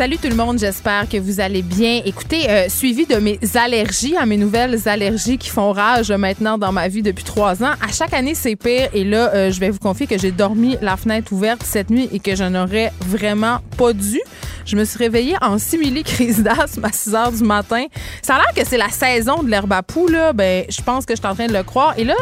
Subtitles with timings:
[0.00, 2.00] Salut tout le monde, j'espère que vous allez bien.
[2.06, 6.56] Écoutez, euh, suivi de mes allergies, à hein, mes nouvelles allergies qui font rage maintenant
[6.56, 7.72] dans ma vie depuis trois ans.
[7.86, 8.88] À chaque année, c'est pire.
[8.94, 12.08] Et là, euh, je vais vous confier que j'ai dormi la fenêtre ouverte cette nuit
[12.14, 14.22] et que je n'aurais vraiment pas dû.
[14.64, 17.86] Je me suis réveillée en simili crise d'asthme à 6 heures du matin.
[18.22, 20.32] Ça a l'air que c'est la saison de l'herbe à poux, là.
[20.32, 21.94] Ben, je pense que je suis en train de le croire.
[21.96, 22.14] Et là,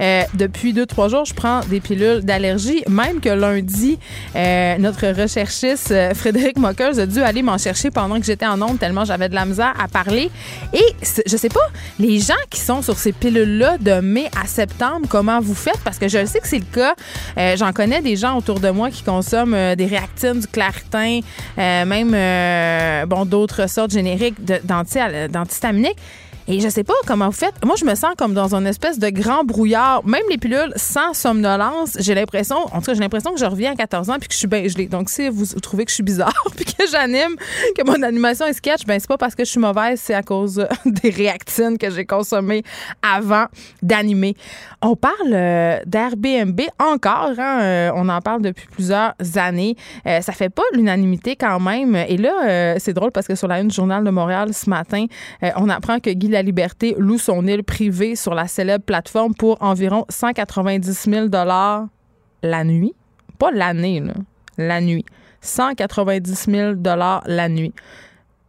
[0.00, 2.82] euh, depuis deux, trois jours, je prends des pilules d'allergie.
[2.88, 3.98] Même que lundi,
[4.36, 8.60] euh, notre recherchiste euh, Frédéric Mockers a dû aller m'en chercher pendant que j'étais en
[8.62, 10.30] onde tellement j'avais de la misère à parler.
[10.72, 10.84] Et
[11.26, 15.40] je sais pas, les gens qui sont sur ces pilules-là de mai à septembre, comment
[15.40, 15.80] vous faites?
[15.84, 16.94] Parce que je sais que c'est le cas.
[17.56, 21.20] J'en connais des gens autour de moi qui consomment des réactines, du claritin,
[21.92, 25.98] même euh, d'autres sortes génériques d'antihistaminiques.
[26.48, 27.54] Et je sais pas comment vous faites.
[27.64, 30.04] Moi, je me sens comme dans une espèce de grand brouillard.
[30.04, 33.72] Même les pilules sans somnolence, j'ai l'impression, en tout cas, j'ai l'impression que je reviens
[33.72, 34.86] à 14 ans puis que je suis bien gelée.
[34.86, 37.36] Donc, si vous trouvez que je suis bizarre puis que j'anime,
[37.76, 40.22] que mon animation est sketch, ben c'est pas parce que je suis mauvaise, c'est à
[40.22, 42.64] cause des réactines que j'ai consommées
[43.02, 43.46] avant
[43.80, 44.34] d'animer.
[44.82, 47.38] On parle euh, d'Airbnb encore.
[47.38, 47.60] Hein?
[47.62, 49.76] Euh, on en parle depuis plusieurs années.
[50.06, 51.94] Euh, ça fait pas l'unanimité quand même.
[51.94, 55.06] Et là, c'est drôle parce que sur la une du Journal de Montréal ce matin,
[55.56, 59.62] on apprend que Guy la Liberté loue son île privée sur la célèbre plateforme pour
[59.62, 61.28] environ 190 000
[62.42, 62.94] la nuit.
[63.38, 64.02] Pas l'année,
[64.58, 65.04] la nuit.
[65.40, 66.74] 190 000
[67.26, 67.72] la nuit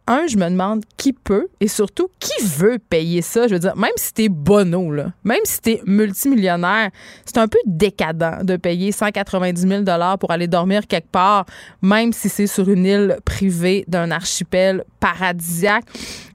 [0.06, 3.48] un, je me demande qui peut et surtout qui veut payer ça.
[3.48, 6.90] Je veux dire, même si t'es bono, là, même si t'es multimillionnaire,
[7.24, 9.84] c'est un peu décadent de payer 190 000
[10.18, 11.46] pour aller dormir quelque part,
[11.80, 15.86] même si c'est sur une île privée d'un archipel paradisiaque.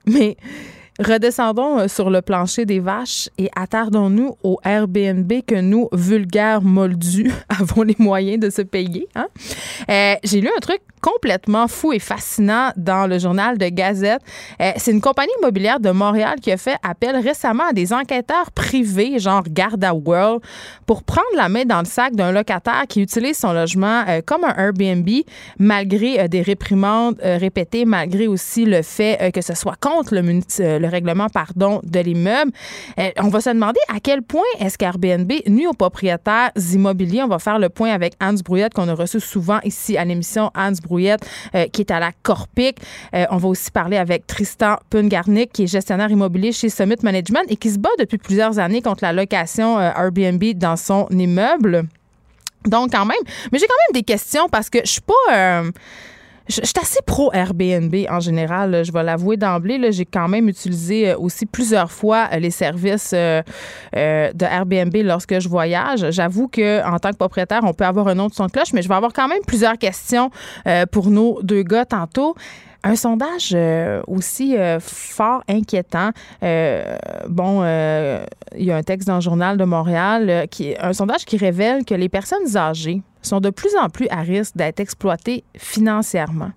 [0.05, 0.35] Mais
[0.99, 7.31] Redescendons euh, sur le plancher des vaches et attardons-nous au Airbnb que nous, vulgaires moldus,
[7.49, 9.07] avons les moyens de se payer.
[9.15, 9.27] Hein?
[9.89, 14.21] Euh, j'ai lu un truc complètement fou et fascinant dans le journal de Gazette.
[14.61, 18.51] Euh, c'est une compagnie immobilière de Montréal qui a fait appel récemment à des enquêteurs
[18.51, 20.41] privés, genre Garda World,
[20.85, 24.53] pour prendre la main dans le sac d'un locataire qui utilise son logement comme un
[24.53, 25.07] Airbnb,
[25.57, 31.27] malgré des réprimandes répétées, malgré aussi le fait que ce soit contre le, le règlement
[31.29, 32.51] pardon, de l'immeuble.
[33.17, 37.23] on va se demander à quel point est-ce qu'Airbnb nuit aux propriétaires immobiliers.
[37.23, 40.51] On va faire le point avec Hans Brouillette qu'on a reçu souvent ici à l'émission
[40.55, 42.77] Hans Brouillette, euh, qui est à la Corpic.
[43.13, 47.43] Euh, on va aussi parler avec Tristan Pungarnik, qui est gestionnaire immobilier chez Summit Management
[47.49, 51.83] et qui se bat depuis plusieurs années contre la location euh, Airbnb dans son immeuble.
[52.65, 53.17] Donc, quand même,
[53.51, 55.63] mais j'ai quand même des questions parce que je suis pas
[56.49, 58.83] je, suis assez pro Airbnb en général.
[58.83, 59.91] Je vais l'avouer d'emblée.
[59.91, 63.41] J'ai quand même utilisé euh, aussi plusieurs fois euh, les services euh,
[63.93, 66.09] de Airbnb lorsque je voyage.
[66.11, 68.81] J'avoue que en tant que propriétaire, on peut avoir un nom de son cloche, mais
[68.81, 70.31] je vais avoir quand même plusieurs questions
[70.91, 72.35] pour nos deux gars tantôt.
[72.83, 73.55] Un sondage
[74.07, 76.11] aussi fort inquiétant.
[77.27, 77.63] bon,
[78.55, 81.83] il y a un texte dans le journal de Montréal qui un sondage qui révèle
[81.83, 86.51] que les personnes âgées sont de plus en plus à risque d'être exploités financièrement.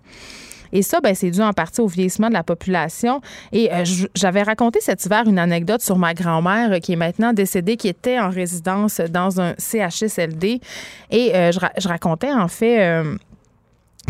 [0.72, 3.20] Et ça, ben, c'est dû en partie au vieillissement de la population.
[3.52, 3.84] Et euh,
[4.14, 8.18] j'avais raconté cet hiver une anecdote sur ma grand-mère qui est maintenant décédée, qui était
[8.18, 10.60] en résidence dans un CHSLD.
[11.10, 12.80] Et euh, je, racontais en fait...
[12.80, 13.16] Euh,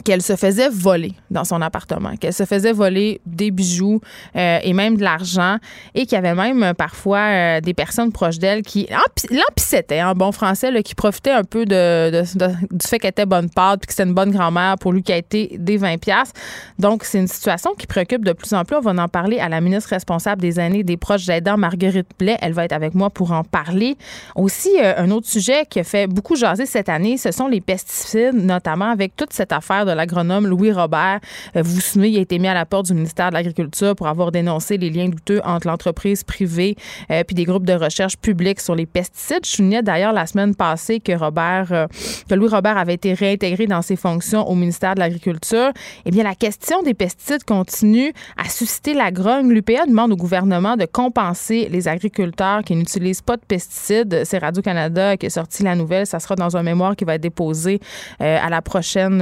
[0.04, 4.00] qu'elle se faisait voler dans son appartement, qu'elle se faisait voler des bijoux
[4.36, 5.58] euh, et même de l'argent
[5.94, 8.88] et qu'il y avait même euh, parfois euh, des personnes proches d'elle qui
[9.30, 13.86] l'empissétaient en bon français, qui profitaient un peu du fait qu'elle était bonne pâte puis
[13.88, 16.32] que c'était une bonne grand-mère pour lui qui a été des 20 pièces.
[16.78, 18.76] Donc c'est une situation qui préoccupe de plus en plus.
[18.76, 22.38] On va en parler à la ministre responsable des aînés des proches aidants Marguerite Blais.
[22.40, 23.96] Elle va être avec moi pour en parler.
[24.34, 28.34] Aussi un autre sujet qui a fait beaucoup jaser cette année, ce sont les pesticides,
[28.34, 31.20] notamment avec toute cette affaire de l'agronome Louis Robert.
[31.54, 34.06] vous vous souvenez, il a été mis à la porte du ministère de l'Agriculture pour
[34.06, 36.76] avoir dénoncé les liens douteux entre l'entreprise privée
[37.08, 39.44] puis des groupes de recherche publics sur les pesticides.
[39.44, 41.88] Je soulignais d'ailleurs la semaine passée que Robert,
[42.28, 45.72] que Louis Robert avait été réintégré dans ses fonctions au ministère de l'Agriculture.
[46.04, 49.48] Eh bien, la question des pesticides continue à susciter la grogne.
[49.50, 54.22] L'UPA demande au gouvernement de compenser les agriculteurs qui n'utilisent pas de pesticides.
[54.24, 56.06] C'est Radio-Canada qui a sorti la nouvelle.
[56.06, 57.80] Ça sera dans un mémoire qui va être déposé
[58.20, 59.20] euh, à la prochaine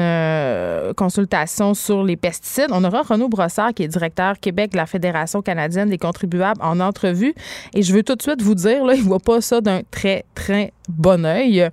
[0.51, 2.69] euh, consultation sur les pesticides.
[2.71, 6.81] On aura Renaud Brossard, qui est directeur Québec de la Fédération canadienne des contribuables, en
[6.81, 7.35] entrevue.
[7.75, 9.83] Et je veux tout de suite vous dire, là, il ne voit pas ça d'un
[9.91, 11.69] très, très bon oeil.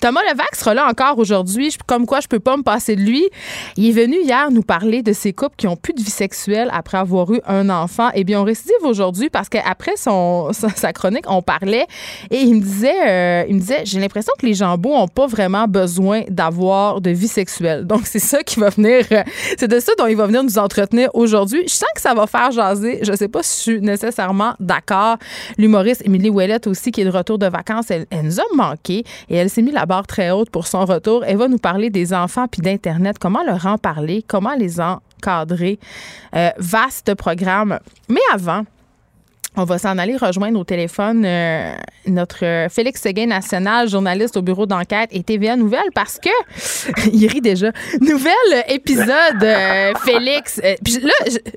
[0.00, 1.76] Thomas Levac sera là encore aujourd'hui.
[1.86, 3.28] Comme quoi, je peux pas me passer de lui.
[3.76, 6.70] Il est venu hier nous parler de ces couples qui ont plus de vie sexuelle
[6.72, 8.10] après avoir eu un enfant.
[8.14, 11.86] Eh bien, on récidive aujourd'hui parce qu'après son, sa, chronique, on parlait
[12.30, 15.26] et il me disait, euh, il me disait, j'ai l'impression que les jambons ont pas
[15.26, 17.86] vraiment besoin d'avoir de vie sexuelle.
[17.86, 19.22] Donc, c'est ça qui va venir, euh,
[19.58, 21.62] c'est de ça dont il va venir nous entretenir aujourd'hui.
[21.66, 23.00] Je sens que ça va faire jaser.
[23.02, 25.16] Je sais pas si je suis nécessairement d'accord.
[25.58, 29.04] L'humoriste Émilie Ouellette aussi, qui est de retour de vacances, elle, elle nous a manqué
[29.28, 31.24] et elle s'est mis la barre très haute pour son retour.
[31.24, 35.78] Elle va nous parler des enfants puis d'Internet, comment leur en parler, comment les encadrer?
[36.34, 37.78] Euh, vaste programme.
[38.08, 38.64] Mais avant,
[39.56, 41.74] on va s'en aller rejoindre au téléphone euh,
[42.06, 46.30] notre Félix Seguin national, journaliste au bureau d'enquête et TVA Nouvelle parce que
[47.12, 47.72] il rit déjà.
[48.00, 48.32] Nouvel
[48.68, 50.60] épisode, euh, Félix.
[50.62, 51.12] Euh, puis là,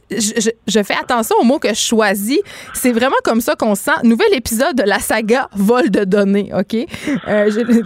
[0.09, 2.39] je, je, fais attention aux mots que je choisis.
[2.73, 3.91] C'est vraiment comme ça qu'on sent.
[4.03, 6.75] Nouvel épisode de la saga vol de données, ok?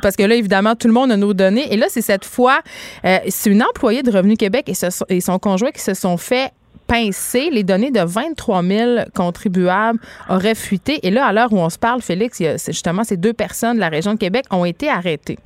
[0.02, 1.74] Parce que là, évidemment, tout le monde a nos données.
[1.74, 2.62] Et là, c'est cette fois,
[3.04, 6.52] c'est une employée de Revenu Québec et, et son conjoint qui se sont fait
[6.88, 7.50] pincé.
[7.52, 10.00] Les données de 23 000 contribuables
[10.30, 11.00] auraient fuité.
[11.04, 13.90] Et là, à l'heure où on se parle, Félix, justement ces deux personnes de la
[13.90, 15.38] région de Québec ont été arrêtées.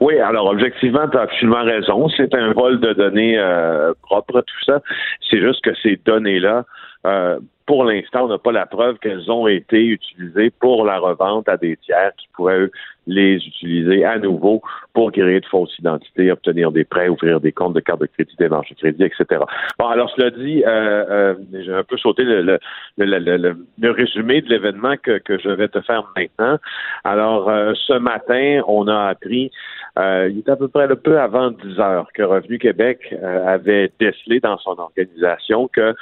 [0.00, 2.08] Oui, alors objectivement, tu as absolument raison.
[2.16, 4.82] C'est un vol de données euh, propre, tout ça.
[5.30, 6.64] C'est juste que ces données-là,
[7.06, 11.48] euh, pour l'instant, on n'a pas la preuve qu'elles ont été utilisées pour la revente
[11.48, 12.68] à des tiers qui pourraient
[13.06, 14.62] les utiliser à nouveau
[14.92, 18.34] pour créer de fausses identités, obtenir des prêts, ouvrir des comptes de carte de crédit,
[18.38, 19.42] des marges de crédit, etc.
[19.78, 22.58] Bon, alors cela dit, euh, euh, j'ai un peu sauté le, le,
[22.96, 26.58] le, le résumé de l'événement que, que, je vais te faire maintenant.
[27.04, 29.50] Alors, euh, ce matin, on a appris,
[29.98, 33.92] euh, il est à peu près le peu avant 10 heures, que Revenu Québec avait
[34.00, 35.94] décelé dans son organisation que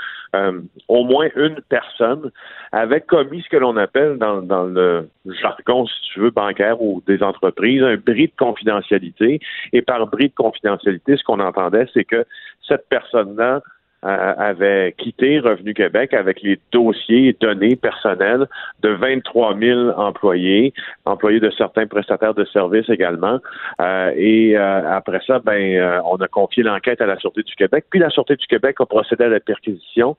[0.89, 2.31] au moins une personne
[2.73, 7.03] avait commis ce que l'on appelle dans, dans le jargon, si tu veux, bancaire ou
[7.07, 9.41] des entreprises, un bris de confidentialité.
[9.75, 12.25] Et par bris de confidentialité, ce qu'on entendait, c'est que
[12.67, 13.61] cette personne-là euh,
[14.03, 18.47] avait quitté Revenu Québec avec les dossiers et données personnelles
[18.83, 23.39] de 23 000 employés, employés de certains prestataires de services également.
[23.81, 27.85] Euh, et euh, après ça, ben, on a confié l'enquête à la Sûreté du Québec.
[27.91, 30.17] Puis la Sûreté du Québec a procédé à la perquisition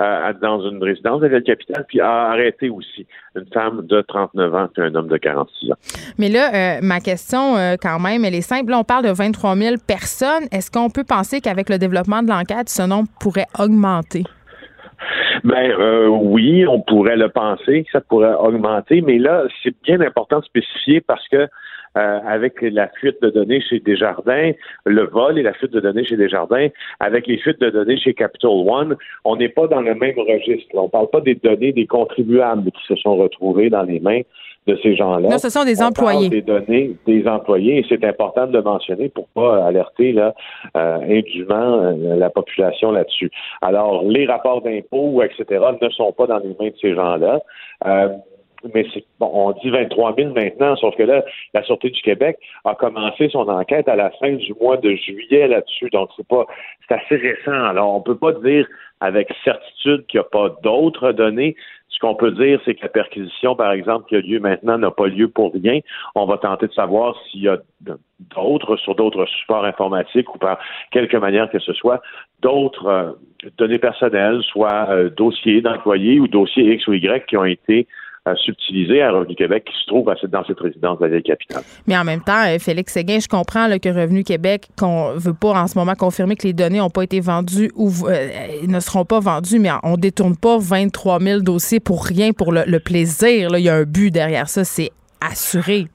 [0.00, 3.06] euh, dans une résidence de la capitale, puis a arrêté aussi
[3.36, 5.76] une femme de 39 ans et un homme de 46 ans.
[6.18, 8.70] Mais là, euh, ma question, euh, quand même, elle est simple.
[8.70, 10.44] Là, on parle de 23 000 personnes.
[10.50, 14.24] Est-ce qu'on peut penser qu'avec le développement de l'enquête, ce nombre pourrait augmenter?
[15.44, 15.72] Ben
[16.08, 20.44] oui, on pourrait le penser que ça pourrait augmenter, mais là, c'est bien important de
[20.44, 21.48] spécifier parce que
[21.96, 24.52] euh, avec la fuite de données chez Desjardins,
[24.86, 26.68] le vol et la fuite de données chez Desjardins,
[27.00, 30.74] avec les fuites de données chez Capital One, on n'est pas dans le même registre.
[30.74, 34.22] On ne parle pas des données des contribuables qui se sont retrouvés dans les mains
[34.66, 35.28] de ces gens-là.
[35.28, 36.28] Non, ce sont des employés.
[36.28, 40.34] des données des employés et c'est important de le mentionner pour pas alerter là
[40.76, 43.30] euh, indûment euh, la population là-dessus.
[43.60, 47.40] Alors, les rapports d'impôts, etc., ne sont pas dans les mains de ces gens-là.
[47.86, 48.08] Euh,
[48.74, 52.38] mais c'est bon, on dit 23 000 maintenant, sauf que là, la Sûreté du Québec
[52.64, 56.46] a commencé son enquête à la fin du mois de juillet là-dessus, donc c'est pas
[56.88, 57.52] c'est assez récent.
[57.52, 58.66] Alors, on peut pas dire
[59.00, 61.56] avec certitude qu'il n'y a pas d'autres données.
[61.88, 64.90] Ce qu'on peut dire, c'est que la perquisition, par exemple, qui a lieu maintenant, n'a
[64.90, 65.80] pas lieu pour rien.
[66.14, 67.58] On va tenter de savoir s'il y a
[68.34, 70.58] d'autres, sur d'autres supports informatiques ou par
[70.90, 72.00] quelque manière que ce soit,
[72.40, 73.12] d'autres euh,
[73.58, 77.86] données personnelles, soit euh, dossiers d'employés ou dossiers X ou Y qui ont été
[78.24, 81.64] à subtiliser à Revenu Québec qui se trouve dans cette résidence de la capitale.
[81.88, 85.60] Mais en même temps, euh, Félix Séguin, je comprends que Revenu Québec qu'on veut pas
[85.60, 88.28] en ce moment confirmer que les données n'ont pas été vendues ou euh,
[88.66, 92.78] ne seront pas vendues, mais on détourne pas 23 000 dossiers pour rien, pour le,
[92.78, 93.56] plaisir.
[93.56, 95.86] Il y a un but derrière ça, c'est assuré.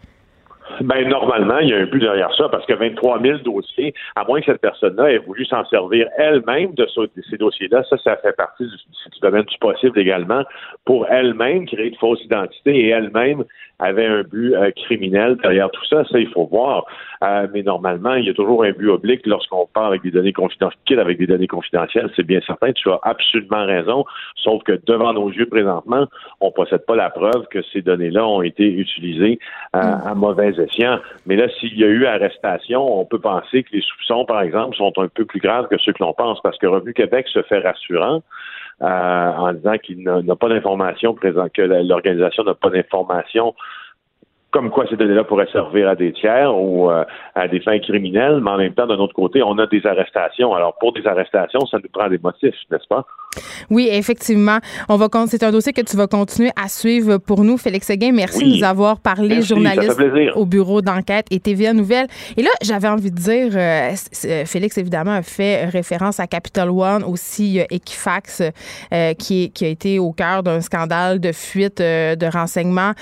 [0.81, 4.23] Ben, normalement, il y a un but derrière ça, parce que 23 000 dossiers, à
[4.25, 6.87] moins que cette personne-là ait voulu s'en servir elle-même de,
[7.29, 10.43] ces dossiers-là, ça, ça fait partie du, domaine du possible également,
[10.85, 13.43] pour elle-même créer de fausses identités et elle-même
[13.79, 16.03] avait un but euh, criminel derrière tout ça.
[16.05, 16.85] Ça, il faut voir.
[17.23, 20.33] Euh, mais normalement, il y a toujours un but oblique lorsqu'on parle avec des données
[20.33, 22.09] confidentielles, avec des données confidentielles.
[22.15, 22.71] C'est bien certain.
[22.73, 24.05] Tu as absolument raison.
[24.35, 26.07] Sauf que devant nos yeux présentement,
[26.41, 29.39] on possède pas la preuve que ces données-là ont été utilisées
[29.75, 30.99] euh, à mauvais escient.
[31.25, 34.75] Mais là, s'il y a eu arrestation, on peut penser que les soupçons, par exemple,
[34.75, 37.41] sont un peu plus graves que ceux que l'on pense, parce que Revenu Québec se
[37.43, 38.21] fait rassurant.
[38.83, 41.27] Euh, en disant qu'il n'a pas d'informations, que
[41.61, 43.55] l'organisation n'a pas d'informations
[44.51, 47.03] comme quoi ces données-là pourraient servir à des tiers ou euh,
[47.35, 50.53] à des fins criminelles, mais en même temps, d'un autre côté, on a des arrestations.
[50.53, 53.05] Alors, pour des arrestations, ça nous prend des motifs, n'est-ce pas?
[53.69, 54.57] Oui, effectivement.
[54.87, 58.11] On va c'est un dossier que tu vas continuer à suivre pour nous, Félix Seguin.
[58.11, 59.99] Merci de nous avoir parlé, journaliste
[60.35, 62.07] au bureau d'enquête et TVA Nouvelle.
[62.37, 63.91] Et là, j'avais envie de dire, euh,
[64.25, 68.43] euh, Félix évidemment a fait référence à Capital One, aussi Equifax,
[69.17, 72.93] qui, qui a été au cœur d'un scandale de fuite de renseignements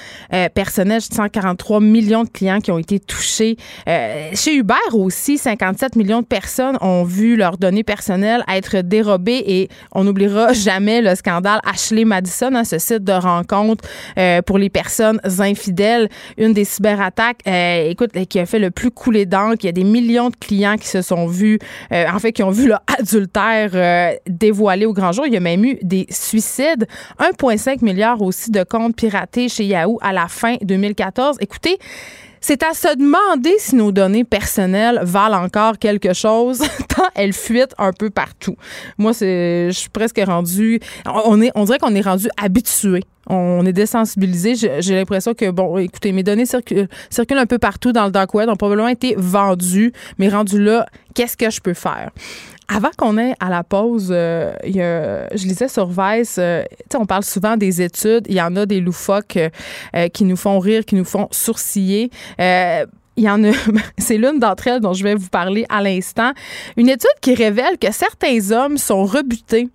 [0.54, 1.02] personnels.
[1.02, 3.58] Je 43 millions de clients qui ont été touchés.
[3.90, 9.44] Euh, chez Uber aussi, 57 millions de personnes ont vu leurs données personnelles être dérobées
[9.46, 13.84] et on n'oubliera jamais le scandale Ashley Madison, hein, ce site de rencontre
[14.18, 18.92] euh, pour les personnes infidèles, une des cyberattaques, euh, écoute, qui a fait le plus
[18.92, 19.58] couler d'encre.
[19.64, 21.60] Il y a des millions de clients qui se sont vus,
[21.92, 25.26] en fait, qui ont vu leur adultère dévoilé au grand jour.
[25.28, 26.88] Il y a même eu des suicides.
[27.20, 31.25] 1,5 milliard aussi de comptes piratés chez Yahoo à la fin 2014.
[31.40, 31.80] Écoutez,
[32.48, 37.74] c'est à se demander si nos données personnelles valent encore quelque chose tant elles fuitent
[37.80, 38.56] un peu partout.
[39.00, 43.02] Moi, c'est, je suis presque rendu, on est, on dirait qu'on est rendu habitué.
[43.28, 44.54] On est désensibilisé.
[44.56, 46.88] J'ai l'impression que, bon, écoutez, mes données circulent,
[47.32, 51.36] un peu partout dans le dark web, ont probablement été vendues, mais rendu là, qu'est-ce
[51.36, 52.12] que je peux faire?
[52.68, 56.64] Avant qu'on ait à la pause, euh, je lisais sur Vice, euh,
[56.96, 58.26] on parle souvent des études.
[58.28, 59.38] Il y en a des loufoques
[59.96, 62.10] euh, qui nous font rire, qui nous font sourciller.
[62.40, 63.52] il y en a,
[64.00, 66.32] c'est l'une d'entre elles dont je vais vous parler à l'instant.
[66.76, 69.70] Une étude qui révèle que certains hommes sont rebutés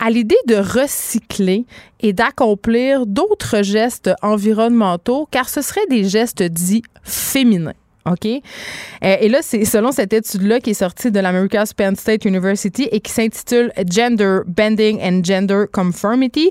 [0.00, 1.64] à l'idée de recycler
[2.00, 7.74] et d'accomplir d'autres gestes environnementaux, car ce seraient des gestes dits féminins.
[8.04, 8.26] OK?
[8.26, 8.40] Euh,
[9.20, 13.00] et là, c'est selon cette étude-là qui est sortie de l'America's Penn State University et
[13.00, 16.50] qui s'intitule Gender Bending and Gender Conformity,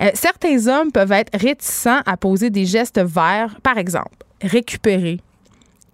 [0.00, 5.20] euh, certains hommes peuvent être réticents à poser des gestes verts, par exemple, récupérer,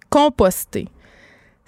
[0.09, 0.87] composter,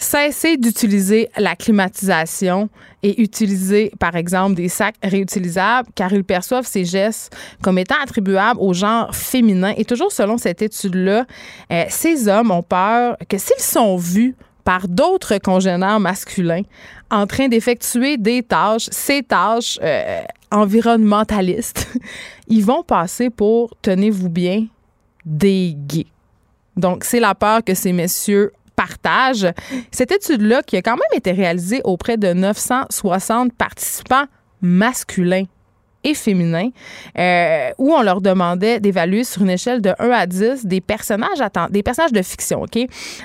[0.04, 2.70] cesser d'utiliser la climatisation
[3.04, 8.60] et utiliser, par exemple, des sacs réutilisables, car ils perçoivent ces gestes comme étant attribuables
[8.60, 9.74] au genre féminin.
[9.78, 11.26] Et toujours selon cette étude-là,
[11.72, 16.64] euh, ces hommes ont peur que s'ils sont vus par d'autres congénères masculins
[17.10, 21.88] en train d'effectuer des tâches, ces tâches euh, environnementalistes,
[22.48, 24.66] ils vont passer pour, tenez-vous bien,
[25.26, 26.08] des gays.
[26.78, 29.48] Donc, c'est la peur que ces messieurs partage.
[29.92, 34.26] Cette étude-là, qui a quand même été réalisée auprès de 960 participants
[34.62, 35.46] masculins
[36.04, 36.70] et féminins,
[37.18, 41.40] euh, où on leur demandait d'évaluer sur une échelle de 1 à 10 des personnages,
[41.70, 42.78] des personnages de fiction, OK,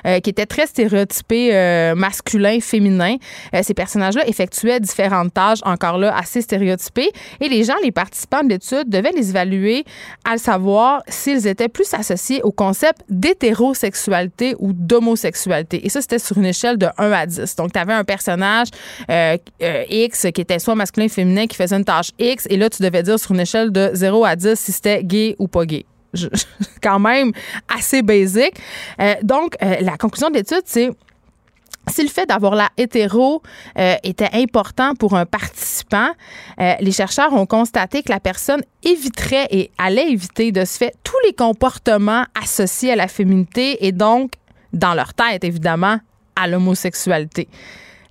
[0.06, 3.16] euh, qui étaient très stéréotypés euh, masculins, féminins.
[3.62, 7.10] ces personnages-là effectuaient différentes tâches, encore là, assez stéréotypées.
[7.40, 9.84] Et les gens, les participants de l'étude, devaient les évaluer
[10.24, 15.84] à savoir s'ils étaient plus associés au concept d'hétérosexualité ou d'homosexualité.
[15.84, 17.56] Et ça, c'était sur une échelle de 1 à 10.
[17.56, 18.68] Donc, tu avais un personnage
[19.90, 23.02] X qui était soit masculin, féminin, qui faisait une tâche X, et là, tu devais
[23.02, 25.84] dire sur une échelle de 0 à 10 si c'était gay ou pas gay.
[26.82, 27.32] quand même
[27.74, 28.54] assez basique.
[29.00, 30.90] Euh, donc, euh, la conclusion de l'étude, c'est
[31.88, 33.42] si le fait d'avoir la hétéro
[33.78, 36.10] euh, était important pour un participant,
[36.58, 41.14] les chercheurs ont constaté que la personne éviterait et allait éviter de ce fait tous
[41.24, 44.32] les comportements associés à la féminité et donc,
[44.72, 45.98] dans leur tête, évidemment,
[46.34, 47.46] à l'homosexualité.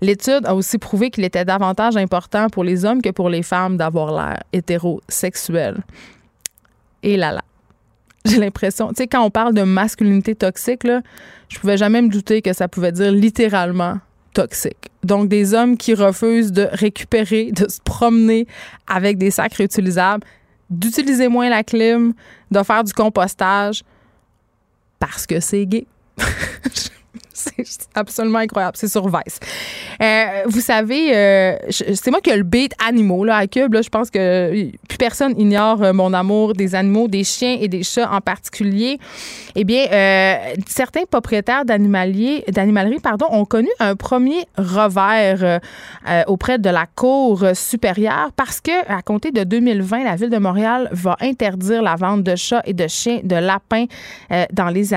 [0.01, 3.77] L'étude a aussi prouvé qu'il était davantage important pour les hommes que pour les femmes
[3.77, 5.77] d'avoir l'air hétérosexuel.
[7.03, 7.41] Et là là.
[8.25, 11.01] J'ai l'impression, tu sais, quand on parle de masculinité toxique, là,
[11.47, 13.99] je pouvais jamais me douter que ça pouvait dire littéralement
[14.33, 14.89] toxique.
[15.03, 18.47] Donc, des hommes qui refusent de récupérer, de se promener
[18.87, 20.25] avec des sacs réutilisables,
[20.69, 22.13] d'utiliser moins la clim,
[22.49, 23.83] de faire du compostage
[24.99, 25.85] parce que c'est gay.
[27.35, 28.77] c'est absolument incroyable.
[28.77, 29.39] C'est sur Vice.
[30.01, 33.75] Euh, vous savez, euh, c'est moi qui ai le beat animaux là, à Cube.
[33.81, 37.83] Je pense que plus personne ignore euh, mon amour des animaux, des chiens et des
[37.83, 38.99] chats en particulier.
[39.55, 39.85] Eh bien,
[40.67, 42.43] certains propriétaires d'animalerie
[43.01, 45.59] pardon, ont connu un premier revers
[46.27, 50.89] auprès de la Cour supérieure parce que, à compter de 2020, la Ville de Montréal
[50.91, 53.85] va interdire la vente de chats et de chiens, de lapins
[54.53, 54.89] dans, les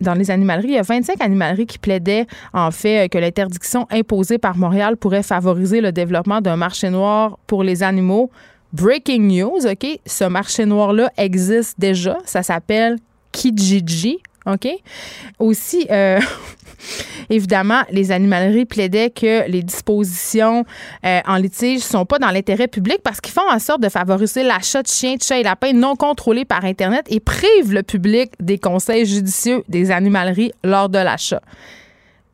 [0.00, 0.68] dans les animaleries.
[0.68, 5.22] Il y a 25 animaleries qui plaidait en fait que l'interdiction imposée par Montréal pourrait
[5.22, 8.30] favoriser le développement d'un marché noir pour les animaux.
[8.72, 9.86] Breaking news, OK?
[10.06, 12.18] Ce marché noir-là existe déjà.
[12.24, 12.98] Ça s'appelle
[13.32, 14.18] Kijiji.
[14.54, 14.68] OK?
[15.38, 16.20] Aussi, euh,
[17.30, 20.64] évidemment, les animaleries plaidaient que les dispositions
[21.04, 23.88] euh, en litige ne sont pas dans l'intérêt public parce qu'ils font en sorte de
[23.88, 27.82] favoriser l'achat de chiens, de chats et lapins non contrôlés par Internet et privent le
[27.82, 31.40] public des conseils judicieux des animaleries lors de l'achat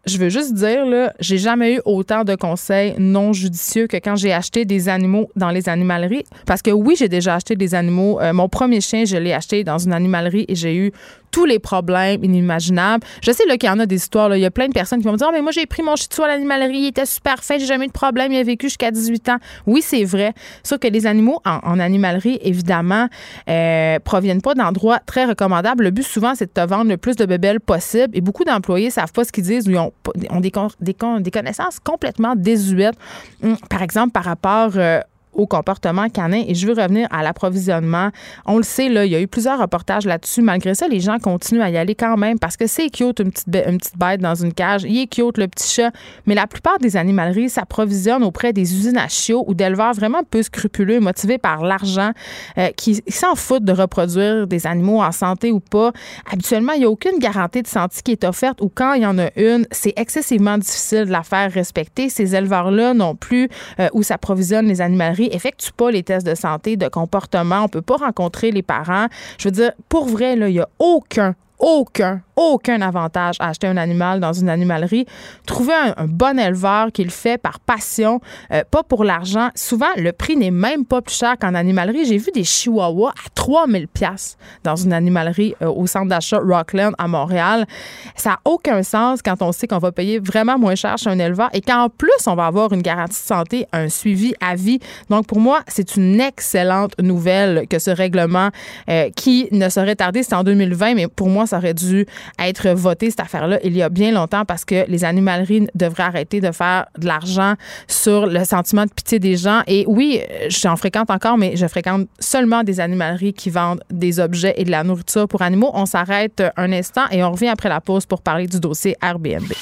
[0.06, 4.14] je veux juste dire, là, j'ai jamais eu autant de conseils non judicieux que quand
[4.14, 6.24] j'ai acheté des animaux dans les animaleries.
[6.46, 8.20] Parce que oui, j'ai déjà acheté des animaux.
[8.20, 10.92] Euh, mon premier chien, je l'ai acheté dans une animalerie et j'ai eu
[11.30, 13.04] tous les problèmes inimaginables.
[13.22, 14.28] Je sais qu'il y en a des histoires.
[14.28, 14.36] Là.
[14.36, 15.82] Il y a plein de personnes qui vont me dire oh, mais moi, j'ai pris
[15.82, 18.42] mon shih à l'animalerie, il était super fin, j'ai jamais eu de problème, il a
[18.42, 19.36] vécu jusqu'à 18 ans.
[19.66, 20.32] Oui, c'est vrai.
[20.62, 23.08] Sauf que les animaux en, animalerie, évidemment,
[23.48, 25.84] euh, proviennent pas d'endroits très recommandables.
[25.84, 28.16] Le but, souvent, c'est de te vendre le plus de bébelles possible.
[28.16, 29.92] Et beaucoup d'employés savent pas ce qu'ils disent ou ils ont,
[30.40, 32.96] des, des, connaissances complètement désuètes.
[33.42, 35.00] Hum, par exemple, par rapport euh,
[35.36, 36.42] au comportement canin.
[36.46, 38.10] Et je veux revenir à l'approvisionnement.
[38.46, 40.42] On le sait, là, il y a eu plusieurs reportages là-dessus.
[40.42, 43.30] Malgré ça, les gens continuent à y aller quand même parce que c'est cute, une
[43.30, 44.82] petite, une petite bête dans une cage.
[44.84, 45.92] Il est cute, le petit chat.
[46.26, 50.42] Mais la plupart des animaleries s'approvisionnent auprès des usines à chiots ou d'éleveurs vraiment peu
[50.42, 52.12] scrupuleux, motivés par l'argent,
[52.58, 55.92] euh, qui s'en foutent de reproduire des animaux en santé ou pas.
[56.30, 59.06] Habituellement, il n'y a aucune garantie de santé qui est offerte ou quand il y
[59.06, 62.08] en a une, c'est excessivement difficile de la faire respecter.
[62.08, 63.48] Ces éleveurs-là non plus
[63.80, 67.64] euh, où s'approvisionnent les animaleries effectue pas les tests de santé, de comportement.
[67.64, 69.06] On peut pas rencontrer les parents.
[69.38, 73.76] Je veux dire, pour vrai, il n'y a aucun, aucun, aucun avantage à acheter un
[73.76, 75.06] animal dans une animalerie.
[75.46, 78.20] Trouver un, bon éleveur qui le fait par passion,
[78.52, 79.48] euh, pas pour l'argent.
[79.54, 82.04] Souvent, le prix n'est même pas plus cher qu'en animalerie.
[82.04, 86.94] J'ai vu des chihuahuas à 3000 pièces dans une animalerie euh, au centre d'achat Rockland
[86.98, 87.66] à Montréal.
[88.14, 91.18] Ça n'a aucun sens quand on sait qu'on va payer vraiment moins cher chez un
[91.18, 94.78] éleveur et qu'en plus, on va avoir une garantie de santé, un suivi à vie.
[95.10, 98.50] Donc, pour moi, c'est une excellente nouvelle que ce règlement
[98.88, 102.06] euh, qui ne serait tardé, c'est en 2020, mais pour moi, ça aurait dû
[102.38, 106.40] être voté, cette affaire-là, il y a bien longtemps parce que les animaleries devraient arrêter
[106.40, 107.54] de faire de l'argent
[107.88, 109.62] sur le sentiment de pitié des gens.
[109.66, 114.54] Et oui, j'en fréquente encore, mais je fréquente seulement des animaleries qui vendent des objets
[114.56, 115.70] et de la nourriture pour animaux.
[115.74, 119.52] On s'arrête un instant et on revient après la pause pour parler du dossier Airbnb.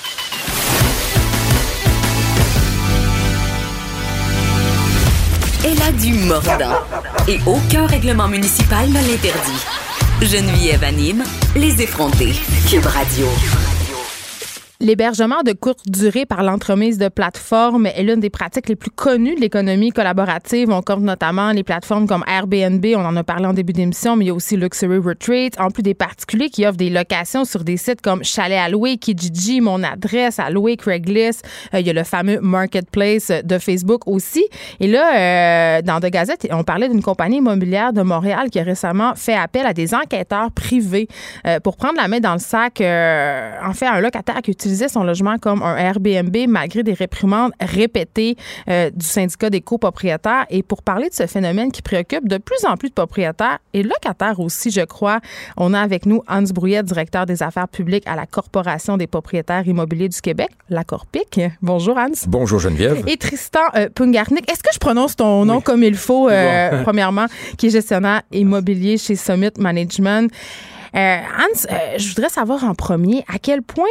[5.66, 6.76] Elle a du mordant
[7.26, 9.73] et aucun règlement municipal ne l'interdit.
[10.22, 11.24] Geneviève anime
[11.56, 12.32] les effrontés.
[12.68, 13.26] Cube Radio.
[14.80, 19.36] L'hébergement de courte durée par l'entremise de plateformes est l'une des pratiques les plus connues
[19.36, 20.68] de l'économie collaborative.
[20.70, 24.24] On compte notamment les plateformes comme Airbnb, on en a parlé en début d'émission, mais
[24.24, 27.62] il y a aussi Luxury Retreat, en plus des particuliers qui offrent des locations sur
[27.62, 31.46] des sites comme Chalet à Kijiji, Mon Adresse à Craigslist.
[31.72, 34.44] Euh, il y a le fameux Marketplace de Facebook aussi.
[34.80, 38.64] Et là, euh, dans The Gazette, on parlait d'une compagnie immobilière de Montréal qui a
[38.64, 41.06] récemment fait appel à des enquêteurs privés
[41.46, 45.38] euh, pour prendre la main dans le sac, en fait, un locataire qui son logement
[45.38, 48.36] comme un Airbnb malgré des réprimandes répétées
[48.68, 50.46] euh, du syndicat des copropriétaires.
[50.50, 53.82] Et pour parler de ce phénomène qui préoccupe de plus en plus de propriétaires et
[53.82, 55.20] locataires aussi, je crois,
[55.56, 59.66] on a avec nous Hans Brouillette, directeur des affaires publiques à la Corporation des propriétaires
[59.66, 61.40] immobiliers du Québec, la Corpic.
[61.62, 62.26] Bonjour Hans.
[62.26, 63.02] Bonjour Geneviève.
[63.06, 64.50] Et Tristan euh, Pungarnik.
[64.50, 68.98] Est-ce que je prononce ton nom comme il faut, euh, premièrement, qui est gestionnaire immobilier
[68.98, 70.30] chez Summit Management?
[70.94, 71.66] Hans,
[71.98, 73.84] je voudrais savoir en premier à quel point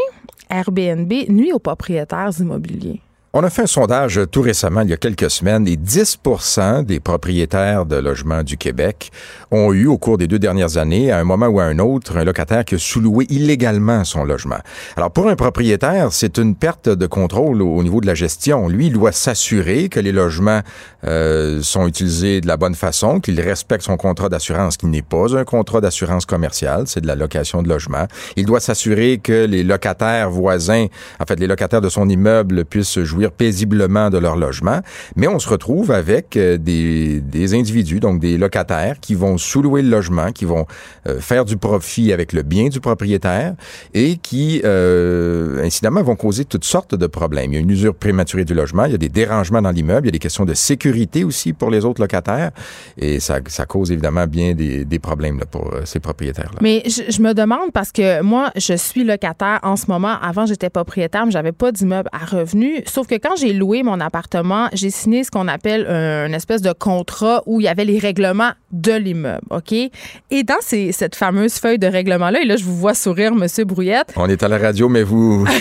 [0.49, 3.01] Airbnb nuit aux propriétaires immobiliers?
[3.35, 6.99] On a fait un sondage tout récemment, il y a quelques semaines, et 10% des
[6.99, 9.11] propriétaires de logements du Québec
[9.49, 12.15] ont eu, au cours des deux dernières années, à un moment ou à un autre,
[12.15, 14.59] un locataire qui a sous-loué illégalement son logement.
[14.97, 18.67] Alors, pour un propriétaire, c'est une perte de contrôle au niveau de la gestion.
[18.67, 20.61] Lui, il doit s'assurer que les logements
[21.03, 25.35] euh, sont utilisés de la bonne façon, qu'il respecte son contrat d'assurance, qui n'est pas
[25.35, 28.05] un contrat d'assurance commerciale, c'est de la location de logement.
[28.35, 30.85] Il doit s'assurer que les locataires voisins,
[31.19, 34.79] en fait, les locataires de son immeuble puissent jouir paisiblement de leur logement,
[35.15, 39.89] mais on se retrouve avec euh, des, individus, donc des locataires, qui vont sous-louer le
[39.89, 40.65] logement, qui vont
[41.07, 43.53] euh, faire du profit avec le bien du propriétaire
[43.93, 47.51] et qui, euh, incidemment, vont causer toutes sortes de problèmes.
[47.51, 50.07] Il y a une usure prématurée du logement, il y a des dérangements dans l'immeuble,
[50.07, 52.51] il y a des questions de sécurité aussi pour les autres locataires
[52.97, 56.59] et ça, cause évidemment bien des, problèmes pour ces propriétaires-là.
[56.61, 60.15] Mais je, je, me demande parce que moi, je suis locataire en ce moment.
[60.21, 62.83] Avant, j'étais propriétaire, mais j'avais pas d'immeuble à revenus.
[62.85, 66.61] Sauf que quand j'ai loué mon appartement, j'ai signé ce qu'on appelle un, une espèce
[66.61, 69.71] de contrat où il y avait les règlements de l'immeuble, OK?
[69.71, 73.63] Et dans ces, cette fameuse feuille de règlement-là, et là, je vous vois sourire, Monsieur
[73.65, 74.11] Brouillette.
[74.15, 75.47] On est à la radio, mais vous...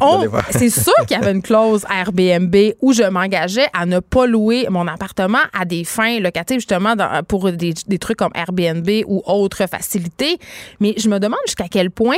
[0.50, 4.66] c'est sûr qu'il y avait une clause Airbnb où je m'engageais à ne pas louer
[4.70, 9.22] mon appartement à des fins locatives, justement, dans, pour des, des, trucs comme Airbnb ou
[9.26, 10.38] autres facilités.
[10.80, 12.16] Mais je me demande jusqu'à quel point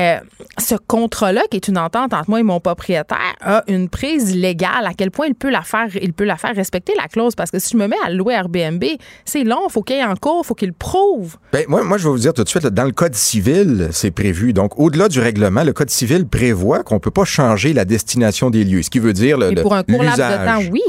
[0.00, 0.18] euh,
[0.58, 4.86] ce contrat-là, qui est une entente entre moi et mon propriétaire, a une prise légale,
[4.86, 7.34] à quel point il peut la faire, il peut la faire respecter la clause.
[7.34, 8.84] Parce que si je me mets à louer Airbnb,
[9.24, 11.36] c'est long, il faut qu'il y ait en cours, il faut qu'il prouve.
[11.52, 14.10] Ben, moi, moi, je vais vous dire tout de suite, dans le Code civil, c'est
[14.10, 14.52] prévu.
[14.52, 18.64] Donc, au-delà du règlement, le Code civil prévoit qu'on peut pas changer la destination des
[18.64, 18.82] lieux.
[18.82, 20.82] Ce qui veut dire le, Et pour un court laps de temps, oui.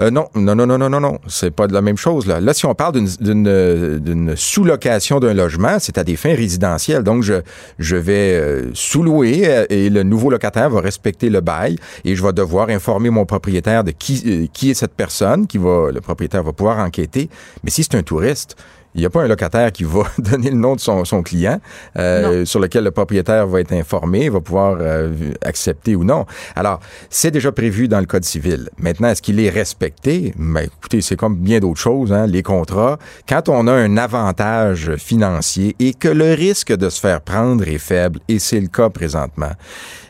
[0.00, 1.18] Euh, non, non, non, non, non, non, non.
[1.28, 2.40] C'est pas de la même chose, là.
[2.40, 7.02] Là, si on parle d'une sous-location d'un logement, c'est à des fins résidentielles.
[7.02, 7.34] Donc, je,
[7.78, 12.22] je vais euh, sous-louer euh, et le nouveau locataire va respecter le bail et je
[12.22, 16.00] vais devoir informer mon propriétaire de qui, euh, qui est cette personne, qui va, le
[16.00, 17.28] propriétaire va pouvoir enquêter.
[17.62, 18.54] Mais si c'est un touriste,
[18.94, 21.60] il n'y a pas un locataire qui va donner le nom de son, son client
[21.98, 26.24] euh, sur lequel le propriétaire va être informé, va pouvoir euh, accepter ou non.
[26.54, 26.78] Alors,
[27.10, 28.70] c'est déjà prévu dans le Code civil.
[28.78, 30.32] Maintenant, est-ce qu'il est respecté?
[30.36, 32.98] Ben, écoutez, c'est comme bien d'autres choses, hein, les contrats.
[33.28, 37.78] Quand on a un avantage financier et que le risque de se faire prendre est
[37.78, 39.50] faible, et c'est le cas présentement,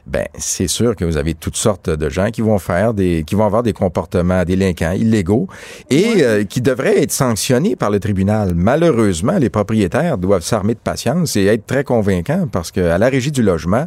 [0.06, 3.34] ben c'est sûr que vous avez toutes sortes de gens qui vont faire des qui
[3.34, 5.48] vont avoir des comportements délinquants illégaux
[5.90, 6.22] et oui.
[6.22, 8.52] euh, qui devraient être sanctionnés par le tribunal.
[8.54, 13.08] Malheureusement, les propriétaires doivent s'armer de patience et être très convaincants parce que à la
[13.08, 13.86] régie du logement,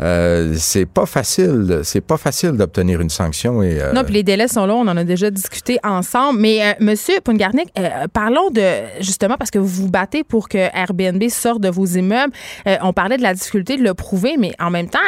[0.00, 4.22] euh, c'est pas facile, c'est pas facile d'obtenir une sanction et euh, Non, puis les
[4.22, 8.50] délais sont longs, on en a déjà discuté ensemble, mais euh, monsieur Pungarnik, euh, parlons
[8.50, 8.62] de
[9.00, 12.32] justement parce que vous vous battez pour que Airbnb sorte de vos immeubles.
[12.66, 14.98] Euh, on parlait de la difficulté de le prouver, mais en même temps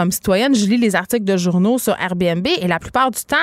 [0.00, 3.36] comme citoyenne, je lis les articles de journaux sur Airbnb et la plupart du temps,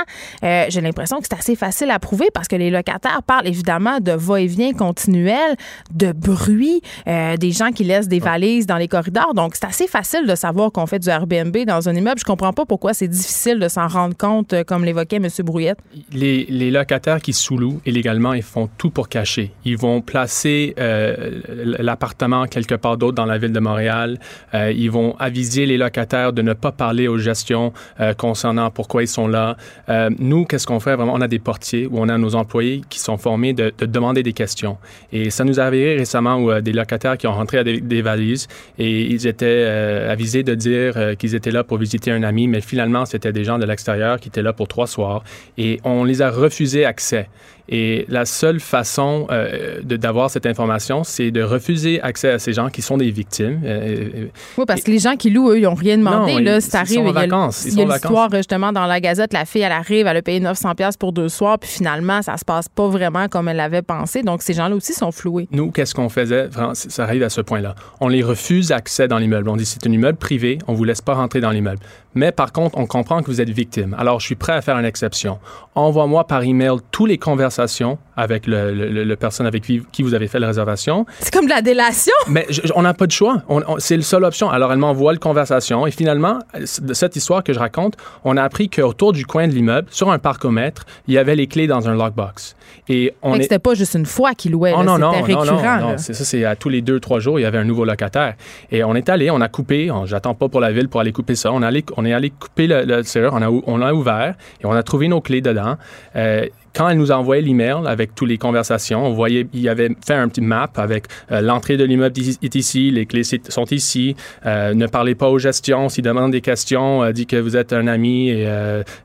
[0.44, 4.00] euh, j'ai l'impression que c'est assez facile à prouver parce que les locataires parlent évidemment
[4.00, 5.56] de va-et-vient continuel,
[5.94, 9.36] de bruit, euh, des gens qui laissent des valises dans les corridors.
[9.36, 12.20] Donc, c'est assez facile de savoir qu'on fait du Airbnb dans un immeuble.
[12.20, 15.28] Je comprends pas pourquoi c'est difficile de s'en rendre compte, euh, comme l'évoquait M.
[15.44, 15.78] Brouillette.
[16.12, 19.52] Les, les, locataires qui sous-louent illégalement, ils font tout pour cacher.
[19.64, 21.40] Ils vont placer euh,
[21.78, 24.18] l'appartement quelque part d'autre dans la ville de Montréal.
[24.56, 29.08] ils vont aviser les locataires de ne pas parler aux gestions euh, concernant pourquoi ils
[29.08, 29.58] sont là.
[29.90, 30.96] Euh, nous, qu'est-ce qu'on fait?
[30.96, 31.14] Vraiment?
[31.14, 34.24] On a des portiers où on a nos employés qui sont formés de, de demander
[34.24, 34.78] des questions.
[35.12, 38.02] Et ça nous est arrivé récemment où euh, des locataires qui ont rentré avec des,
[38.02, 39.66] valises et ils étaient
[40.10, 43.58] avisés de dire qu'ils étaient là pour visiter un ami, mais finalement, c'était des gens
[43.58, 45.24] de l'extérieur qui étaient là pour trois soirs
[45.58, 47.28] et on les a refusé accès.
[47.70, 52.70] Et la seule façon euh, d'avoir cette information, c'est de refuser accès à ces gens
[52.70, 53.62] qui sont des victimes.
[53.66, 54.28] Euh,
[54.58, 56.34] oui, parce que les gens qui louent, eux, ils n'ont rien demandé.
[56.34, 57.66] Non, là, ils, ça arrive, ils sont en vacances.
[57.66, 60.40] Il y a l'histoire, justement, dans la Gazette, la fille, elle arrive, elle a payé
[60.40, 64.24] 900 pour deux soirs, puis finalement, ça se passe pas vraiment comme elle l'avait pensé.
[64.24, 65.48] Donc, ces gens-là aussi sont floués.
[65.52, 66.50] Nous, qu'est-ce qu'on faisait?
[66.74, 67.76] Ça arrive à ce point-là.
[68.00, 69.50] On les refuse accès dans l'immeuble.
[69.50, 71.80] On dit, c'est un immeuble privé, on vous laisse pas rentrer dans l'immeuble.
[72.18, 73.96] Mais par contre, on comprend que vous êtes victime.
[73.98, 75.40] Alors, je suis prêt à faire une exception.
[75.76, 80.16] Envoie-moi par email toutes les conversations avec le, le, le personne avec qui, qui, vous
[80.16, 81.06] avez fait la réservation.
[81.20, 82.14] C'est comme de la délation.
[82.28, 83.44] Mais je, on n'a pas de choix.
[83.78, 84.50] C'est la seule option.
[84.50, 85.86] Alors, elle m'envoie la conversation.
[85.86, 89.54] Et finalement, de cette histoire que je raconte, on a appris qu'autour du coin de
[89.54, 92.56] l'immeuble, sur un parcomètre, il y avait les clés dans un lockbox.
[92.90, 93.44] Et on est...
[93.44, 95.46] c'était pas juste une fois qu'il louait, oh, non, non, récurrent.
[95.46, 95.98] Non, non, non.
[95.98, 98.36] C'est ça, c'est à tous les deux, trois jours, il y avait un nouveau locataire.
[98.72, 101.36] Et on est allé, on a coupé, j'attends pas pour la ville pour aller couper
[101.36, 104.66] ça, on, allé, on est allé couper le, le serrure, on on l'a ouvert et
[104.66, 105.78] on a trouvé nos clés dedans.
[106.16, 109.90] Euh, quand elle nous a envoyé l'email avec toutes les conversations, on voyait, il avait
[110.06, 114.16] fait un petit map avec euh, l'entrée de l'immeuble est ici, les clés sont ici,
[114.46, 117.74] euh, ne parlez pas aux gestions, s'ils demandent des questions, euh, dit que vous êtes
[117.74, 118.46] un ami et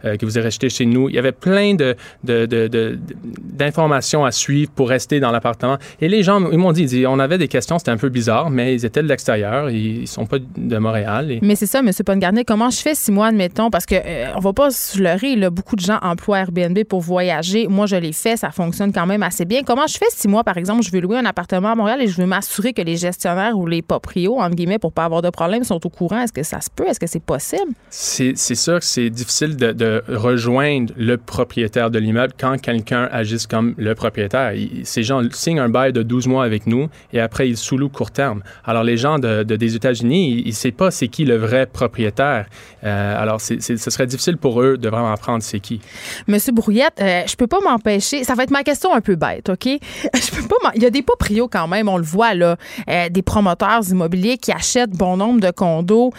[0.03, 1.09] que vous êtes resté chez nous.
[1.09, 5.79] Il y avait plein de, d'informations à suivre pour rester dans l'appartement.
[6.01, 8.75] Et les gens, ils m'ont dit, on avait des questions, c'était un peu bizarre, mais
[8.75, 11.39] ils étaient de l'extérieur, ils sont pas de Montréal.
[11.41, 11.91] Mais c'est ça, M.
[12.05, 13.95] Pongarnet, comment je fais si moi, admettons, parce que
[14.37, 17.97] on va pas se leurrer, là, beaucoup de gens emploient Airbnb pour voyager Moi, je
[17.97, 18.37] l'ai fait.
[18.37, 19.63] Ça fonctionne quand même assez bien.
[19.63, 22.09] Comment je fais si moi, par exemple, je veux louer un appartement à Montréal et
[22.09, 25.31] je veux m'assurer que les gestionnaires ou les proprios, entre guillemets, pour pas avoir de
[25.31, 26.21] problème, sont au courant?
[26.21, 26.87] Est-ce que ça se peut?
[26.87, 27.73] Est-ce que c'est possible?
[27.91, 33.47] C'est sûr que c'est difficile de, de, rejoindre le propriétaire de l'immeuble quand quelqu'un agisse
[33.47, 34.53] comme le propriétaire.
[34.85, 38.11] ces gens signent un bail de 12 mois avec nous et après, ils sous-louent court
[38.11, 38.43] terme.
[38.65, 42.47] Alors, les gens de, des États-Unis, ils ne savent pas c'est qui le vrai propriétaire.
[42.85, 45.81] Euh, alors, ce serait difficile pour eux de vraiment apprendre c'est qui.
[46.27, 48.25] Monsieur Brouillette, euh, je peux pas m'empêcher.
[48.25, 49.65] Ça va être ma question un peu bête, OK?
[49.67, 50.73] Je peux pas.
[50.75, 52.57] Il y a des proprios quand même, on le voit là,
[52.89, 56.13] euh, des promoteurs immobiliers qui achètent bon nombre de condos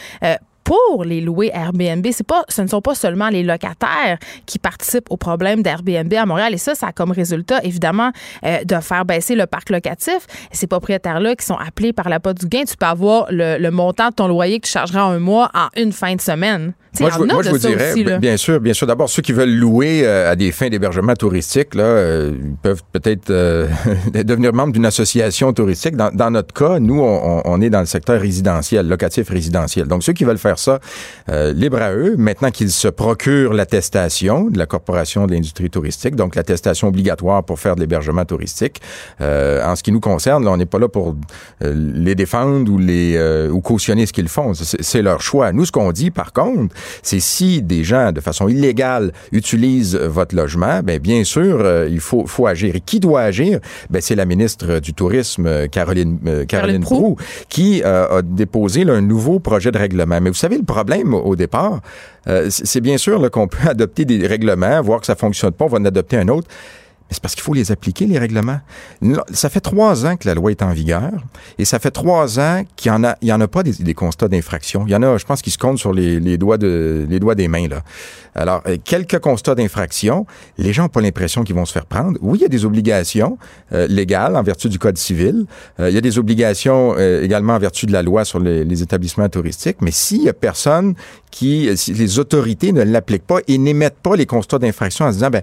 [0.64, 2.06] pour les louer Airbnb.
[2.12, 6.26] C'est pas, ce ne sont pas seulement les locataires qui participent au problème d'Airbnb à
[6.26, 6.54] Montréal.
[6.54, 8.12] Et ça, ça a comme résultat, évidemment,
[8.46, 10.26] euh, de faire baisser le parc locatif.
[10.52, 13.72] Ces propriétaires-là qui sont appelés par la pote du gain, tu peux avoir le, le
[13.72, 16.74] montant de ton loyer que tu chargeras un mois en une fin de semaine.
[16.99, 18.86] Moi, je, moi, je vous dirais, bien sûr, bien sûr.
[18.86, 23.32] D'abord, ceux qui veulent louer euh, à des fins d'hébergement touristique, là, euh, peuvent peut-être
[23.32, 23.67] euh,
[24.13, 25.95] devenir membres d'une association touristique.
[25.95, 29.88] Dans, dans, notre cas, nous, on, on, est dans le secteur résidentiel, locatif résidentiel.
[29.88, 30.79] Donc, ceux qui veulent faire ça,
[31.27, 32.15] libre à eux.
[32.17, 37.60] Maintenant qu'ils se procurent l'attestation de la Corporation de l'industrie touristique, donc l'attestation obligatoire pour
[37.60, 38.82] faire de l'hébergement touristique.
[39.19, 41.15] en ce qui nous concerne, là, on n'est pas là pour
[41.62, 43.19] les défendre ou les
[43.51, 44.53] ou cautionner ce qu'ils font.
[44.53, 45.51] C'est leur choix.
[45.51, 50.36] Nous, ce qu'on dit, par contre, c'est si des gens, de façon illégale, utilisent votre
[50.36, 52.76] logement, ben bien sûr, euh, il faut, faut agir.
[52.76, 53.60] Et qui doit agir?
[53.89, 57.15] Ben, c'est la ministre du Tourisme, euh, Caroline, euh, Caroline, Caroline
[57.50, 60.19] qui a déposé un nouveau projet de règlement.
[60.22, 61.82] Mais vous savez, le problème au départ,
[62.50, 65.78] c'est bien sûr qu'on peut adopter des règlements, voir que ça fonctionne pas, on va
[65.80, 66.48] en adopter un autre
[67.10, 68.60] c'est parce qu'il faut les appliquer, les règlements.
[69.32, 71.12] Ça fait trois ans que la loi est en vigueur
[71.58, 73.94] et ça fait trois ans qu'il n'y en, a, il y en a pas des,
[73.94, 74.86] constats d'infraction.
[74.88, 77.36] Il y en a, je pense, qui se comptent sur les, doigts, de, les doigts
[77.36, 77.68] des mains.
[77.68, 77.84] Là.
[78.36, 80.26] Alors, euh, quelques constats d'infraction,
[80.58, 82.18] les gens n'ont pas l'impression qu'ils vont se faire prendre.
[82.22, 83.38] Oui, il y a des obligations
[83.74, 85.46] euh, légales en vertu du Code civil.
[85.80, 88.82] Euh, il y a des obligations également en vertu de la loi sur les, les
[88.82, 89.78] établissements touristiques.
[89.82, 90.96] Mais s'il y a personne
[91.32, 95.18] qui, si les autorités ne l'appliquent pas et n'émettent pas les constats d'infraction en se
[95.18, 95.42] disant, ben,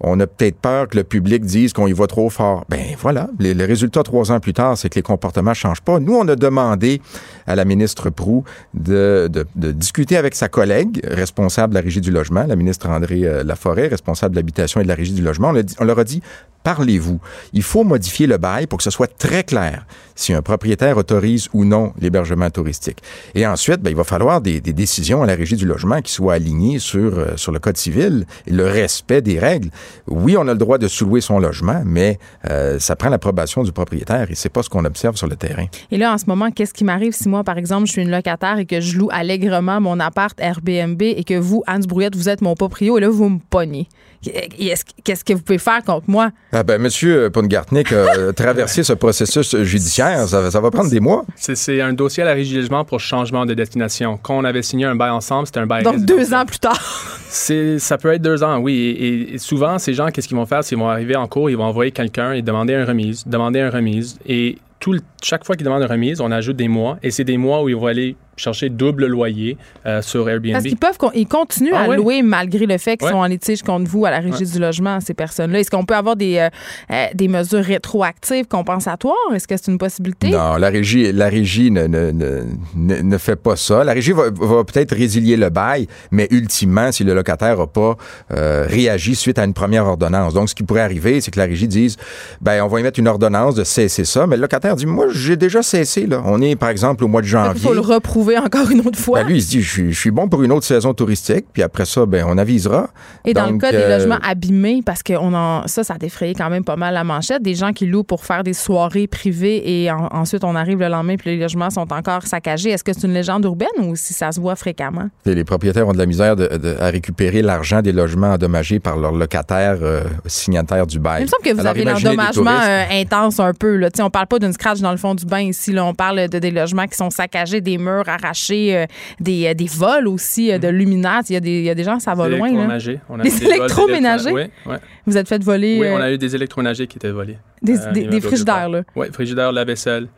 [0.00, 2.64] on a peut-être peur que le public dise qu'on y va trop fort.
[2.68, 6.00] Ben voilà, le résultat trois ans plus tard, c'est que les comportements changent pas.
[6.00, 7.00] Nous, on a demandé
[7.46, 12.44] à la ministre Prou de, discuter avec sa collègue responsable de la régie du logement,
[12.44, 15.52] la ministre André euh, Laforêt, responsable de l'habitation et de la régie du logement.
[15.78, 16.22] On leur a dit,
[16.62, 17.20] parlez-vous.
[17.52, 19.86] Il faut modifier le bail pour que ce soit très clair
[20.20, 22.98] si un propriétaire autorise ou non l'hébergement touristique.
[23.34, 26.34] Et ensuite, ben, il va falloir des, décisions à la régie du logement qui soient
[26.34, 29.70] alignées sur, euh, sur le Code civil et le respect des règles.
[30.06, 32.18] Oui, on a le droit de sous-louer son logement, mais
[32.50, 35.66] euh, ça prend l'approbation du propriétaire et c'est pas ce qu'on observe sur le terrain.
[35.90, 38.10] Et là, en ce moment, qu'est-ce qui m'arrive si moi, par exemple, je suis une
[38.10, 42.28] locataire et que je loue allègrement mon appart Airbnb et que vous, Anne Brouillette, vous
[42.28, 43.88] êtes mon proprio et là, vous me pognez?
[44.22, 46.30] Qu'est-ce que vous pouvez faire contre moi?
[46.52, 50.28] Ah ben, Monsieur Pongartnik a traversé ce processus judiciaire.
[50.28, 51.24] Ça, va prendre des mois.
[51.36, 54.18] C'est un dossier à la régie pour changement de destination.
[54.22, 56.80] Quand on avait signé un bail ensemble, c'était un bail Donc, deux ans plus tard.
[57.30, 59.28] ça peut être deux ans, oui.
[59.32, 60.62] Et, souvent, ces gens, qu'est-ce qu'ils vont faire?
[60.62, 63.60] C'est qu'ils vont arriver en cours, ils vont envoyer quelqu'un et demander une remise, demander
[63.60, 64.18] une remise.
[64.26, 66.98] Et tout chaque fois qu'ils demandent une remise, on ajoute des mois.
[67.02, 70.52] Et c'est des mois où ils vont aller chercher double loyer euh, sur Airbnb.
[70.52, 73.62] Parce qu'ils peuvent, ils continuent ah à louer malgré le fait qu'ils sont en litige
[73.62, 75.60] contre vous à la régie du logement, ces personnes-là.
[75.60, 76.48] Est-ce qu'on peut avoir des, euh,
[76.90, 79.14] euh, des mesures rétroactives compensatoires?
[79.34, 80.30] Est-ce que c'est une possibilité?
[80.30, 83.84] Non, la régie, la régie ne, ne, ne, ne fait pas ça.
[83.84, 87.96] La régie va, va peut-être résilier le bail, mais ultimement, si le locataire n'a pas
[88.30, 90.32] réagi suite à une première ordonnance.
[90.32, 91.96] Donc, ce qui pourrait arriver, c'est que la régie dise,
[92.40, 95.36] ben, on va émettre une ordonnance de cesser ça, mais le locataire dit, moi, j'ai
[95.36, 96.22] déjà cessé, là.
[96.24, 97.52] On est, par exemple, au mois de janvier.
[97.56, 99.22] Il faut le reprouver encore une autre fois.
[99.22, 101.84] Ben, lui, il se dit, je, suis bon pour une autre saison touristique, puis après
[101.84, 102.88] ça, ben, on avisera.
[103.24, 105.98] Et dans le cas des euh, logements abîmés, parce que on en, ça, ça a
[105.98, 109.06] défrayé quand même pas mal la manchette, des gens qui louent pour faire des soirées
[109.06, 112.70] privées et ensuite on arrive le lendemain puis les logements sont encore saccagés.
[112.70, 115.08] Est-ce que c'est une légende urbaine ou si ça se voit fréquemment?
[115.24, 116.34] les propriétaires ont de la misère
[116.80, 121.22] à récupérer l'argent des logements endommagés par leurs locataires euh, signataires du bail.
[121.22, 123.76] Il me semble que vous avez l'endommagement euh, intense un peu.
[123.76, 123.88] Là.
[124.00, 125.72] On parle pas d'une scratch dans le fond du bain ici.
[125.72, 125.84] Là.
[125.84, 128.86] On parle de des logements qui sont saccagés, des murs à arracher, euh,
[129.18, 130.74] des, euh, des, vols aussi euh, de mm.
[130.74, 131.20] luminaires.
[131.28, 132.52] Il y, a des, il y a des gens, ça va loin.
[132.52, 132.78] Là.
[133.22, 134.32] des électroménagers?
[134.32, 134.76] Oui, oui.
[135.06, 135.78] Vous êtes fait voler?
[135.80, 137.38] Oui, on a eu des électroménagers qui étaient volés.
[137.62, 138.82] Des, des, frigidaires, là?
[138.94, 140.08] Oui, frigidaires, la vaisselle.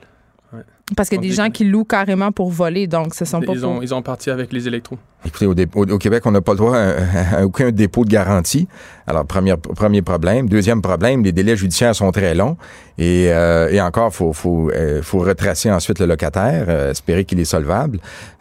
[0.96, 3.52] Parce qu'il y a des gens qui louent carrément pour voler, donc ce sont pas
[3.52, 4.98] ils ont, ils ont parti avec les électros.
[5.24, 8.68] Écoutez, au, au, Québec, on n'a pas le droit à, aucun dépôt de garantie.
[9.06, 10.48] Alors, premier, premier problème.
[10.48, 12.56] Deuxième problème, les délais judiciaires sont très longs.
[12.98, 17.40] Et, euh, et encore, faut, faut, euh, faut retracer ensuite le locataire, euh, espérer qu'il
[17.40, 17.98] est solvable.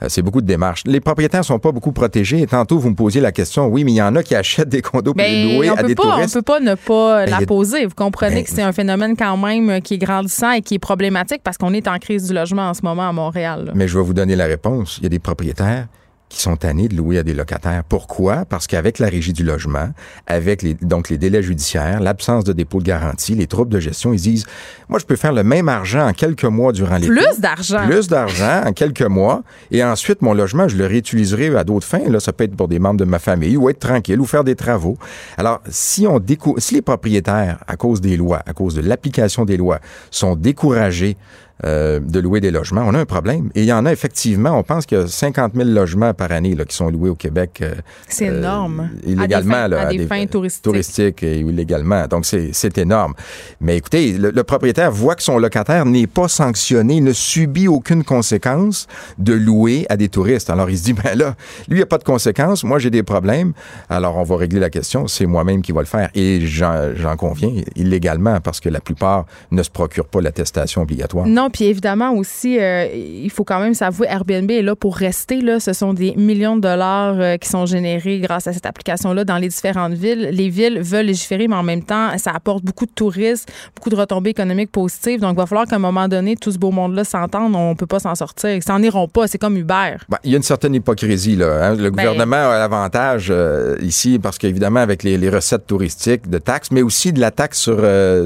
[0.08, 0.84] c'est beaucoup de démarches.
[0.86, 2.42] Les propriétaires sont pas beaucoup protégés.
[2.42, 4.70] Et tantôt, vous me posiez la question, oui, mais il y en a qui achètent
[4.70, 6.36] des condos pour les Ben, louer on à peut des pas, touristes.
[6.36, 7.86] On peut pas ne pas Ben, la poser.
[7.86, 10.80] Vous comprenez Ben, que c'est un phénomène quand même qui est grandissant et qui est
[10.80, 13.66] problématique parce qu'on est en crise du logement en ce moment à Montréal.
[13.68, 13.72] là.
[13.76, 14.98] Mais je vais vous donner la réponse.
[15.00, 15.88] Il y a des propriétaires
[16.32, 17.84] qui sont tannés de louer à des locataires.
[17.84, 18.46] Pourquoi?
[18.46, 19.90] Parce qu'avec la régie du logement,
[20.28, 24.14] avec les, donc les délais judiciaires, l'absence de dépôt de garantie, les troubles de gestion,
[24.14, 24.46] ils disent,
[24.88, 27.12] moi, je peux faire le même argent en quelques mois durant l'été.
[27.14, 27.86] Plus d'argent.
[27.86, 29.44] Plus d'argent en quelques mois.
[29.72, 32.08] Et ensuite, mon logement, je le réutiliserai à d'autres fins.
[32.08, 34.46] Là, ça peut être pour des membres de ma famille ou être tranquille ou faire
[34.46, 34.98] des travaux.
[35.38, 39.44] Alors, si on décou si les propriétaires, à cause des lois, à cause de l'application
[39.44, 39.80] des lois,
[40.12, 41.18] sont découragés
[41.66, 43.50] euh, de louer des logements, on a un problème.
[43.56, 46.32] Et il y en a effectivement, on pense qu'il y a 50 000 logements par
[46.32, 47.60] année là, qui sont loués au Québec.
[47.62, 47.76] euh,
[48.08, 48.90] C'est euh, énorme.
[49.06, 50.64] illégalement, à des fins, là, à des fins touristiques.
[50.64, 52.08] touristiques et illégalement.
[52.08, 53.14] Donc, c'est c'est énorme.
[53.60, 57.68] Mais écoutez, le, le propriétaire voit que son locataire n'est pas sanctionné, il ne subit
[57.68, 58.88] aucune conséquence
[59.20, 60.50] de louer à des touristes.
[60.50, 61.36] Alors, il se dit, ben là,
[61.68, 63.54] lui, il n'y a pas de conséquences, moi, j'ai des problèmes.
[63.90, 66.10] Alors, on va régler la question, c'est moi-même qui va le faire.
[66.16, 71.28] Et j'en j'en conviens, illégalement, parce que la plupart ne se procurent pas l'attestation obligatoire.
[71.28, 75.42] Non, puis évidemment aussi, euh, il faut quand même s'avouer, Airbnb est là pour rester.
[75.42, 75.60] Là.
[75.60, 79.38] Ce sont des millions de dollars euh, qui sont générés grâce à cette application-là dans
[79.38, 80.30] les différentes villes.
[80.32, 83.96] Les villes veulent légiférer, mais en même temps, ça apporte beaucoup de touristes, beaucoup de
[83.96, 85.20] retombées économiques positives.
[85.20, 87.56] Donc, il va falloir qu'à un moment donné, tout ce beau monde-là s'entende.
[87.56, 88.52] On peut pas s'en sortir.
[88.52, 89.28] Ils s'en iront pas.
[89.28, 89.96] C'est comme Uber.
[90.10, 91.68] Ben, il y a une certaine hypocrisie là.
[91.70, 91.76] hein.
[91.76, 96.38] Le Ben- gouvernement a l'avantage euh, ici parce qu'évidemment avec les, les recettes touristiques de
[96.38, 97.82] taxes, mais aussi de la taxe sur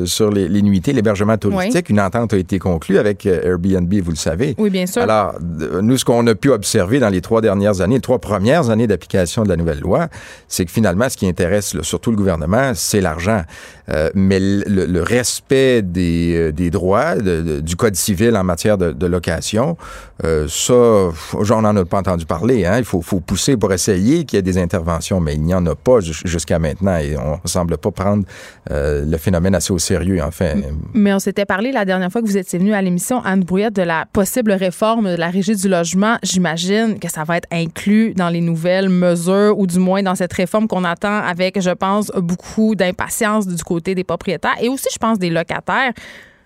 [0.06, 4.10] sur les, les nuitées, l'hébergement touristique, une entente a été conclue avec euh, Airbnb, vous
[4.12, 4.56] le savez.
[4.58, 5.02] Oui, bien sûr.
[5.04, 8.20] Alors, d- nous, ce qu'on a pu observer dans les trois dernières années, les trois
[8.20, 10.08] premières années d'application de la nouvelle loi,
[10.48, 13.44] c'est que finalement, ce qui intéresse surtout le gouvernement, c'est l'argent.
[13.90, 19.78] Euh, mais le, respect des, euh, des droits du Code civil en matière de, location,
[20.24, 22.66] euh, ça, j'en en ai pas entendu parler.
[22.66, 22.80] Hein.
[22.80, 25.76] Il faut, pousser pour essayer qu'il y ait des interventions, mais il n'y en a
[25.76, 28.24] pas jus- jusqu'à maintenant et on ne semble pas prendre
[28.70, 30.54] le phénomène assez au sérieux, enfin.
[30.94, 33.76] Mais on s'était parlé la dernière fois que vous étiez venu à l'émission, Anne Brouillette,
[33.76, 36.18] de la possible réforme de la régie du logement.
[36.24, 40.34] J'imagine que ça va être inclus dans les nouvelles mesures ou du moins dans cette
[40.34, 44.98] réforme qu'on attend avec, je pense, beaucoup d'impatience du côté des propriétaires et aussi, je
[44.98, 45.94] pense, des locataires.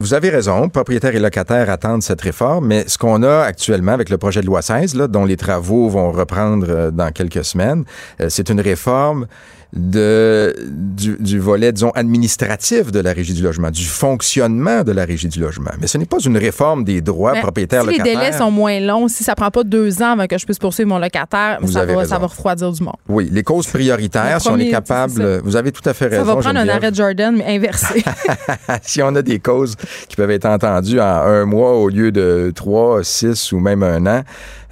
[0.01, 4.09] Vous avez raison, propriétaires et locataires attendent cette réforme, mais ce qu'on a actuellement avec
[4.09, 7.83] le projet de loi 16, là, dont les travaux vont reprendre euh, dans quelques semaines,
[8.21, 9.27] euh, c'est une réforme
[9.73, 15.05] de, du, du volet, disons, administratif de la Régie du logement, du fonctionnement de la
[15.05, 15.71] Régie du logement.
[15.79, 18.19] Mais ce n'est pas une réforme des droits Mais propriétaires si les locataires.
[18.19, 20.89] délais sont moins longs, si ça prend pas deux ans avant que je puisse poursuivre
[20.89, 22.95] mon locataire, ça va, ça va refroidir du monde.
[23.07, 26.25] Oui, les causes prioritaires, Le si on est capable, vous avez tout à fait raison.
[26.25, 28.03] Ça va prendre un arrêt de Jordan, mais inversé.
[28.81, 29.75] si on a des causes
[30.07, 34.05] qui peuvent être entendues en un mois au lieu de trois, six ou même un
[34.07, 34.23] an,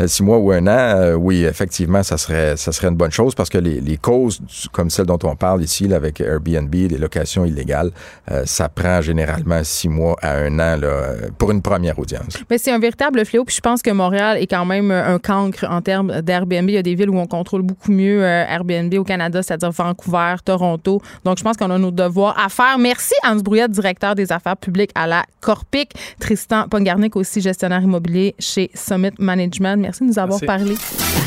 [0.01, 3.11] euh, six mois ou un an, euh, oui, effectivement, ça serait, ça serait une bonne
[3.11, 6.21] chose parce que les, les causes du- comme celles dont on parle ici là, avec
[6.21, 7.91] Airbnb, les locations illégales,
[8.31, 12.37] euh, ça prend généralement six mois à un an là, pour une première audience.
[12.49, 13.43] Mais c'est un véritable fléau.
[13.43, 16.69] Puis je pense que Montréal est quand même euh, un cancre en termes d'Airbnb.
[16.69, 19.71] Il y a des villes où on contrôle beaucoup mieux euh, Airbnb au Canada, c'est-à-dire
[19.71, 21.01] Vancouver, Toronto.
[21.25, 22.77] Donc je pense qu'on a nos devoirs à faire.
[22.79, 25.91] Merci Anne Brouillette, directeur des affaires publiques à la Corpic.
[26.19, 29.81] Tristan Pongarnic aussi, gestionnaire immobilier chez Summit Management.
[29.81, 30.45] Merci de nous avoir Merci.
[30.45, 31.26] parlé.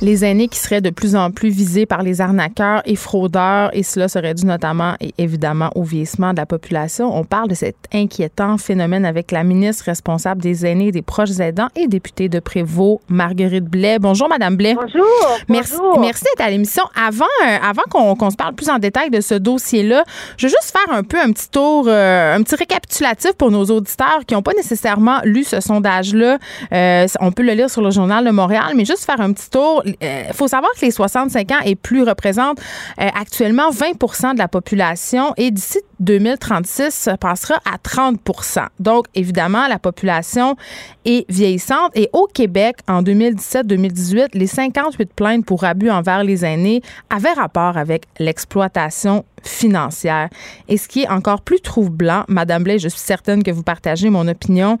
[0.00, 3.82] Les aînés qui seraient de plus en plus visés par les arnaqueurs et fraudeurs, et
[3.82, 7.16] cela serait dû notamment et évidemment au vieillissement de la population.
[7.16, 11.38] On parle de cet inquiétant phénomène avec la ministre responsable des aînés et des proches
[11.40, 13.98] aidants et députée de Prévost, Marguerite Blais.
[13.98, 14.74] Bonjour, Madame Blais.
[14.74, 15.04] Bonjour.
[15.48, 16.00] Merci, bonjour.
[16.00, 16.84] merci d'être à l'émission.
[16.94, 20.04] Avant, euh, avant qu'on qu'on se parle plus en détail de ce dossier-là,
[20.36, 23.64] je veux juste faire un peu un petit tour, euh, un petit récapitulatif pour nos
[23.64, 26.38] auditeurs qui n'ont pas nécessairement lu ce sondage-là.
[26.72, 29.50] Euh, on peut le lire sur le journal de Montréal, mais juste faire un petit
[29.50, 29.82] tour.
[29.86, 32.60] Il faut savoir que les 65 ans et plus représentent
[33.00, 35.32] euh, actuellement 20% de la population.
[35.36, 40.56] Et d'ici 2036, ça passera à 30% Donc, évidemment, la population
[41.04, 41.92] est vieillissante.
[41.94, 47.76] Et au Québec, en 2017-2018, les 58 plaintes pour abus envers les aînés avaient rapport
[47.76, 50.28] avec l'exploitation financière.
[50.68, 54.10] Et ce qui est encore plus troublant, Madame Blais, je suis certaine que vous partagez
[54.10, 54.78] mon opinion,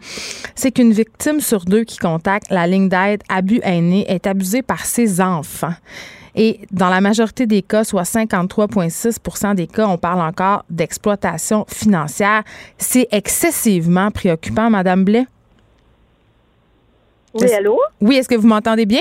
[0.54, 4.84] c'est qu'une victime sur deux qui contacte la ligne d'aide abus aîné est abusée par
[4.84, 5.74] ses enfants.
[6.38, 12.42] Et dans la majorité des cas, soit 53,6% des cas, on parle encore d'exploitation financière.
[12.76, 15.26] C'est excessivement préoccupant, Madame Blais.
[17.34, 17.78] Oui, allô?
[18.00, 19.00] Oui, est-ce que vous m'entendez bien?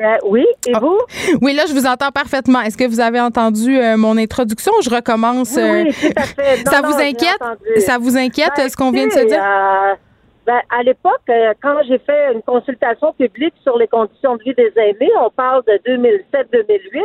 [0.00, 0.80] Euh, oui, et Ah.
[0.80, 0.98] vous?
[1.42, 2.60] Oui, là, je vous entends parfaitement.
[2.62, 4.72] Est-ce que vous avez entendu euh, mon introduction?
[4.82, 5.52] Je recommence.
[5.54, 6.64] Oui, euh, oui, tout à fait.
[6.64, 7.38] Non, ça non, vous inquiète?
[7.86, 9.42] Ça vous inquiète Ben, ce qu'on vient de se dire?
[10.46, 14.54] Ben, à l'époque, euh, quand j'ai fait une consultation publique sur les conditions de vie
[14.54, 17.04] des aînés, on parle de 2007-2008.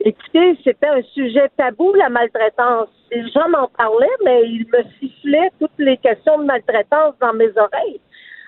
[0.00, 2.88] Écoutez, c'était un sujet tabou, la maltraitance.
[3.10, 7.50] Les gens m'en parlaient, mais ils me sifflaient toutes les questions de maltraitance dans mes
[7.56, 8.00] oreilles.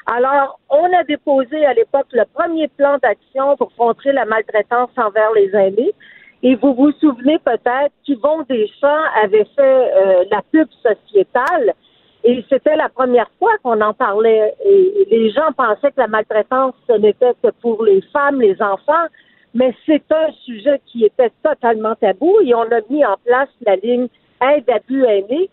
[0.07, 5.33] Alors, on a déposé à l'époque le premier plan d'action pour contrer la maltraitance envers
[5.33, 5.95] les aînés.
[6.43, 11.75] Et vous vous souvenez peut-être qu'Yvon Deschamps avait fait euh, la pub sociétale
[12.23, 14.55] et c'était la première fois qu'on en parlait.
[14.65, 19.07] Et les gens pensaient que la maltraitance, ce n'était que pour les femmes, les enfants,
[19.55, 23.77] mais c'est un sujet qui était totalement tabou et on a mis en place la
[23.77, 24.09] ligne
[24.43, 25.51] aide abus aînés.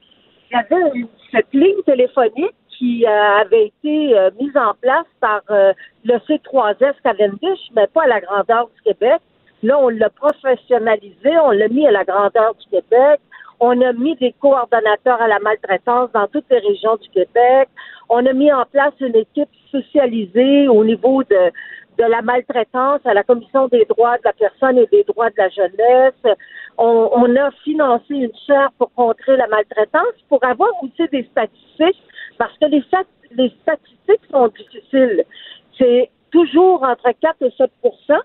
[0.51, 5.41] Il y avait cette ligne téléphonique qui euh, avait été euh, mise en place par
[5.49, 5.73] euh,
[6.05, 9.19] le C3S Cavendish, mais pas à la grandeur du Québec.
[9.63, 13.19] Là, on l'a professionnalisé, on l'a mis à la grandeur du Québec.
[13.59, 17.69] On a mis des coordonnateurs à la maltraitance dans toutes les régions du Québec.
[18.09, 21.51] On a mis en place une équipe spécialisée au niveau de,
[21.97, 25.35] de la maltraitance à la Commission des droits de la personne et des droits de
[25.37, 26.37] la jeunesse.
[26.77, 32.03] On, a financé une chaire pour contrer la maltraitance, pour avoir aussi des statistiques,
[32.37, 35.23] parce que les, stat- les statistiques sont difficiles.
[35.79, 38.19] C'est toujours entre 4 et 7%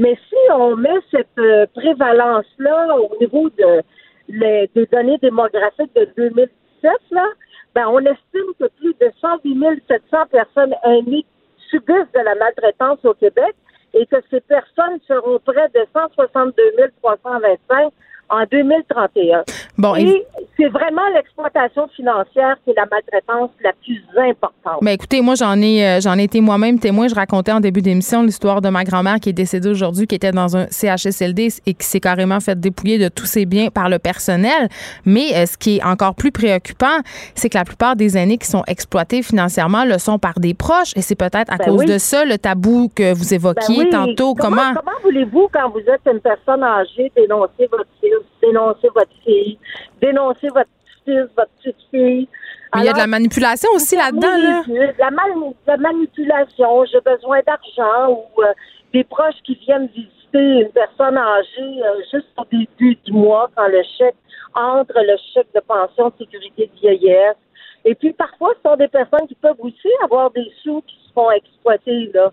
[0.00, 3.82] mais si on met cette euh, prévalence-là au niveau de,
[4.28, 7.26] les- des données démographiques de 2017, là,
[7.74, 11.24] ben, on estime que plus de 108 700 personnes aînées
[11.70, 13.54] subissent de la maltraitance au Québec
[13.94, 17.92] et que ces personnes seront près de 162 325
[18.30, 19.44] en 2031.
[19.78, 20.26] Bon, et- et
[20.56, 24.78] c'est vraiment l'exploitation financière qui est la maltraitance la plus importante.
[24.82, 27.06] Ben écoutez, moi j'en ai euh, j'en ai été moi-même témoin.
[27.06, 30.32] Je racontais en début d'émission l'histoire de ma grand-mère qui est décédée aujourd'hui, qui était
[30.32, 34.00] dans un CHSLD et qui s'est carrément fait dépouiller de tous ses biens par le
[34.00, 34.68] personnel.
[35.04, 36.98] Mais euh, ce qui est encore plus préoccupant,
[37.36, 40.92] c'est que la plupart des aînés qui sont exploités financièrement le sont par des proches
[40.96, 41.86] et c'est peut-être à Ben cause oui.
[41.86, 44.34] de ça le tabou que vous Ben évoquiez oui, tantôt.
[44.34, 48.10] Comment, Comment, comment voulez-vous, quand vous êtes une personne âgée, dénoncer votre fils,
[48.42, 49.56] dénoncer votre fille,
[50.00, 50.70] dénoncer votre
[51.04, 52.28] fils, votre petite-fille?
[52.74, 54.62] Mais il y a de la manipulation aussi là-dedans oui, là.
[54.66, 58.52] de La, de la manipulation, j'ai besoin d'argent ou euh,
[58.92, 63.68] des proches qui viennent visiter une personne âgée euh, juste au début du mois quand
[63.68, 64.16] le chèque
[64.54, 67.36] entre le chèque de pension de sécurité de vieillesse.
[67.84, 71.12] Et puis parfois, ce sont des personnes qui peuvent aussi avoir des sous qui se
[71.12, 72.32] font exploiter là.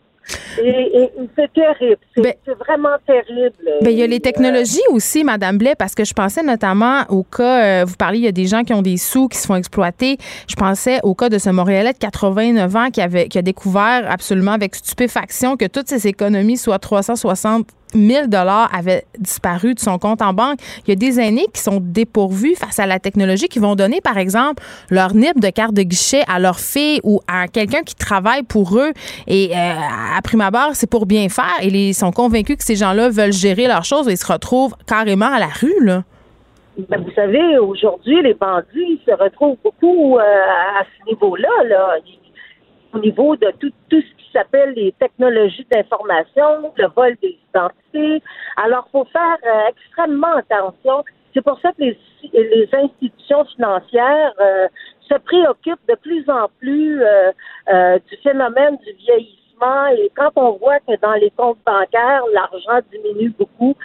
[0.61, 1.97] Et, et- et c'est terrible.
[2.15, 3.55] C'est Ben- c'est vraiment terrible.
[3.81, 7.23] Ben, il y a les technologies aussi, Madame Blais, parce que je pensais notamment au
[7.23, 9.47] cas, euh, vous parliez, il y a des gens qui ont des sous qui se
[9.47, 10.17] font exploiter.
[10.47, 14.09] Je pensais au cas de ce Montréalais de 89 ans qui avait qui a découvert
[14.09, 19.97] absolument avec stupéfaction que toutes ses économies, soit 360 000 dollars, avaient disparu de son
[19.97, 20.59] compte en banque.
[20.85, 24.01] Il y a des aînés qui sont dépourvus face à la technologie, qui vont donner,
[24.01, 27.95] par exemple, leur NIP de carte de guichet à leur fille ou à quelqu'un qui
[27.95, 28.91] travaille pour eux.
[29.27, 29.71] Et euh,
[30.17, 31.55] à prime abord, c'est pour bien faire.
[31.61, 34.75] Et ils sont convaincus que ces gens-là veulent gérer leurs choses et ils se retrouvent
[34.87, 36.03] carrément à la rue, là.
[36.89, 41.95] Ben, vous savez, aujourd'hui, les bandits se retrouvent beaucoup euh, à ce niveau-là, là.
[42.95, 48.23] Au niveau de tout, tout ce qui s'appelle les technologies d'information, le vol des identités.
[48.57, 51.03] Alors, il faut faire euh, extrêmement attention.
[51.33, 51.97] C'est pour ça que les,
[52.33, 54.67] les institutions financières euh,
[55.01, 59.87] se préoccupent de plus en plus euh, du phénomène du vieillissement.
[59.87, 63.75] Et quand on voit que dans les comptes bancaires, l'argent diminue beaucoup,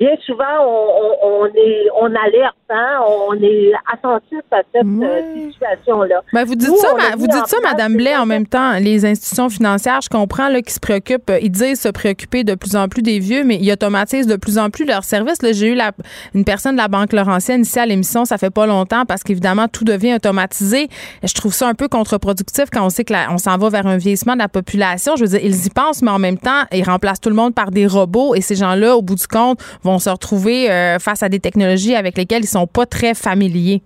[0.00, 0.88] bien souvent, on,
[1.22, 5.50] on, on est on alerte, hein, on est attentif à cette euh, Ouais.
[5.52, 6.22] situation-là.
[6.32, 8.72] Ben, vous dites Nous, ça, ma- vous dites ça, place Madame Blais, en même temps.
[8.80, 12.76] Les institutions financières, je comprends là, qui se préoccupent, ils disent se préoccuper de plus
[12.76, 15.42] en plus des vieux, mais ils automatisent de plus en plus leurs services.
[15.42, 15.92] Là, j'ai eu la,
[16.34, 19.68] une personne de la Banque Laurentienne ici à l'émission, ça fait pas longtemps, parce qu'évidemment,
[19.68, 20.88] tout devient automatisé.
[21.22, 23.86] Je trouve ça un peu contre-productif quand on sait que la- on s'en va vers
[23.86, 25.16] un vieillissement de la population.
[25.16, 27.54] Je veux dire, ils y pensent, mais en même temps, ils remplacent tout le monde
[27.54, 31.22] par des robots et ces gens-là, au bout du compte, vont se retrouver euh, face
[31.22, 33.82] à des technologies avec lesquelles ils sont pas très familiers.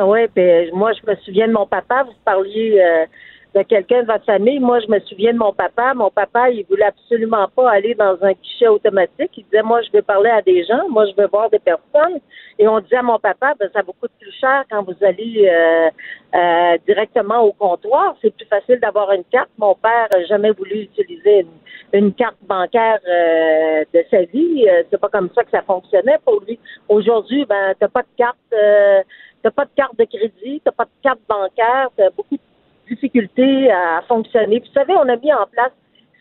[0.00, 3.06] Oui, ben moi je me souviens de mon papa, vous parliez euh,
[3.56, 4.58] de quelqu'un de votre famille.
[4.58, 5.94] Moi, je me souviens de mon papa.
[5.94, 9.30] Mon papa, il voulait absolument pas aller dans un guichet automatique.
[9.36, 10.88] Il disait, moi, je veux parler à des gens.
[10.90, 12.20] Moi, je veux voir des personnes.
[12.58, 15.48] Et on disait à mon papa, ben, ça va coûter plus cher quand vous allez
[15.48, 18.14] euh, directement au comptoir.
[18.20, 19.50] C'est plus facile d'avoir une carte.
[19.56, 21.48] Mon père n'a jamais voulu utiliser une,
[22.12, 24.66] carte bancaire euh, de sa vie.
[24.90, 26.58] c'est pas comme ça que ça fonctionnait pour lui.
[26.88, 30.90] Aujourd'hui, ben, t'as pas de carte, t'as pas de carte de crédit, t'as pas de
[31.02, 34.60] carte bancaire, t'as beaucoup de difficultés à fonctionner.
[34.60, 35.72] vous savez, on a mis en place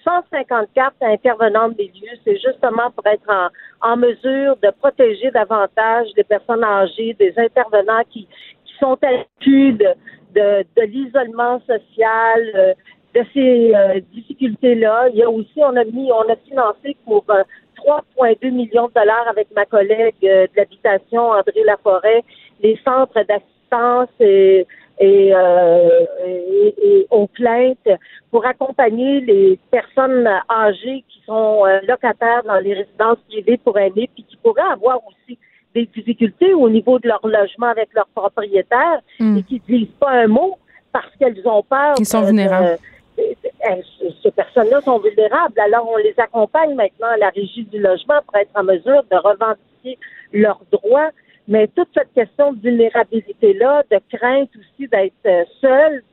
[0.05, 2.17] 150 cartes intervenantes des lieux.
[2.23, 3.51] C'est justement pour être
[3.82, 8.28] en, mesure de protéger davantage les personnes âgées, des intervenants qui,
[8.80, 9.95] sont à de,
[10.36, 12.73] de, l'isolement social, euh,
[13.16, 15.09] de ces euh, difficultés-là.
[15.09, 18.93] Il y a aussi, on a mis, on a financé pour 3,2 euh, millions de
[18.93, 22.24] dollars avec ma collègue de l'habitation, André Laforêt,
[22.61, 24.66] les centres d'assistance et
[25.01, 27.89] euh, et, et, aux plaintes
[28.32, 34.09] pour accompagner les personnes âgées qui sont euh, locataires dans les résidences privées pour aînés,
[34.13, 35.38] puis qui pourraient avoir aussi
[35.74, 39.38] des difficultés au niveau de leur logement avec leurs propriétaires hmm.
[39.38, 40.57] et qui ne disent pas un mot
[40.93, 41.95] parce qu'elles ont peur.
[41.99, 42.78] Ils sont vulnérables.
[43.16, 45.59] Ces personnes-là sont vulnérables.
[45.59, 49.18] Alors, on les accompagne maintenant à la régie du logement pour être en mesure de
[49.18, 49.97] revendiquer
[50.34, 51.11] leurs droits
[51.47, 56.03] mais toute cette question de vulnérabilité-là, de crainte aussi d'être euh, seul,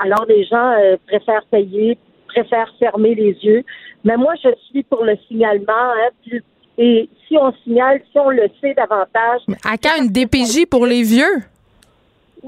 [0.00, 3.64] alors les gens euh, préfèrent payer, préfèrent fermer les yeux.
[4.04, 5.72] Mais moi, je suis pour le signalement.
[5.72, 6.38] Hein,
[6.78, 9.42] et si on signale, si on le sait davantage.
[9.64, 11.42] à quand une DPJ pour les vieux?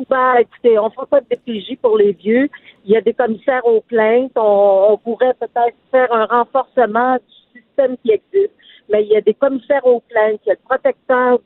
[0.09, 2.49] Ben, écoutez, on ne fera pas de DPJ pour les vieux.
[2.85, 4.33] Il y a des commissaires aux plaintes.
[4.37, 8.55] On, on pourrait peut-être faire un renforcement du système qui existe.
[8.89, 11.45] Mais il y a des commissaires aux plaintes, il y a le protecteur du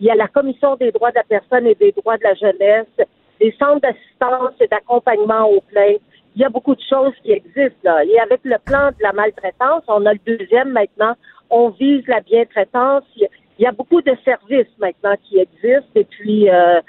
[0.00, 2.34] il y a la Commission des droits de la personne et des droits de la
[2.34, 2.86] jeunesse,
[3.40, 6.00] les centres d'assistance et d'accompagnement aux plaintes.
[6.36, 8.04] Il y a beaucoup de choses qui existent là.
[8.04, 11.14] Et avec le plan de la maltraitance, on a le deuxième maintenant.
[11.50, 13.04] On vise la bientraitance.
[13.16, 13.26] Il
[13.64, 15.90] y a beaucoup de services maintenant qui existent.
[15.94, 16.80] Et puis, euh,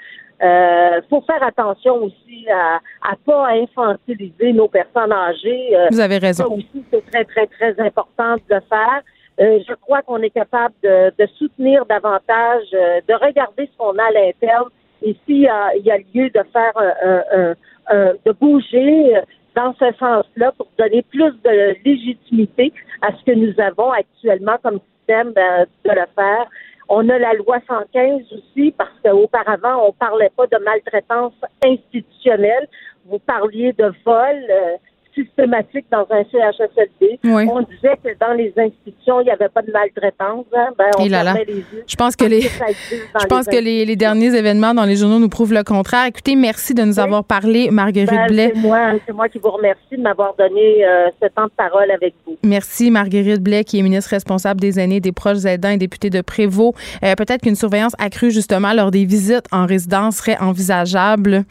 [0.42, 5.76] euh, faut faire attention aussi à, à pas infantiliser nos personnes âgées.
[5.76, 6.44] Euh, Vous avez raison.
[6.44, 9.02] Ça aussi, c'est très, très, très important de le faire.
[9.40, 14.04] Euh, je crois qu'on est capable de, soutenir davantage, euh, de regarder ce qu'on a
[14.04, 14.68] à l'interne
[15.02, 15.72] et s'il y, a,
[16.14, 19.14] lieu de faire un, de bouger
[19.56, 24.80] dans ce sens-là pour donner plus de légitimité à ce que nous avons actuellement comme
[25.10, 26.46] système ben, de le faire.
[26.88, 31.34] On a la loi 115 aussi parce qu'auparavant, on parlait pas de maltraitance
[31.64, 32.68] institutionnelle.
[33.06, 34.36] Vous parliez de vol.
[35.20, 37.18] Systématique dans un CHSLD.
[37.24, 40.46] On disait que dans les institutions, il n'y avait pas de maltraitance.
[40.54, 40.68] Hein.
[40.78, 41.84] Ben, on les yeux.
[41.86, 45.52] Je pense que les, je pense que les, derniers événements dans les journaux nous prouvent
[45.52, 46.06] le contraire.
[46.06, 48.52] Écoutez, merci de nous avoir parlé, Marguerite ben, Blais.
[48.54, 52.14] C'est moi, moi, qui vous remercie de m'avoir donné euh, ce temps de parole avec
[52.26, 52.36] vous.
[52.42, 56.20] Merci, Marguerite Blais, qui est ministre responsable des aînés, des proches aidants et députée de
[56.20, 56.74] Prévost.
[57.04, 61.44] Euh, peut-être qu'une surveillance accrue, justement, lors des visites en résidence serait envisageable.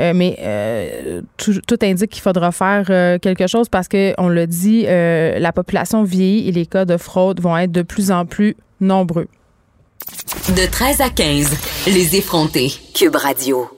[0.00, 4.46] Euh, mais euh, tout, indique qu'il faudra faire euh, quelque chose parce que on le
[4.46, 8.56] dit, la population vieillit et les cas de fraude vont être de plus en plus
[8.80, 9.28] nombreux.
[10.48, 12.72] De 13 à 15, les effrontés.
[12.94, 13.68] Cube Radio.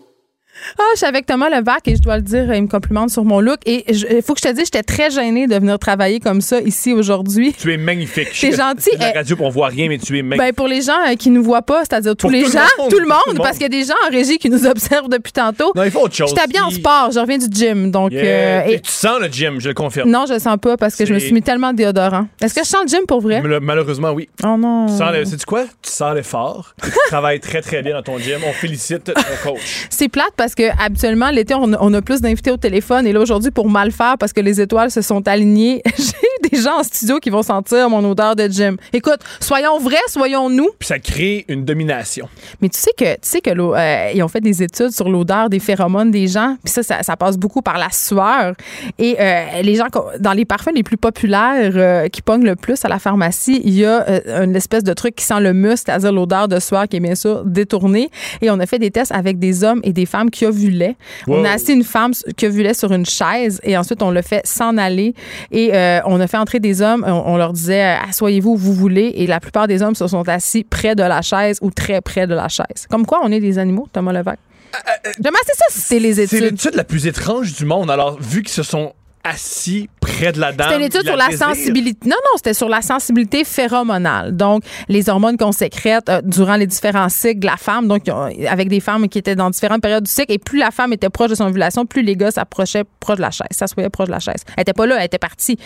[0.78, 3.24] Ah, je suis avec Thomas Levac et je dois le dire, il me complimente sur
[3.24, 3.58] mon look.
[3.66, 6.60] Et il faut que je te dise, j'étais très gênée de venir travailler comme ça
[6.60, 7.54] ici aujourd'hui.
[7.58, 8.28] Tu es magnifique.
[8.32, 8.90] C'est gentil.
[8.98, 10.48] La radio, on voit rien, mais tu es magnifique.
[10.48, 12.60] Ben, pour les gens euh, qui nous voient pas, c'est-à-dire tous les gens,
[12.90, 15.32] tout, le monde, parce qu'il y a des gens en régie qui nous observent depuis
[15.32, 15.72] tantôt.
[15.74, 16.34] Non, il faut autre chose.
[16.36, 17.90] Je bien en sport, je reviens du gym.
[17.90, 18.80] Donc, euh, et...
[18.80, 20.10] Tu sens le gym, je le confirme.
[20.10, 22.28] Non, je le sens pas parce que je me suis mis tellement de déodorant.
[22.40, 23.42] Est-ce que je sens le gym pour vrai?
[23.60, 24.28] Malheureusement, oui.
[24.44, 24.86] Oh non.
[24.86, 25.64] Tu quoi?
[25.82, 26.74] Tu sens l'effort.
[26.82, 28.40] tu travailles très, très bien dans ton gym.
[28.46, 29.12] On félicite ton
[29.42, 29.86] coach.
[29.90, 33.06] C'est plate parce que habituellement, l'été, on, a plus d'invités au téléphone.
[33.06, 35.82] Et là, aujourd'hui, pour mal faire, parce que les étoiles se sont alignées,
[36.50, 38.76] des gens en studio qui vont sentir mon odeur de gym.
[38.92, 40.68] Écoute, soyons vrais, soyons nous.
[40.78, 42.28] Puis ça crée une domination.
[42.60, 45.48] Mais tu sais que, tu sais que euh, ils ont fait des études sur l'odeur
[45.50, 46.56] des phéromones des gens.
[46.64, 48.54] Puis ça, ça, passe beaucoup par la sueur.
[48.98, 49.86] Et euh, les gens,
[50.20, 53.74] dans les parfums les plus populaires euh, qui pognent le plus à la pharmacie, il
[53.74, 54.04] y a
[54.42, 57.14] une espèce de truc qui sent le muscle, c'est-à-dire l'odeur de sueur qui est bien
[57.14, 58.10] sûr détournée.
[58.42, 60.96] Et on a fait des tests avec des hommes et des femmes qui ovulaient.
[61.26, 64.46] On a assis une femme qui ovulait sur une chaise et ensuite on l'a fait
[64.46, 65.14] s'en aller
[65.50, 67.04] et euh, on a fait entrer des hommes.
[67.06, 70.28] On, leur disait euh, asseyez-vous où vous voulez et la plupart des hommes se sont
[70.28, 72.86] assis près de la chaise ou très près de la chaise.
[72.90, 74.38] Comme quoi on est des animaux, Thomas Levac.
[74.74, 76.38] Euh, c'est ça, c'est les études.
[76.38, 77.90] C'est l'étude la plus étrange du monde.
[77.90, 78.92] Alors, vu qu'ils se sont
[79.26, 80.68] assis près de la dame.
[80.68, 82.08] C'était une étude sur la sensibilité.
[82.08, 84.36] Non, non, c'était sur la sensibilité phéromonale.
[84.36, 88.30] Donc, les hormones qu'on sécrète euh, durant les différents cycles de la femme, donc euh,
[88.48, 91.10] avec des femmes qui étaient dans différentes périodes du cycle, et plus la femme était
[91.10, 94.12] proche de son ovulation, plus les gars s'approchaient proche de la chaise, s'assoyaient proche de
[94.12, 94.44] la chaise.
[94.56, 95.58] Elle était pas là, elle était partie.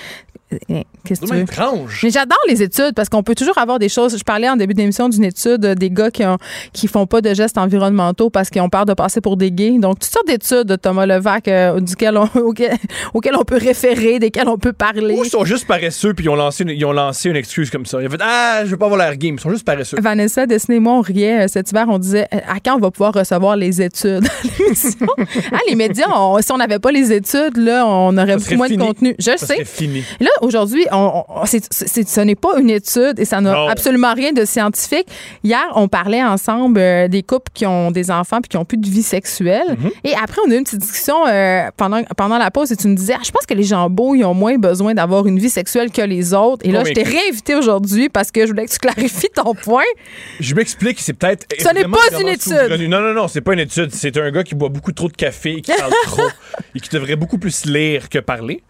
[0.53, 1.39] Euh, Qu'est-ce que veux?
[1.41, 2.01] étrange.
[2.03, 4.17] Mais j'adore les études parce qu'on peut toujours avoir des choses.
[4.19, 6.39] Je parlais en début d'émission d'une étude euh, des gars qui ont,
[6.73, 9.79] qui font pas de gestes environnementaux parce qu'ils ont peur de passer pour des gays.
[9.79, 12.77] Donc toutes sortes d'études de Thomas Levac euh, duquel on, auquel,
[13.15, 15.17] auquel on peut référer, desquelles on peut parler.
[15.19, 17.71] Ou ils sont juste paresseux puis ils ont lancé une, ils ont lancé une excuse
[17.71, 18.01] comme ça.
[18.03, 19.35] Ils ont fait Ah, je veux pas avoir l'air game.
[19.37, 19.99] Ils sont juste paresseux.
[20.01, 21.87] Vanessa, Destiné et moi, on riait euh, cet hiver.
[21.89, 24.27] On disait à quand on va pouvoir recevoir les études?
[25.53, 28.67] Hein, les médias, on- si on n'avait pas les études, là, on aurait beaucoup moins
[28.67, 28.79] fini.
[28.79, 29.15] de contenu.
[29.19, 29.65] Je Ça sais.
[29.65, 30.03] fini.
[30.21, 34.45] Là, aujourd'hui, on, on- ce n'est pas une étude et ça n'a absolument rien de
[34.45, 35.07] scientifique.
[35.45, 38.79] Hier, on parlait ensemble euh, des couples qui ont des enfants puis qui ont plus
[38.79, 39.67] de vie sexuelle.
[39.71, 39.91] Mm-hmm.
[40.05, 42.89] Et après, on a eu une petite discussion euh, pendant, pendant la pause et tu
[42.89, 45.39] me disais, ah, je pense que les gens beaux, ils ont moins besoin d'avoir une
[45.39, 46.67] vie sexuelle que les autres.
[46.67, 49.83] Et là, je t'ai réinvité aujourd'hui parce que je voulais que tu clarifies ton point.
[50.41, 51.47] Je m'explique, c'est peut-être.
[51.59, 52.53] Ce n'est pas une étude.
[52.53, 52.89] sous-connu.
[52.89, 53.91] Non, non, non, c'est pas une étude.
[53.93, 56.29] C'est un gars qui boit beaucoup trop de café et qui parle trop
[56.75, 58.63] et qui devrait beaucoup plus lire que parler.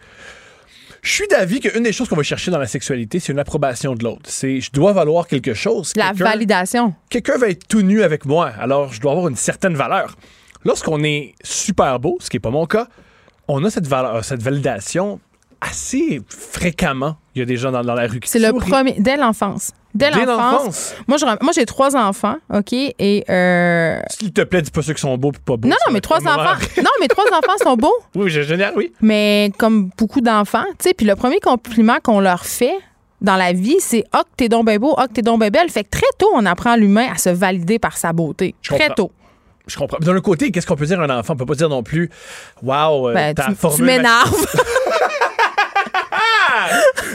[1.02, 3.94] Je suis d'avis qu'une des choses qu'on va chercher dans la sexualité, c'est une approbation
[3.94, 4.22] de l'autre.
[4.24, 5.92] C'est je dois valoir quelque chose.
[5.96, 6.94] La validation.
[7.08, 10.16] Quelqu'un va être tout nu avec moi, alors je dois avoir une certaine valeur.
[10.64, 12.86] Lorsqu'on est super beau, ce qui n'est pas mon cas,
[13.48, 15.20] on a cette, valeur, cette validation
[15.60, 17.16] assez fréquemment.
[17.34, 19.72] Il y a des gens dans, dans la rue qui C'est le premier, dès l'enfance.
[19.92, 20.94] Dès, Dès l'enfance.
[21.08, 22.72] Moi, je rem- moi, j'ai trois enfants, OK?
[22.72, 23.24] Et.
[23.28, 25.68] euh, S'il te plaît, dis pas ceux qui sont beaux et pas beaux.
[25.68, 26.58] non, non, être trois enfants.
[26.76, 27.94] non, mes trois enfants sont beaux.
[28.14, 28.92] Oui, j'ai génial, oui.
[29.00, 32.74] Mais comme beaucoup d'enfants, tu sais, puis le premier compliment qu'on leur fait
[33.20, 35.68] dans la vie, c'est «Ah, que t'es donc ben beau, que t'es donc ben belle».
[35.70, 38.54] Fait que très tôt, on apprend l'humain à se valider par sa beauté.
[38.62, 38.94] Je très comprends.
[38.94, 39.12] tôt.
[39.66, 39.98] Je comprends.
[40.00, 41.34] Mais D'un autre côté, qu'est-ce qu'on peut dire à un enfant?
[41.34, 42.10] On peut pas dire non plus,
[42.62, 44.46] waouh, euh, Ben, ta tu, tu m'énerves.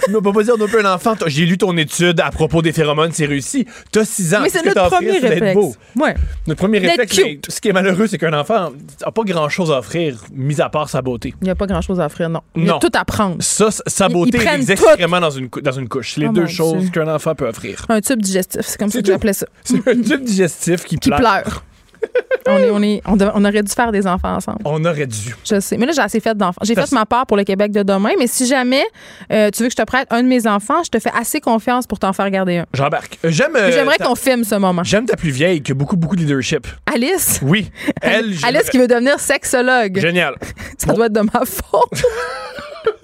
[0.09, 2.71] On peut pas dire non plus un enfant, j'ai lu ton étude à propos des
[2.71, 3.65] phéromones, c'est réussi.
[3.91, 4.39] T'as 6 ans.
[4.43, 5.55] Mais c'est que t'as notre premier c'est d'être réflexe.
[5.55, 5.75] beau.
[5.95, 6.15] Ouais.
[6.47, 8.71] Notre premier réflexe, mais ce qui est malheureux, c'est qu'un enfant
[9.03, 11.33] n'a pas grand-chose à offrir, mis à part sa beauté.
[11.41, 12.41] Il n'y a pas grand-chose à offrir, non.
[12.55, 12.79] Il y a Non.
[12.79, 13.37] tout à prendre.
[13.41, 14.71] Ça, sa beauté tout.
[14.71, 16.13] excréments dans une, dans une couche.
[16.13, 17.85] C'est les Oh deux choses qu'un enfant peut offrir.
[17.89, 19.47] Un tube digestif, c'est comme ça que j'appelais ça.
[19.63, 21.19] C'est un tube digestif qui, Qui pleure.
[21.19, 21.63] pleure.
[22.47, 24.59] on, est, on, est, on, dev- on aurait dû faire des enfants ensemble.
[24.65, 25.35] On aurait dû.
[25.49, 25.77] Je sais.
[25.77, 26.61] Mais là, j'ai assez fait d'enfants.
[26.63, 28.11] J'ai fait ma part pour le Québec de demain.
[28.19, 28.83] Mais si jamais
[29.31, 31.39] euh, tu veux que je te prête un de mes enfants, je te fais assez
[31.41, 32.65] confiance pour t'en faire garder un.
[32.73, 33.17] J'embarque.
[33.25, 33.55] Euh, J'aime.
[33.55, 34.83] euh, J'aimerais qu'on filme ce moment.
[34.83, 36.67] J'aime ta plus vieille qui a beaucoup, beaucoup de leadership.
[36.93, 37.39] Alice?
[37.41, 37.71] Oui.
[38.01, 39.99] Elle, Alice qui veut devenir sexologue.
[39.99, 40.35] Génial.
[40.77, 42.03] Ça doit être de ma faute.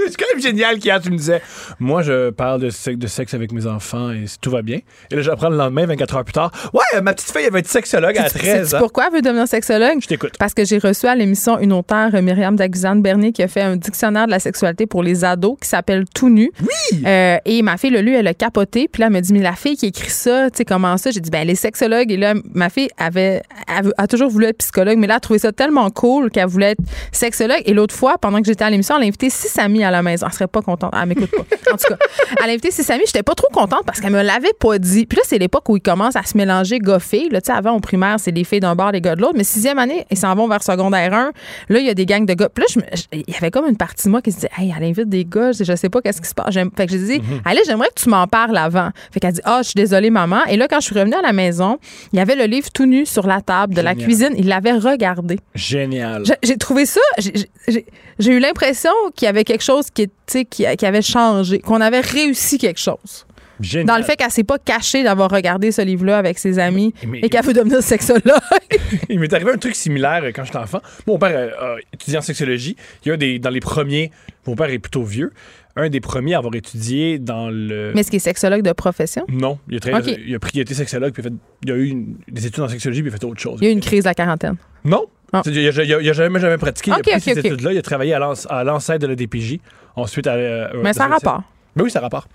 [0.09, 1.41] C'est quand même génial qu'hier, tu me disais,
[1.79, 4.79] moi, je parle de, sexe- de sexe avec mes enfants et tout va bien.
[5.09, 7.59] Et là, j'apprends le lendemain, 24 heures plus tard, ouais, ma petite fille, elle va
[7.59, 8.79] être sexologue à 13 Sais-tu ans.
[8.79, 9.99] pourquoi elle veut devenir sexologue?
[10.01, 10.33] Je t'écoute.
[10.39, 13.75] Parce que j'ai reçu à l'émission une auteure, euh, Myriam Daguzane-Bernier, qui a fait un
[13.75, 16.51] dictionnaire de la sexualité pour les ados qui s'appelle Tout nu.
[16.61, 17.03] Oui!
[17.05, 18.87] Euh, et ma fille l'a lu, elle a capoté.
[18.91, 21.11] Puis là, elle m'a dit, mais la fille qui écrit ça, tu sais, comment ça?
[21.11, 22.11] J'ai dit, ben, elle est sexologue.
[22.11, 25.19] Et là, ma fille avait, avait- a toujours voulu être psychologue, mais là, elle a
[25.19, 26.81] trouvé ça tellement cool qu'elle voulait être
[27.11, 27.61] sexologue.
[27.65, 30.01] Et l'autre fois, pendant que j'étais à l'émission, elle a invité six amis à la
[30.01, 30.27] maison.
[30.27, 30.93] Elle serait pas contente.
[30.99, 31.73] Elle m'écoute pas.
[31.73, 31.97] En tout cas,
[32.43, 33.03] elle a invité six amis.
[33.05, 35.05] J'étais pas trop contente parce qu'elle me l'avait pas dit.
[35.05, 37.29] Puis là, c'est l'époque où ils commencent à se mélanger gars-filles.
[37.29, 39.35] Là, tu sais, avant, au primaire, c'est les filles d'un bord, les gars de l'autre.
[39.35, 41.31] Mais sixième année, ils s'en vont vers secondaire 1.
[41.69, 42.49] Là, il y a des gangs de gars.
[42.49, 44.83] Puis là, il y avait comme une partie de moi qui se disait, hey, elle
[44.83, 45.51] invite des gars.
[45.51, 46.53] Je, sais pas qu'est-ce qui se passe.
[46.53, 48.89] Fait que j'ai dit, allez, j'aimerais que tu m'en parles avant.
[49.11, 50.43] Fait qu'elle dit, ah, je suis désolée, maman.
[50.49, 51.77] Et là, quand je suis revenue à la maison,
[52.13, 54.33] il y avait le livre tout nu sur la table de la cuisine.
[54.37, 55.39] Il l'avait regardé.
[55.55, 56.23] Génial.
[56.43, 57.01] J'ai- trouvé ça.
[57.17, 60.09] j'ai eu l'impression qu'il y avait quelque chose qui,
[60.49, 63.25] qui, qui avait changé, qu'on avait réussi quelque chose.
[63.59, 63.85] Génial.
[63.85, 67.19] Dans le fait qu'elle s'est pas cachée d'avoir regardé ce livre-là avec ses amis Mais-
[67.19, 68.23] et qu'elle veut devenir sexologue.
[69.09, 70.81] Il m'est arrivé un truc similaire quand j'étais enfant.
[71.05, 72.75] Mon père euh, a étudié en sexologie.
[73.05, 74.09] Il y a des, dans les premiers,
[74.47, 75.31] mon père est plutôt vieux,
[75.75, 77.91] un des premiers à avoir étudié dans le...
[77.93, 79.25] Mais est-ce qu'il est sexologue de profession?
[79.29, 80.07] Non, il a, Ok.
[80.25, 82.63] il a pris, il sexologue, puis il a, fait- il a eu une- des études
[82.63, 83.59] en sexologie, puis il a fait autre chose.
[83.61, 84.55] Il y a eu une crise de la quarantaine.
[84.83, 85.05] Non.
[85.33, 85.41] Ah.
[85.45, 86.91] Il a, il a- il a jamais, jamais pratiqué.
[86.91, 87.71] Il a pris ok, ces études-là.
[87.73, 89.59] Il a travaillé à l'ancêtre de la DPJ.
[89.95, 91.43] Ensuite, à, euh, Mais ça a dans un- rapport.
[91.75, 92.27] Mais oui, ça a rapport.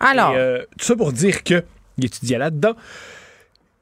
[0.00, 1.62] Alors, Et, euh, tout ça pour dire que
[1.98, 2.74] il étudiait là-dedans.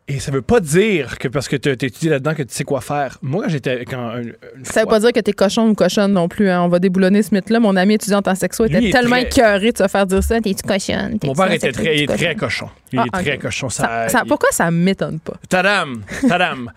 [0.09, 2.65] Et ça veut pas dire que parce que tu as étudié là-dedans que tu sais
[2.65, 3.19] quoi faire.
[3.23, 3.85] Moi, quand j'étais.
[3.85, 6.51] Quand, une, une ça veut fois- pas dire que t'es cochon ou cochonne non plus.
[6.51, 6.63] hein.
[6.63, 7.61] On va déboulonner ce mythe-là.
[7.61, 10.41] Mon ami étudiante en sexo était tellement très- écœuré de se faire dire ça.
[10.41, 11.19] T'es-tu cochonne?
[11.25, 12.69] Mon père était très, il est T'es-tu très cochon.
[12.93, 13.69] Il Ah, est très cochon.
[13.69, 15.35] Ça- Ça, ça- pourquoi ça m'étonne pas?
[15.49, 16.03] Tadam!
[16.29, 16.71] Tadam!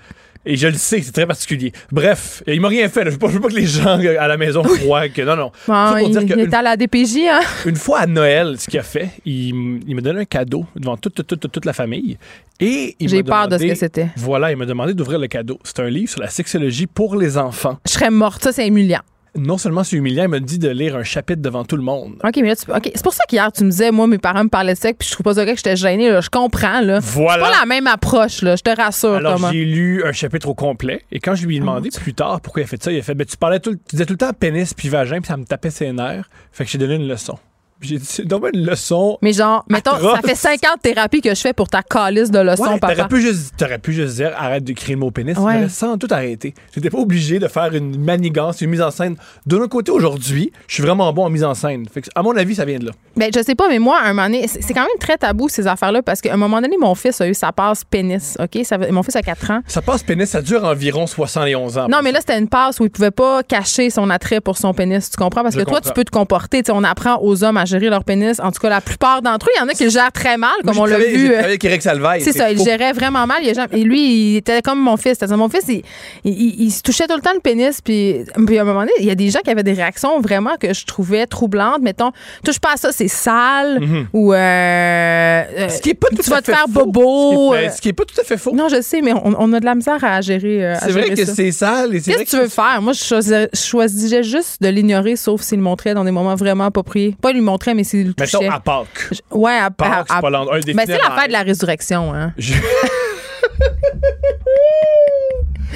[0.45, 1.71] Et je le sais, c'est très particulier.
[1.91, 3.03] Bref, il m'a rien fait.
[3.03, 3.09] là.
[3.09, 5.21] Je veux pas, je veux pas que les gens euh, à la maison croient que.
[5.23, 5.51] Non, non.
[5.67, 7.39] Bon, pour il, dire il qu'une est à la DPJ, hein?
[7.65, 10.97] une fois à Noël, ce qu'il a fait, il, il m'a donné un cadeau devant
[10.97, 12.17] toute, toute, toute, toute la famille.
[12.59, 14.07] Et il J'ai peur de ce que c'était.
[14.17, 15.59] Voilà, il m'a demandé d'ouvrir le cadeau.
[15.63, 17.77] C'est un livre sur la sexologie pour les enfants.
[17.85, 18.43] Je serais morte.
[18.43, 19.01] Ça, c'est humiliant.
[19.35, 22.15] Non seulement c'est humiliant, il m'a dit de lire un chapitre devant tout le monde.
[22.23, 24.49] OK, mais là, tu- c'est pour ça qu'hier, tu me disais, moi, mes parents me
[24.49, 26.09] parlaient de sexe, puis je trouve pas ça que j'étais gênée.
[26.09, 26.21] là.
[26.21, 26.99] Je comprends, là.
[27.01, 27.45] Voilà.
[27.45, 28.55] C'est pas la même approche, là.
[28.55, 31.01] Je te rassure, Alors, j'ai lu un chapitre au complet.
[31.11, 33.01] Et quand je lui ai demandé plus tard pourquoi il a fait ça, il a
[33.01, 35.37] fait ben, Tu parlais tout, tu disais tout le temps pénis puis vagin, puis ça
[35.37, 36.29] me tapait ses nerfs.
[36.51, 37.37] Fait que j'ai donné une leçon.
[37.81, 39.17] J'ai dit C'est une leçon.
[39.21, 40.15] Mais genre, mettons, Atroce.
[40.15, 42.95] ça fait 50 thérapies que je fais pour ta calice de leçons, Ouais, papa.
[42.95, 45.37] t'aurais pu, juste, t'aurais pu juste dire arrête de crier le mot pénis.
[45.37, 45.53] Ouais.
[45.55, 46.53] J'aurais sans tout arrêter.
[46.73, 49.15] J'étais pas obligé de faire une manigance, une mise en scène.
[49.45, 51.85] De notre côté, aujourd'hui, je suis vraiment bon en mise en scène.
[51.93, 52.91] Fait que, à mon avis, ça vient de là.
[53.17, 55.49] Ben, je sais pas, mais moi, à un moment donné, c'est quand même très tabou,
[55.49, 58.63] ces affaires-là, parce qu'à un moment donné, mon fils a eu sa passe pénis, OK?
[58.65, 59.59] Ça, mon fils a 4 ans.
[59.67, 61.87] Ça passe pénis, ça dure environ 71 ans.
[61.89, 64.73] Non, mais là, c'était une passe où il pouvait pas cacher son attrait pour son
[64.73, 65.09] pénis.
[65.09, 65.43] Tu comprends?
[65.43, 66.61] Parce Je que toi, tu peux te comporter.
[66.71, 68.39] On apprend aux hommes à gérer leur pénis.
[68.39, 70.37] En tout cas, la plupart d'entre eux, il y en a qui le gèrent très
[70.37, 71.31] mal, Moi, comme on l'a vu.
[71.31, 72.21] Euh, avec Eric Salvaille.
[72.21, 72.65] C'est ça, il faux.
[72.65, 73.37] gérait vraiment mal.
[73.43, 75.19] Il et lui, il était comme mon fils.
[75.29, 75.81] Mon fils, il,
[76.23, 77.81] il- il- il se touchait tout le temps le pénis.
[77.81, 80.19] Puis, puis à un moment donné, il y a des gens qui avaient des réactions
[80.21, 81.81] vraiment que je trouvais troublantes.
[81.81, 82.11] Mettons,
[82.43, 83.79] touche pas à ça, c'est sale.
[84.13, 86.85] Ou, euh, euh, Ce qui est pas tout tu à vas te fait faire faux.
[86.85, 87.53] bobo.
[87.53, 88.53] Ce qui est- ce qui est pas tout à fait faux.
[88.55, 90.75] non, je sais, mais on, on a de la misère à gérer.
[90.81, 92.81] C'est vrai que c'est sale Qu'est-ce que tu veux faire?
[92.81, 97.15] Moi, je choisirais juste de l'ignorer, sauf s'il le montrait dans des moments vraiment appropriés.
[97.21, 98.49] Pas lui montrer, mais s'il le Mettons touchait.
[98.49, 99.07] à Pâques.
[99.11, 101.19] Je- Ouais, à, Pâques, à- c'est à- pas l'en- un des Ben, c'est la funérailles.
[101.21, 102.33] fête de la résurrection, hein.
[102.37, 102.53] Je-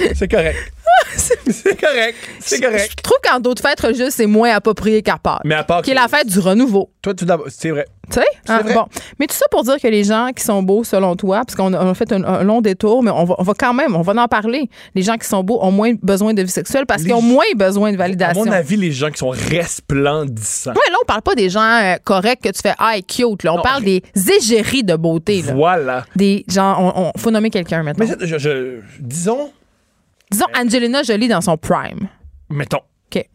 [0.14, 0.56] c'est correct.
[1.16, 2.16] c'est correct.
[2.40, 2.90] C'est correct.
[2.96, 5.40] Je trouve qu'en d'autres fêtes religieuses, c'est moins approprié qu'à Pâques.
[5.44, 5.84] Mais à Pâques.
[5.84, 6.90] Qui est la fête du renouveau.
[7.02, 7.86] Toi, tout d'abord, c'est vrai.
[8.10, 8.26] Tu sais?
[8.44, 8.62] C'est Hein?
[8.74, 8.86] Bon.
[9.18, 11.72] Mais tout ça pour dire que les gens qui sont beaux, selon toi, parce qu'on
[11.72, 14.20] a, fait un, un long détour, mais on va, on va quand même, on va
[14.22, 14.68] en parler.
[14.94, 17.44] Les gens qui sont beaux ont moins besoin de vie sexuelle parce qu'ils ont moins
[17.56, 18.44] besoin de À validation.
[18.44, 20.70] mon avis, les gens qui sont resplendissants.
[20.72, 23.42] Ouais, là, on parle pas des gens euh, corrects que tu fais ah, cute.
[23.44, 23.52] Là.
[23.54, 24.02] On Non, parle des
[24.36, 25.42] égéries de beauté.
[25.42, 25.52] Là.
[25.54, 26.04] Voilà.
[26.16, 28.06] Des gens, on, on- faut nommer quelqu'un maintenant.
[28.08, 29.50] Mais je- disons,
[30.30, 32.08] Disons Angelina Jolie dans son prime.
[32.48, 32.80] mettons.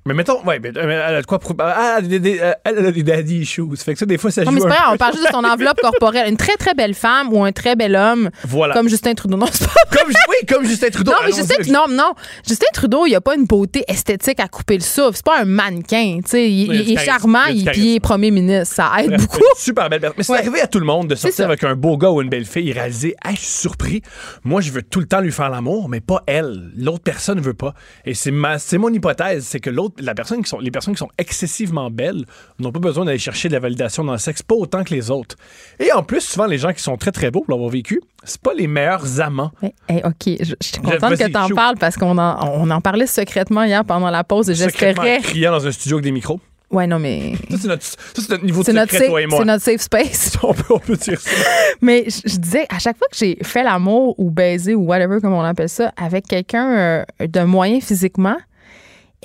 [0.05, 1.39] Mais mettons, ouais, mais, mais elle a de quoi.
[1.59, 3.63] Ah, euh, elle a des daddy issues.
[3.77, 4.55] Fait que ça, des fois, ça Non, joue.
[4.55, 6.29] mais c'est pas on parle juste de son enveloppe corporelle.
[6.29, 8.73] Une très, très belle femme ou un très bel homme, Voilà.
[8.73, 9.37] comme Justin Trudeau.
[9.37, 11.11] Non, c'est pas Comme, oui, comme Justin Trudeau.
[11.11, 12.13] Non, mais Justin, non, non.
[12.47, 15.13] Justin Trudeau, il a pas une beauté esthétique à couper le souffle.
[15.15, 16.19] C'est pas un mannequin.
[16.23, 18.75] Tu sais, il, est charmant, Il il, est premier ministre.
[18.75, 19.39] Ça aide beaucoup.
[19.57, 20.15] Super belle personne.
[20.17, 20.39] Mais c'est Ouais.
[20.39, 22.69] arrivé à tout le monde de sortir avec un beau gars ou une belle fille
[22.69, 24.01] et réaliser, hey, je suis surpris.
[24.43, 26.71] Moi, je veux tout le temps lui faire l'amour, mais pas elle.
[26.77, 27.73] L'autre personne ne veut pas.
[28.05, 31.09] Et c'est mon hypothèse, c'est que l'autre, la personne qui sont, les personnes qui sont
[31.17, 32.25] excessivement belles
[32.59, 35.09] n'ont pas besoin d'aller chercher de la validation dans le sexe, pas autant que les
[35.09, 35.35] autres.
[35.79, 38.39] Et en plus, souvent, les gens qui sont très très beaux pour l'avoir vécu, c'est
[38.41, 39.51] pas les meilleurs amants.
[39.61, 41.55] Hey, hey, OK, je, je suis contente que tu en shoot.
[41.55, 45.19] parle parce qu'on en, on en parlait secrètement hier pendant la pause et j'espérais.
[45.23, 46.39] criant dans un studio avec des micros.
[46.71, 47.33] Ouais, non, mais.
[47.51, 49.37] Ça, c'est notre, ça, c'est notre niveau de notre, secret, safe- toi et moi.
[49.39, 50.37] c'est notre safe space.
[50.43, 51.29] On, peut, on peut dire ça.
[51.81, 55.19] Mais je, je disais, à chaque fois que j'ai fait l'amour ou baisé ou whatever,
[55.21, 58.35] comme on appelle ça, avec quelqu'un euh, de moyen physiquement,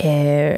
[0.04, 0.56] euh,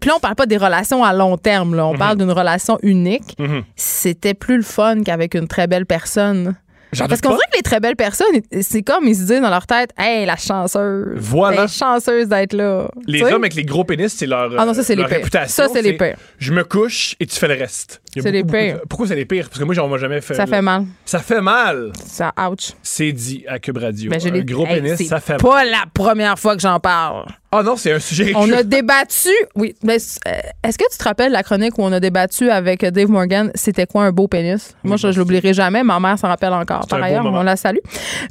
[0.00, 1.86] puis là, on parle pas des relations à long terme, là.
[1.86, 1.98] on Mhm.
[1.98, 3.36] parle d'une relation unique.
[3.76, 6.54] C'était plus le fun qu'avec une très belle personne.
[6.96, 8.26] Parce qu'on dirait que les très belles personnes,
[8.62, 11.18] c'est comme ils se disent dans leur tête, hey, la chanceuse.
[11.18, 11.64] Voilà.
[11.64, 12.88] Est chanceuse d'être là.
[13.06, 13.32] Les Tu sais?
[13.34, 15.64] hommes avec les gros pénis, c'est leur, Ah non, ça, c'est leur les réputation.
[15.64, 16.16] Ça, c'est les pires.
[16.38, 18.00] Je me couche et tu fais le reste.
[18.22, 18.76] C'est les pires.
[18.80, 19.48] de- Pourquoi c'est les pires?
[19.48, 20.34] Parce que moi, j'en ai jamais fait.
[20.34, 20.84] Ça fait mal.
[21.04, 21.92] Ça fait mal.
[22.06, 22.72] Ça, ouch.
[22.82, 24.10] C'est dit à Cube Radio.
[24.10, 25.42] Ben, Un l'ai- gros Hey, pénis, ça fait mal.
[25.42, 27.26] pas la première fois que j'en parle.
[27.52, 29.30] Ah non, c'est un sujet On a débattu.
[29.54, 29.74] Oui.
[29.82, 29.96] mais,
[30.26, 33.50] euh, Est-ce que tu te rappelles la chronique où on a débattu avec Dave Morgan,
[33.54, 34.74] c'était quoi un beau pénis?
[34.84, 35.82] Moi, je, je l'oublierai jamais.
[35.82, 36.86] Ma mère s'en rappelle encore.
[36.86, 37.78] Par ailleurs, on la salue.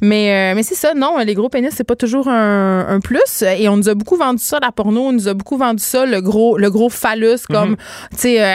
[0.02, 3.42] Mais, euh, mais c'est ça, non, les gros pénis, c'est pas toujours un, un plus.
[3.58, 5.00] Et on nous a beaucoup vendu ça, la porno.
[5.08, 7.76] On nous a beaucoup vendu ça, le gros, le gros phallus, comme, Mhm.
[8.12, 8.54] tu sais, euh,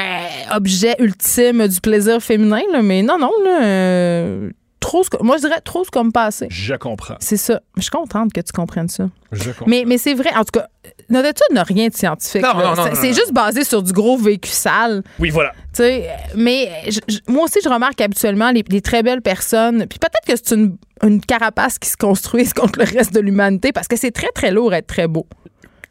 [0.55, 2.61] objet ultime du plaisir féminin.
[2.71, 2.81] là.
[2.81, 3.63] Mais non, non, là.
[3.63, 4.49] euh,
[4.79, 6.47] trop, ce- moi, je dirais trop ce comme passé.
[6.49, 7.15] Je comprends.
[7.19, 7.61] C'est ça.
[7.77, 9.09] Je suis contente que tu comprennes ça.
[9.31, 9.65] Je comprends.
[9.67, 10.67] Mais, mais c'est vrai, en tout cas,
[11.09, 12.41] notre étude n'a rien de scientifique.
[12.41, 15.03] Non, non, non, C'est- juste basé sur du gros vécu sale.
[15.19, 15.51] Oui, voilà.
[15.73, 16.09] tu sais.
[16.35, 19.85] Mais je- je- moi aussi, je remarque habituellement les, les très belles personnes.
[19.87, 23.71] Puis peut-être que c'est une, une carapace qui se construit contre le reste de l'humanité
[23.71, 25.27] parce que c'est très, très lourd être très beau.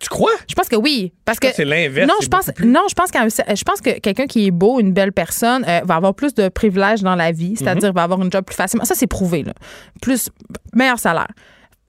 [0.01, 0.31] Tu crois?
[0.49, 1.13] Je pense que oui.
[1.27, 1.49] Parce que.
[1.55, 2.09] C'est l'inverse.
[2.09, 4.93] Non, je pense, plus- non, je pense je pense que quelqu'un qui est beau, une
[4.93, 8.33] belle personne, euh, va avoir plus de privilèges dans la vie, c'est-à-dire va avoir une
[8.33, 8.85] job plus facilement.
[8.87, 9.43] Ça, c'est prouvé.
[9.43, 9.53] Là.
[10.01, 10.31] Plus
[10.75, 11.29] meilleur salaire,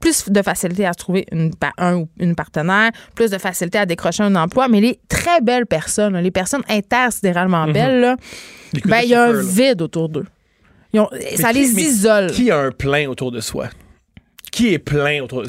[0.01, 4.23] plus de facilité à trouver une, un ou une partenaire, plus de facilité à décrocher
[4.23, 4.67] un emploi.
[4.67, 8.15] Mais les très belles personnes, les personnes intersidéralement belles, là,
[8.73, 9.41] Les ben, il y a un là.
[9.41, 10.25] vide autour d'eux.
[11.37, 12.31] Ça qui- les isole.
[12.31, 13.69] Qui a un plein autour de soi?
[14.51, 15.47] Qui est plein autour de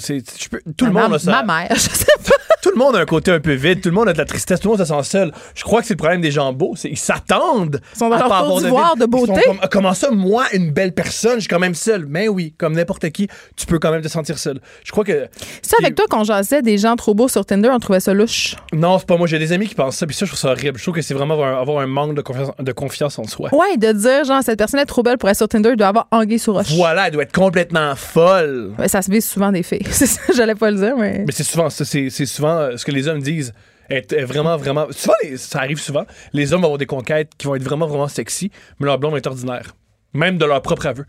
[0.76, 1.42] Tout le ma, monde a ça.
[1.42, 2.51] ma mère, je sais pas.
[2.62, 4.24] Tout le monde a un côté un peu vide, tout le monde a de la
[4.24, 5.32] tristesse, tout le monde se sent seul.
[5.56, 8.14] Je crois que c'est le problème des gens beaux, c'est ils s'attendent Ils sont dans
[8.14, 9.08] à leur pas avoir de vide.
[9.10, 9.42] de Ils sont beauté.
[9.46, 12.06] comme, comment ça, moi, une belle personne, je suis quand même seul?
[12.08, 14.60] Mais oui, comme n'importe qui, tu peux quand même te sentir seul.
[14.84, 15.26] Je crois que
[15.60, 18.54] Ça, avec toi, quand jasais des gens trop beaux sur Tinder, on trouvait ça louche.
[18.72, 19.26] non, c'est pas moi.
[19.26, 20.78] J'ai des amis qui pensent ça, puis ça, je trouve ça horrible.
[20.78, 23.24] Je trouve que c'est vraiment avoir un, avoir un manque de confiance, de confiance en
[23.24, 23.48] soi.
[23.52, 25.88] Ouais, de dire, genre, cette personne est trop belle pour être sur Tinder, il doit
[25.88, 26.70] avoir anguille sur roche.
[26.76, 28.72] Voilà, elle doit être complètement folle.
[28.78, 29.82] Ouais, ça se vise souvent des filles.
[29.90, 31.24] C'est ça, j'allais pas le dire, mais.
[31.26, 33.52] Mais c'est souvent ça, c'est souvent euh, ce que les hommes disent.
[33.90, 34.86] Est vraiment, vraiment.
[34.90, 36.04] Souvent, les- ça arrive souvent.
[36.32, 38.50] Les hommes vont avoir des conquêtes qui vont être vraiment, vraiment sexy,
[38.80, 39.74] mais leur blonde est ordinaire.
[40.14, 41.04] Même de leur propre aveu.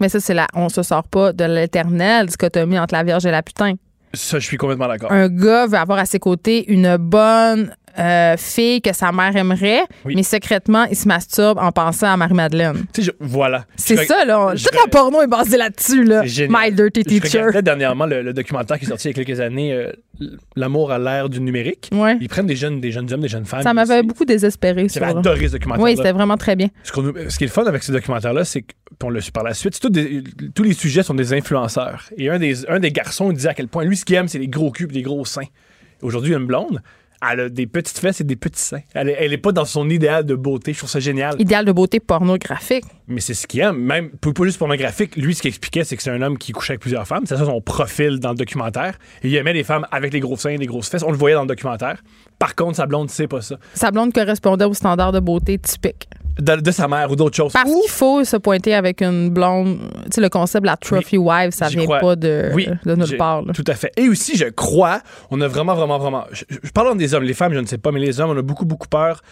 [0.00, 0.46] Mais ça, c'est là.
[0.54, 3.74] On se sort pas de l'éternelle dichotomie entre la Vierge et la putain.
[4.12, 5.12] Ça, je suis complètement d'accord.
[5.12, 9.82] Un gars veut avoir à ses côtés une bonne euh, fille que sa mère aimerait,
[10.04, 10.14] Oui.
[10.16, 12.84] mais secrètement, il se masturbe en pensant à Marie-Madeleine.
[12.98, 13.64] Je- voilà.
[13.76, 14.52] C'est Je- ça, là.
[14.54, 16.22] je- Toute la porno est basée là-dessus, là.
[16.22, 17.38] My Dirty Je Teacher.
[17.40, 19.92] regardais dernièrement le, le documentaire qui est sorti il y a quelques années, euh,
[20.56, 21.90] L'amour à l'ère du numérique.
[21.92, 22.16] Ouais.
[22.22, 23.60] Ils prennent des jeunes, des jeunes hommes, des jeunes femmes.
[23.62, 25.84] Ça m'avait beaucoup désespéré, J'avais adoré ce documentaire.
[25.84, 26.68] Oui, c'était vraiment très bien.
[26.84, 29.20] Ce, qu'on ce qui est le fun avec ce documentaire-là, c'est que, puis on l'a
[29.20, 30.24] su par la suite, des-
[30.54, 32.04] tous les sujets sont des influenceurs.
[32.16, 34.26] Et un des, un des garçons il disait à quel point lui, ce qu'il aime,
[34.28, 35.42] c'est les gros cubes, les gros seins.
[36.00, 36.80] Aujourd'hui, une blonde,
[37.32, 38.80] elle a des petites fesses et des petits seins.
[38.94, 40.72] Elle, est- elle est pas dans son idéal de beauté.
[40.72, 41.40] Je trouve ça génial.
[41.40, 42.84] Idéal de beauté pornographique.
[43.08, 43.76] Mais c'est ce qu'il aime.
[43.78, 45.16] Même, pas juste pornographique.
[45.16, 47.24] Lui, ce qu'il expliquait, c'est que c'est un homme qui couchait avec plusieurs femmes.
[47.26, 48.98] C'est ça son profil dans le documentaire.
[49.22, 51.02] Il aimait les femmes avec les gros seins et les grosses fesses.
[51.02, 52.02] On le voyait dans le documentaire.
[52.38, 53.56] Par contre, sa blonde, c'est pas ça.
[53.74, 56.08] Sa blonde correspondait au standard de beauté typique.
[56.38, 57.52] De, de sa mère ou d'autres choses.
[57.52, 59.78] Parce qu'il faut se pointer avec une blonde.
[60.04, 61.98] Tu sais, le concept de la trophy wife, ça vient crois.
[62.00, 63.40] pas de, Oui, de nulle j'ai- part.
[63.42, 63.54] là.
[63.54, 63.90] Tout à fait.
[63.96, 66.24] Et aussi, je crois, on a vraiment, vraiment, vraiment.
[66.32, 68.36] Je, je parle des hommes, les femmes, je ne sais pas, mais les hommes, on
[68.38, 69.22] a beaucoup, beaucoup peur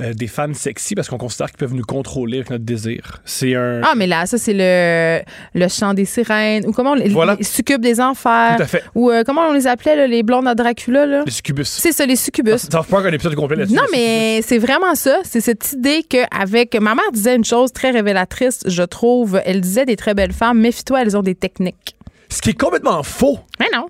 [0.00, 3.20] euh, des femmes sexy parce qu'on considère qu'ils peuvent nous contrôler avec notre désir.
[3.24, 3.80] C'est un.
[3.82, 5.20] Ah, mais là, ça, c'est le,
[5.58, 6.66] le chant des sirènes.
[6.66, 7.36] Ou comment on les, Voilà.
[7.36, 8.56] les succubes des enfers.
[8.56, 8.84] Tout à fait.
[8.94, 11.22] Ou euh, comment on les appelait, là, les blondes à Dracula, là?
[11.24, 11.64] Les succubus.
[11.68, 12.58] C'est ça, les succubus.
[12.70, 13.74] Ça va pas un épisode complet là-dessus.
[13.76, 15.18] Non, mais c'est vraiment ça.
[15.24, 16.74] C'est cette idée qu'avec.
[16.80, 19.40] Ma mère disait une chose très révélatrice, je trouve.
[19.44, 21.96] Elle disait des très belles femmes, méfie-toi, elles ont des techniques.
[22.28, 23.38] Ce qui est complètement faux.
[23.60, 23.86] Mais non.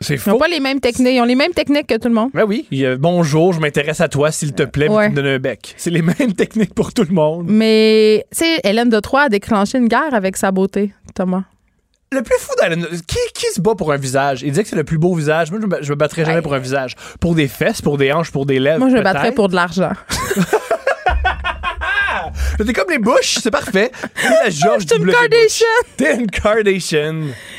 [0.00, 1.14] C'est Ils n'ont pas les mêmes techniques.
[1.14, 2.30] Ils ont les mêmes techniques que tout le monde.
[2.34, 2.66] Ben oui.
[2.70, 5.08] Il y a, bonjour, je m'intéresse à toi, s'il te plaît, Ouais.
[5.08, 5.74] me donnes un bec.
[5.78, 7.46] C'est les mêmes techniques pour tout le monde.
[7.48, 11.44] Mais, tu sais, Hélène de Troyes a déclenché une guerre avec sa beauté, Thomas.
[12.12, 14.42] Le plus fou d'Allen, qui, qui se bat pour un visage?
[14.42, 15.50] Il disait que c'est le plus beau visage.
[15.50, 16.94] Moi, je me, battrais jamais pour un visage.
[17.18, 18.78] Pour des fesses, pour des hanches, pour des lèvres.
[18.78, 19.90] Moi, je me battrais pour de l'argent.
[22.64, 23.90] T'es comme les bouches, c'est parfait.
[24.22, 25.04] La George C'est une.
[25.04, 25.14] Bush.
[25.14, 25.66] Kardashian.
[25.96, 27.14] T'es une Kardashian.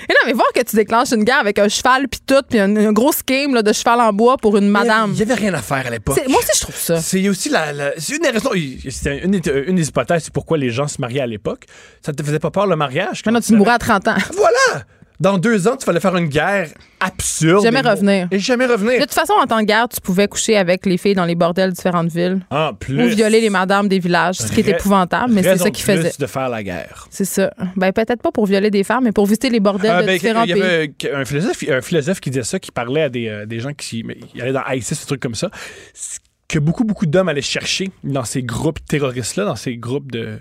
[0.10, 2.60] Et non, mais voir que tu déclenches une guerre avec un cheval puis tout, puis
[2.60, 5.12] un, un gros scheme là, de cheval en bois pour une madame.
[5.14, 6.20] Il y avait rien à faire à l'époque.
[6.28, 7.00] Moi aussi, je trouve ça.
[7.02, 8.52] C'est aussi la, la- c'est une des raisons.
[8.90, 11.66] C'est une, des- une des hypothèses, c'est pourquoi les gens se mariaient à l'époque.
[12.06, 13.22] Ça te faisait pas peur le mariage?
[13.26, 14.16] Maintenant, tu mourrais à 30 ans.
[14.34, 14.84] Voilà!
[15.20, 17.64] Dans deux ans, tu fallait faire une guerre absurde.
[17.64, 18.28] Jamais Et- revenir.
[18.30, 19.00] Et jamais De revenir.
[19.02, 21.72] toute façon, en temps de guerre, tu pouvais coucher avec les filles dans les bordels
[21.72, 23.04] de différentes villes En plus.
[23.04, 25.84] ou violer les madames des villages, ce qui est épouvantable, mais c'est ça de qu'ils
[25.86, 26.12] plus faisaient.
[26.20, 27.08] de faire la guerre.
[27.10, 27.52] C'est ça.
[27.76, 30.14] Ben, peut-être pas pour violer des femmes, mais pour visiter les bordels Ah, de ben,
[30.14, 30.62] il y pays.
[30.62, 33.74] avait un philosophe, un philosophe qui disait ça, qui parlait à des, euh, des gens
[33.74, 34.04] qui
[34.40, 35.50] allait dans ISIS, des trucs comme ça,
[35.96, 40.38] ce que beaucoup, beaucoup d'hommes allaient chercher dans ces groupes terroristes-là, dans ces groupes de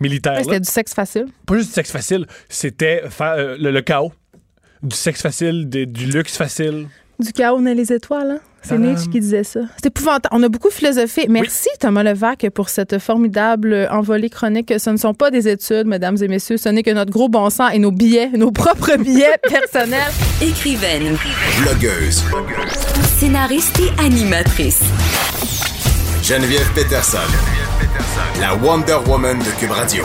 [0.00, 0.34] militaires.
[0.38, 1.26] Ouais, C'était du sexe facile.
[1.46, 4.12] Pas juste du sexe facile, c'était euh, le, le chaos.
[4.82, 6.88] Du sexe facile, des- du luxe facile.
[7.20, 8.40] Du chaos naît les étoiles, hein?
[8.64, 8.78] C'est.
[8.78, 9.60] Nietzsche qui disait ça.
[9.74, 10.28] C'est épouvantable.
[10.36, 11.26] On a beaucoup philosophé.
[11.28, 14.72] Merci, Thomas Levac, pour cette formidable envolée chronique.
[14.78, 16.58] Ce ne sont pas des études, mesdames et messieurs.
[16.58, 20.12] Ce n'est que notre gros bon sens et nos billets, nos propres billets personnels.
[20.40, 21.16] Écrivaine,
[21.62, 22.22] Blogueuse.
[23.18, 24.82] scénariste et animatrice.
[26.22, 27.18] Geneviève Peterson.
[28.40, 30.04] La Wonder Woman de Cube Radio.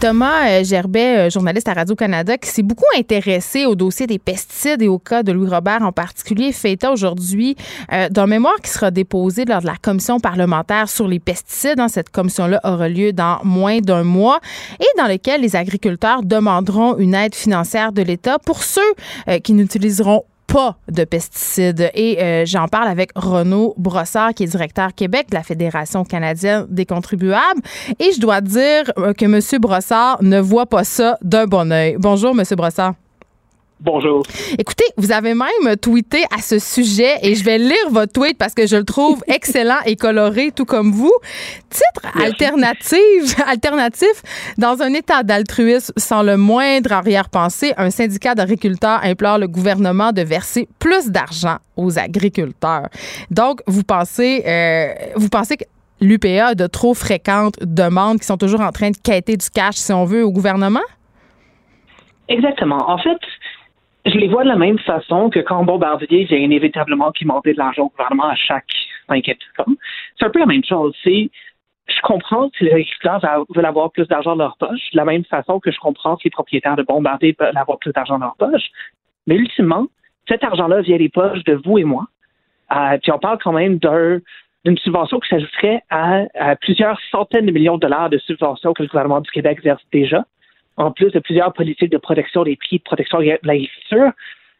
[0.00, 4.82] Thomas euh, Gerbet, euh, journaliste à Radio-Canada, qui s'est beaucoup intéressé au dossier des pesticides
[4.82, 7.56] et au cas de Louis Robert en particulier, fait état aujourd'hui
[7.92, 11.80] euh, d'un mémoire qui sera déposé lors de la commission parlementaire sur les pesticides.
[11.80, 14.40] Hein, Cette commission-là aura lieu dans moins d'un mois
[14.80, 18.94] et dans lequel les agriculteurs demanderont une aide financière de l'État pour ceux
[19.42, 20.24] qui n'utiliseront
[20.56, 21.90] pas de pesticides.
[21.92, 26.64] Et euh, j'en parle avec Renaud Brossard, qui est directeur Québec de la Fédération canadienne
[26.70, 27.60] des contribuables.
[27.98, 29.60] Et je dois dire euh, que M.
[29.60, 31.96] Brossard ne voit pas ça d'un bon oeil.
[31.98, 32.42] Bonjour, M.
[32.56, 32.94] Brossard.
[33.78, 34.22] Bonjour.
[34.58, 38.54] Écoutez, vous avez même tweeté à ce sujet et je vais lire votre tweet parce
[38.54, 41.12] que je le trouve excellent et coloré, tout comme vous.
[41.68, 44.22] Titre alternative, alternatif,
[44.56, 50.22] dans un état d'altruisme sans le moindre arrière-pensée, un syndicat d'agriculteurs implore le gouvernement de
[50.22, 52.88] verser plus d'argent aux agriculteurs.
[53.30, 55.64] Donc, vous pensez, euh, vous pensez que
[56.00, 59.74] l'UPA a de trop fréquentes demandes qui sont toujours en train de quêter du cash,
[59.74, 60.80] si on veut, au gouvernement?
[62.28, 62.90] Exactement.
[62.90, 63.18] En fait,
[64.06, 67.58] je les vois de la même façon que quand Bombardier vient inévitablement qui demandait de
[67.58, 68.72] l'argent au gouvernement à chaque
[69.08, 69.28] 5
[69.58, 69.72] ans.
[70.18, 70.94] C'est un peu la même chose.
[71.02, 71.30] C'est
[71.88, 73.20] je comprends que les agriculteurs
[73.54, 76.24] veulent avoir plus d'argent dans leur poche, de la même façon que je comprends que
[76.24, 78.70] les propriétaires de Bombardier veulent avoir plus d'argent dans leur poche.
[79.26, 79.86] Mais ultimement,
[80.28, 82.06] cet argent-là vient des poches de vous et moi.
[82.72, 87.76] Euh, puis on parle quand même d'une subvention qui s'ajouterait à, plusieurs centaines de millions
[87.76, 90.24] de dollars de subventions que le gouvernement du Québec verse déjà,
[90.76, 94.10] en plus de plusieurs politiques de protection des prix, de protection de l'agriculture.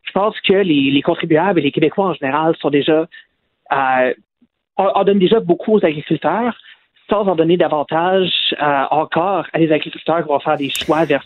[0.03, 3.07] Je pense que les, contribuables et les Québécois en général sont déjà
[3.73, 4.15] euh,
[4.79, 6.57] on donne déjà beaucoup aux agriculteurs
[7.09, 8.31] sans en donner davantage
[8.61, 11.23] euh, encore à les agriculteurs qui vont faire des choix vers,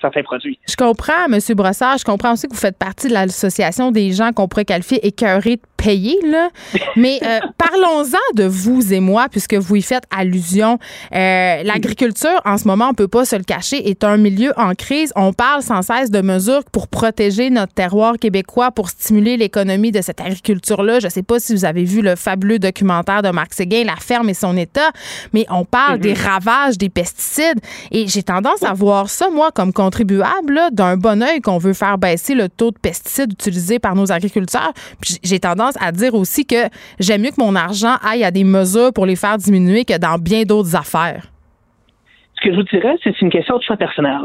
[0.00, 0.58] certains produits.
[0.68, 1.38] Je comprends, M.
[1.54, 1.98] Brossard.
[1.98, 5.56] Je comprends aussi que vous faites partie de l'association des gens qu'on pourrait qualifier écœurés
[5.56, 6.48] de payer, là.
[6.96, 10.78] Mais euh, parlons-en de vous et moi, puisque vous y faites allusion.
[11.14, 14.74] Euh, l'agriculture, en ce moment, on peut pas se le cacher, est un milieu en
[14.74, 15.12] crise.
[15.14, 20.00] On parle sans cesse de mesures pour protéger notre terroir québécois, pour stimuler l'économie de
[20.00, 21.00] cette agriculture-là.
[21.00, 24.28] Je sais pas si vous avez vu le fabuleux documentaire de Marc Séguin, La ferme
[24.28, 24.90] et son état,
[25.32, 26.28] mais on parle des mm-hmm.
[26.28, 27.60] ravages des pesticides.
[27.90, 31.98] Et j'ai tendance à voir ça, moi, comme contribuable, d'un bon oeil qu'on veut faire
[31.98, 34.72] baisser le taux de pesticides utilisés par nos agriculteurs.
[35.22, 38.92] J'ai tendance à dire aussi que j'aime mieux que mon argent aille à des mesures
[38.92, 41.24] pour les faire diminuer que dans bien d'autres affaires.
[42.36, 44.20] Ce que je vous dirais, c'est une question de choix personnel.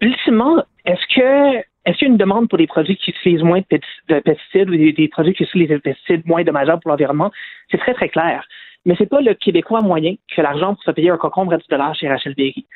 [0.00, 3.60] Ultimement, est-ce que est-ce qu'il y a une demande pour des produits qui utilisent moins
[3.60, 7.30] de pesticides ou des, produits qui utilisent des pesticides moins dommageables pour l'environnement?
[7.70, 8.46] C'est très, très clair.
[8.84, 11.56] Mais c'est pas le Québécois moyen qui a l'argent pour se payer un concombre à
[11.56, 11.64] 10
[11.98, 12.66] chez Rachel Berry.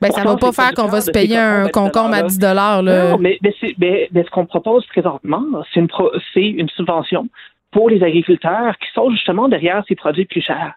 [0.00, 3.38] Ben, ça va pas faire qu'on va se payer un concombre à 10 Non, mais,
[3.42, 5.88] ce qu'on propose présentement, c'est une,
[6.36, 7.28] une subvention
[7.70, 10.74] pour les agriculteurs qui sont justement derrière ces produits plus chers.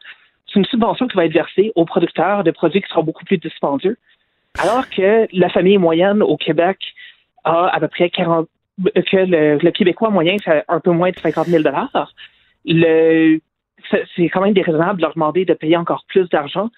[0.47, 3.37] C'est une subvention qui va être versée aux producteurs de produits qui seront beaucoup plus
[3.37, 3.97] dispendieux,
[4.59, 6.77] alors que la famille moyenne au Québec
[7.45, 8.47] a à peu près 40
[8.85, 11.63] que le, Québécois moyen fait un peu moins de 50 000
[12.65, 13.39] le,
[13.89, 16.69] c'est quand même déraisonnable de leur demander de payer encore plus d'argent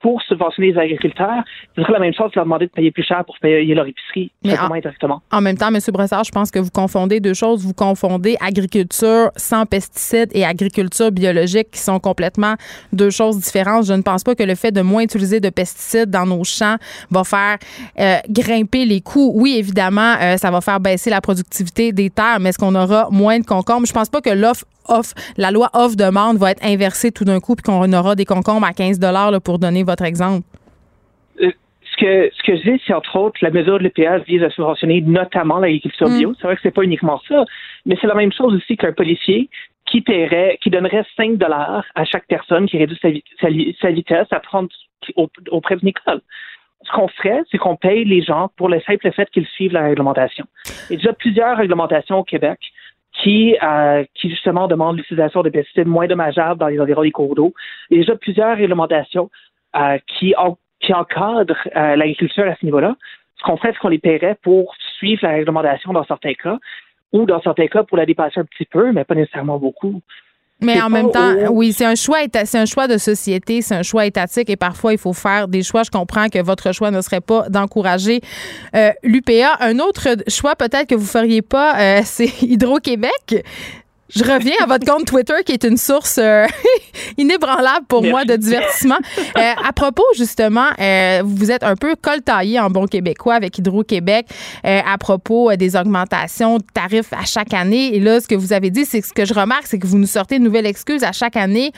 [0.00, 1.44] pour subventionner les agriculteurs,
[1.76, 3.86] ce serait la même chose que leur demander de payer plus cher pour payer leur
[3.86, 5.20] épicerie, Mais en, indirectement.
[5.30, 5.78] En même temps, M.
[5.92, 7.64] Bressard, je pense que vous confondez deux choses.
[7.64, 12.54] Vous confondez agriculture sans pesticides et agriculture biologique qui sont complètement
[12.92, 13.84] deux choses différentes.
[13.84, 16.76] Je ne pense pas que le fait de moins utiliser de pesticides dans nos champs
[17.10, 17.58] va faire
[17.98, 19.32] euh, grimper les coûts.
[19.34, 23.08] Oui, évidemment, euh, ça va faire baisser la productivité des terres, mais est-ce qu'on aura
[23.10, 23.86] moins de concombres?
[23.86, 24.64] Je pense pas que l'offre
[25.36, 28.72] la loi offre-demande va être inversée tout d'un coup puis qu'on aura des concombres à
[28.72, 30.46] 15 là, pour donner votre exemple?
[31.40, 31.50] Euh,
[31.90, 34.50] ce que, ce que je dis, c'est entre autres, la mesure de l'EPA vise à
[34.50, 36.18] subventionner notamment l'agriculture mm.
[36.18, 36.34] bio.
[36.40, 37.44] C'est vrai que c'est pas uniquement ça,
[37.86, 39.48] mais c'est la même chose aussi qu'un policier
[39.86, 42.98] qui paierait, qui donnerait 5 dollars à chaque personne qui réduit
[43.40, 44.68] sa, vitesse à prendre
[45.50, 46.20] auprès d'une école.
[46.82, 49.82] Ce qu'on ferait, c'est qu'on paye les gens pour le simple fait qu'ils suivent la
[49.82, 50.46] réglementation.
[50.88, 52.58] Il y a déjà plusieurs réglementations au Québec
[53.22, 57.34] qui, euh, qui justement demandent l'utilisation de pesticides moins dommageables dans les environs des cours
[57.34, 57.54] d'eau.
[57.90, 59.30] Il y a déjà plusieurs réglementations
[59.76, 60.34] euh, qui,
[60.80, 62.96] qui encadrent euh, l'agriculture à ce niveau-là.
[63.36, 66.58] Ce qu'on ferait, c'est qu'on les paierait pour suivre la réglementation dans certains cas,
[67.12, 70.00] ou dans certains cas pour la dépasser un petit peu, mais pas nécessairement beaucoup.
[70.60, 73.82] Mais en même temps, oui, c'est un choix, c'est un choix de société, c'est un
[73.82, 75.82] choix étatique et parfois il faut faire des choix.
[75.82, 78.20] Je comprends que votre choix ne serait pas d'encourager
[78.74, 79.56] euh, l'UPA.
[79.60, 83.44] Un autre choix peut-être que vous feriez pas, euh, c'est Hydro-Québec.
[84.14, 86.46] Je reviens à votre compte Twitter qui est une source euh,
[87.18, 88.98] inébranlable pour moi de divertissement.
[89.38, 94.26] Euh, à propos justement, euh, vous êtes un peu coltaillé en bon québécois avec Hydro-Québec
[94.64, 97.94] à propos des augmentations de tarifs à chaque année.
[97.94, 99.86] Et là, ce que vous avez dit, c'est que ce que je remarque, c'est que
[99.86, 101.72] vous nous sortez une nouvelle excuse à chaque année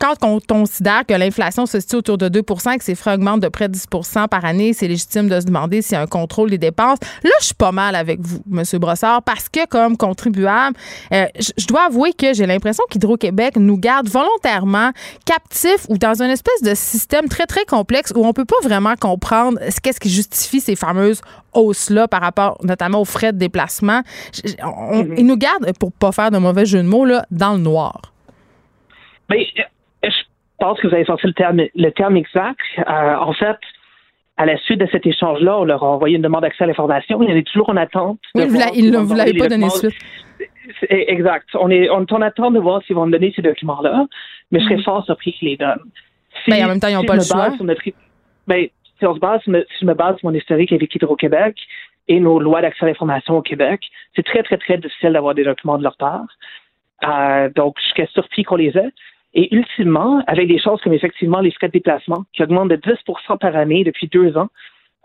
[0.00, 3.40] quand on considère que l'inflation se situe autour de 2 et que ses frais augmentent
[3.40, 3.86] de près de 10
[4.30, 4.72] par année.
[4.72, 6.98] C'est légitime de se demander s'il y a un contrôle des dépenses.
[7.22, 8.62] Là, je suis pas mal avec vous, M.
[8.80, 10.76] Brossard, parce que comme contribuable,
[11.10, 14.90] je dois dois avouer que j'ai l'impression qu'Hydro-Québec nous garde volontairement
[15.26, 18.94] captifs ou dans une espèce de système très, très complexe où on peut pas vraiment
[18.96, 21.20] comprendre qu'est-ce qui justifie ces fameuses
[21.54, 24.00] hausses-là par rapport notamment aux frais de déplacement.
[24.46, 25.14] Mhm.
[25.18, 28.00] Ils nous gardent, pour pas faire de mauvais jeu de mots, là, dans le noir.
[29.28, 30.22] Mais euh, je
[30.58, 32.60] pense que vous avez sorti le terme, le terme exact.
[32.78, 33.58] Euh, en fait,
[34.38, 37.22] à la suite de cet échange-là, on leur a envoyé une demande d'accès à l'information.
[37.22, 38.18] Il y toujours en attente.
[38.34, 39.94] Oui, ils ne vous l'avez pas donné suite.
[40.88, 41.48] Exact.
[41.54, 44.06] On est, on en attente de voir s'ils vont me donner ces documents-là,
[44.50, 44.82] mais je serais mhm.
[44.82, 45.90] fort surpris qu'ils les donnent.
[46.48, 47.50] mais en même temps, ils n'ont pas le choix.
[48.46, 49.50] ben, si, on se base, si
[49.80, 51.56] je me base sur mon historique avec Hydro-Québec
[52.08, 53.80] et nos lois d'accès à l'information au Québec,
[54.14, 56.26] c'est très, très, très difficile d'avoir des documents de leur part.
[57.04, 58.92] Euh, donc, je serais surpris qu'on les ait.
[59.34, 63.38] Et ultimement, avec des choses comme effectivement les frais de déplacement qui augmentent de 10%
[63.38, 64.48] par année depuis deux ans,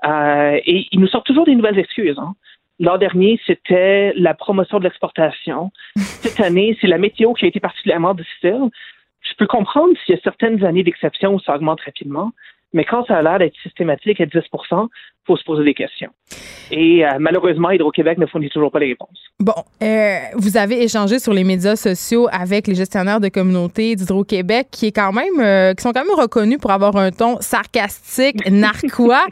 [0.05, 2.18] euh, et ils nous sortent toujours des nouvelles excuses.
[2.18, 2.34] Hein.
[2.82, 5.71] L'an dernier, c'était la promotion de l'exportation.
[5.95, 8.71] Cette année, c'est la météo qui a été particulièrement difficile.
[9.21, 12.32] Je peux comprendre s'il y a certaines années d'exception où ça augmente rapidement,
[12.74, 14.39] mais quand ça a l'air d'être systématique à 10
[15.28, 16.09] faut se poser des questions.
[16.72, 19.19] Et euh, malheureusement, Hydro-Québec ne fournit toujours pas les réponses.
[19.39, 19.53] Bon,
[19.84, 24.88] euh, vous avez échangé sur les médias sociaux avec les gestionnaires de communautés d'Hydro-Québec qui
[24.88, 29.26] est quand même euh, qui sont quand même reconnus pour avoir un ton sarcastique, narquois.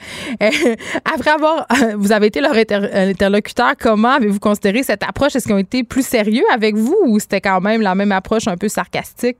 [1.11, 1.65] après avoir
[1.95, 5.35] vous avez été leur interlocuteur, comment avez-vous considéré cette approche?
[5.35, 8.47] Est-ce qu'ils ont été plus sérieux avec vous ou c'était quand même la même approche
[8.47, 9.37] un peu sarcastique?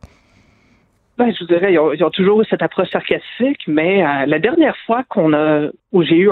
[1.20, 4.76] Ben, je vous dirais, ils ont, toujours eu cette approche sarcastique, mais euh, la dernière
[4.86, 6.30] fois qu'on a, où j'ai eu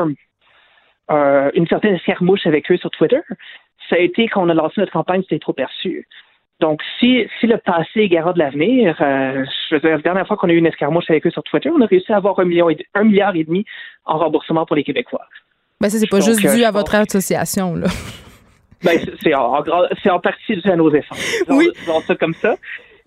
[1.09, 3.19] une certaine escarmouche avec eux sur Twitter,
[3.89, 6.07] ça a été quand on a lancé notre campagne C'était trop perçu.
[6.59, 10.25] Donc, si, si le passé est garant de l'avenir, euh, je veux dire, la dernière
[10.25, 12.39] fois qu'on a eu une escarmouche avec eux sur Twitter, on a réussi à avoir
[12.39, 13.63] un, million et, un milliard et demi
[14.05, 15.25] en remboursement pour les Québécois.
[15.79, 17.87] Ben, ça, c'est pas juste dû euh, à votre association, là.
[18.83, 21.17] Ben, c'est en, en, partie dû à nos efforts.
[21.49, 21.69] Oui.
[22.05, 22.55] ça comme ça.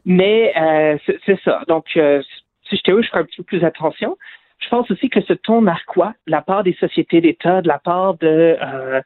[0.05, 1.63] Mais euh, c'est ça.
[1.69, 2.23] Donc, euh,
[2.69, 4.17] si j'étais eux, je ferais un petit peu plus attention.
[4.59, 7.79] Je pense aussi que ce ton narquois, de la part des sociétés d'État, de la
[7.79, 9.01] part de, euh,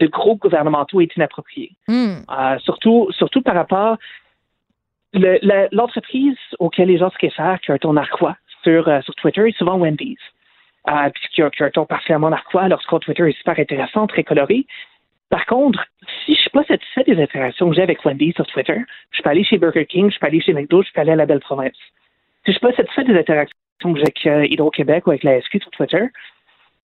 [0.00, 1.72] de groupes gouvernementaux, est inapproprié.
[1.88, 2.16] Hmm.
[2.30, 3.96] Euh, surtout, surtout par rapport
[5.14, 9.48] l'entreprise auquel les gens se réfèrent qui a un ton narquois sur, euh, sur Twitter
[9.48, 10.18] est souvent Wendy's.
[10.88, 13.58] Euh, puis qui a, qui a un ton particulièrement narquois, leur compte Twitter est super
[13.58, 14.66] intéressant, très coloré.
[15.30, 15.84] Par contre,
[16.24, 18.78] si je suis pas satisfait des interactions que j'ai avec Wendy sur Twitter,
[19.10, 21.16] je peux aller chez Burger King, je peux aller chez McDo, je peux aller à
[21.16, 21.76] la Belle Province.
[22.44, 23.52] Si je suis pas satisfait des interactions
[23.82, 26.06] que j'ai avec euh, Hydro-Québec ou avec la SQ sur Twitter,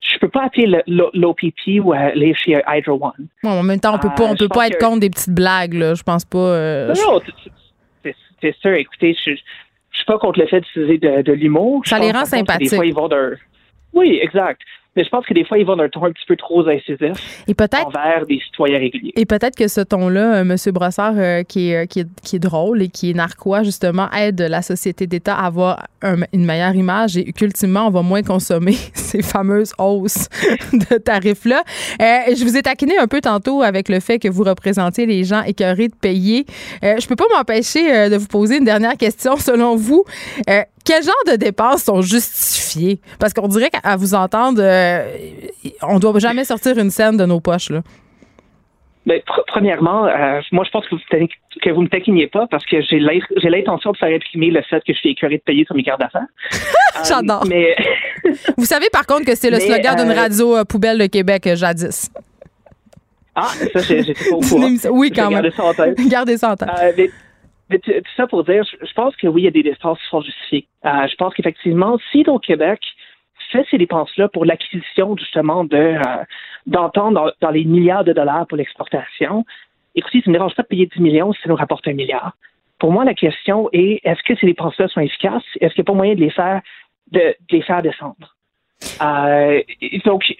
[0.01, 3.27] je peux pas appeler l'OPP ou aller chez Hydro One.
[3.43, 5.33] Bon, en même temps, on peut pas, on euh, peut pas être contre des petites
[5.33, 5.95] blagues, là.
[5.95, 6.37] Je pense pas.
[6.37, 7.19] Euh, non,
[8.03, 8.73] c'est sûr.
[8.73, 11.81] Écoutez, je, je suis pas contre le fait d'utiliser de, de l'humour.
[11.85, 12.69] Ça les rend sympathiques.
[12.69, 13.09] Des fois, ils vont
[13.93, 14.61] Oui, exact.
[14.95, 17.43] Mais je pense que des fois, ils vont d'un ton un petit peu trop incisif
[17.47, 19.11] et peut-être, envers des citoyens réguliers.
[19.15, 20.55] Et peut-être que ce ton-là, euh, M.
[20.73, 24.09] Brossard, euh, qui, est, euh, qui, est, qui, est, drôle et qui est narquois, justement,
[24.11, 25.87] aide la société d'État à avoir
[26.33, 30.29] une meilleure image et qu'ultimement, on va moins consommer ces fameuses hausses
[30.73, 31.63] de tarifs-là.
[31.99, 35.41] je vous ai taquiné un peu tantôt avec le fait que vous représentez les gens
[35.43, 36.45] écœurés de payer.
[36.83, 39.35] je peux pas m'empêcher de vous poser une dernière question.
[39.37, 40.03] Selon vous,
[40.85, 42.99] quel genre de dépenses sont justifiées?
[43.19, 45.09] Parce qu'on dirait qu'à vous entendre, euh,
[45.81, 47.71] on ne doit jamais sortir une scène de nos poches.
[47.71, 47.81] Là.
[49.05, 51.01] Ben, premièrement, euh, moi, je pense que vous,
[51.61, 54.93] que vous me taquiniez pas parce que j'ai l'intention de faire imprimer le fait que
[54.93, 56.25] je suis écœuré de payer sur mes cartes d'affaires.
[57.07, 57.43] J'adore.
[57.43, 57.75] Euh, mais...
[58.57, 62.09] vous savez, par contre, que c'est le slogan d'une radio poubelle de Québec jadis.
[63.35, 64.71] Ah, ça, j'étais pas au courant.
[64.91, 65.41] oui, quand même.
[65.51, 66.07] Gardez ça en tête.
[66.07, 66.69] Gardez ça en tête.
[66.97, 67.09] Mais
[67.69, 70.21] tout ça pour dire, je, pense que oui, il y a des dépenses qui sont
[70.21, 70.67] justifiées.
[70.85, 72.79] Euh, je pense qu'effectivement, si donc Québec
[73.51, 76.23] fait ces dépenses-là pour l'acquisition justement de euh,
[76.65, 79.45] d'entendre dans, les milliards de dollars pour l'exportation,
[79.95, 82.33] écoutez, ça ne dérange pas de payer 10 millions si ça nous rapporte un milliard.
[82.79, 85.43] Pour moi, la question est est-ce que ces dépenses-là sont efficaces?
[85.61, 86.61] Est-ce qu'il n'y a pas moyen de les faire
[87.11, 88.35] de, de les faire descendre?
[89.01, 89.61] Euh,
[90.03, 90.33] donc,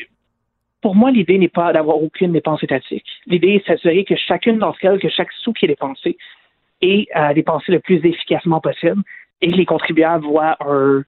[0.82, 3.06] pour moi, l'idée n'est pas d'avoir aucune dépense étatique.
[3.26, 6.18] L'idée est de s'assurer que chacune d'entre elles, que chaque sou qui est dépensé,
[6.82, 9.02] et à dépenser le plus efficacement possible
[9.42, 11.04] et que les contribuables voient un,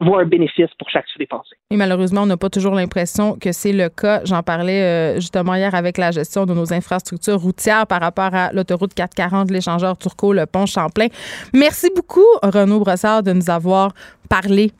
[0.00, 1.56] voient un bénéfice pour chaque sous-dépensé.
[1.70, 4.20] Et malheureusement, on n'a pas toujours l'impression que c'est le cas.
[4.24, 8.52] J'en parlais euh, justement hier avec la gestion de nos infrastructures routières par rapport à
[8.52, 11.08] l'autoroute 440, l'échangeur Turcot, le pont Champlain.
[11.52, 13.92] Merci beaucoup, Renaud Brossard, de nous avoir
[14.28, 14.72] parlé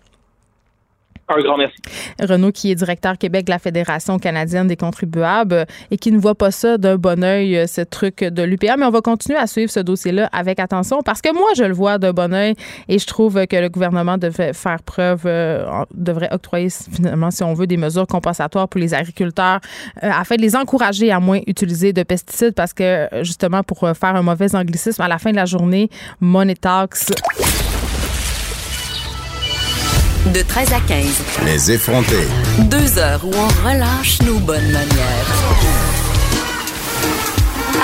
[1.29, 1.77] un grand merci.
[2.21, 6.35] Renaud, qui est directeur Québec de la Fédération canadienne des contribuables et qui ne voit
[6.35, 8.77] pas ça d'un bon oeil, euh, ce truc de l'UPA.
[8.77, 11.75] Mais on va continuer à suivre ce dossier-là avec attention parce que moi, je le
[11.75, 12.55] vois d'un bon oeil
[12.89, 15.65] et je trouve que le gouvernement devrait faire preuve, euh,
[15.95, 19.61] devrait octroyer finalement, si on veut, des mesures compensatoires pour les agriculteurs
[20.03, 24.17] euh, afin de les encourager à moins utiliser de pesticides parce que justement, pour faire
[24.17, 27.11] un mauvais anglicisme, à la fin de la journée, money tax
[30.33, 31.23] de 13 à 15.
[31.47, 32.27] Les effrontés.
[32.71, 35.27] Deux heures où on relâche nos bonnes manières.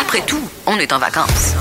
[0.01, 1.55] Après tout, on est en vacances.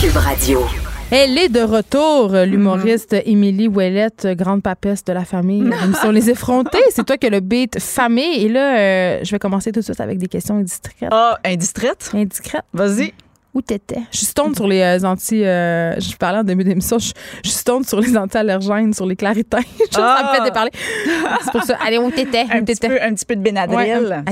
[0.00, 0.64] Cube Radio.
[1.10, 5.70] Elle est de retour, l'humoriste Émilie Ouellette, grande papesse de la famille.
[6.00, 8.44] Sur Les effrontés, c'est toi qui as le beat famille.
[8.44, 11.10] Et là, euh, je vais commencer tout de suite avec des questions indiscrètes.
[11.12, 12.10] Ah, indiscrètes?
[12.14, 12.64] Indiscrètes.
[12.72, 13.14] Vas-y
[13.54, 14.00] où t'étais?
[14.12, 15.44] Je suis sur les euh, anti.
[15.44, 19.58] Euh, je parlais en début d'émission, je, je suis sur les anti-allergènes, sur les claritins.
[19.90, 20.44] Ça me fait ah!
[20.44, 20.70] déparler.
[21.44, 21.76] C'est pour ça.
[21.84, 22.46] Allez, où t'étais?
[22.50, 24.22] Un, petit peu, un petit peu de Benadryl.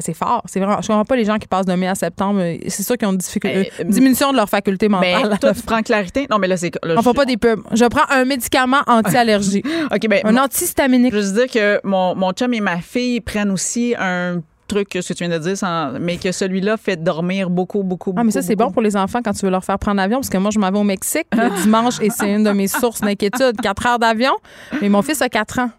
[0.00, 0.42] c'est fort.
[0.46, 0.80] C'est vraiment.
[0.82, 2.42] Je comprends pas les gens qui passent de mai à septembre.
[2.68, 5.28] C'est sûr qu'ils ont une, difficulté, euh, diminution de leur faculté mentale.
[5.30, 6.26] Mais toi, tu prends clarité?
[6.30, 6.72] Non, mais là, c'est.
[6.84, 7.62] On fait pas des pubs.
[7.72, 9.62] Je prends un médicament anti-allergie.
[9.94, 10.20] OK, ben.
[10.24, 11.14] Un antihistaminique.
[11.14, 15.00] Je veux dire que mon, mon chum et ma fille prennent aussi un trucs que
[15.00, 18.20] ce que tu viens de dire, sans- mais que celui-là fait dormir beaucoup, beaucoup, beaucoup.
[18.20, 20.18] Ah, mais ça, c'est bon pour les enfants quand tu veux leur faire prendre l'avion,
[20.18, 22.68] parce que moi, je m'en vais au Mexique le dimanche et c'est une de mes
[22.68, 23.60] sources d'inquiétude.
[23.62, 24.32] Quatre heures d'avion,
[24.80, 25.70] mais mon fils a quatre ans.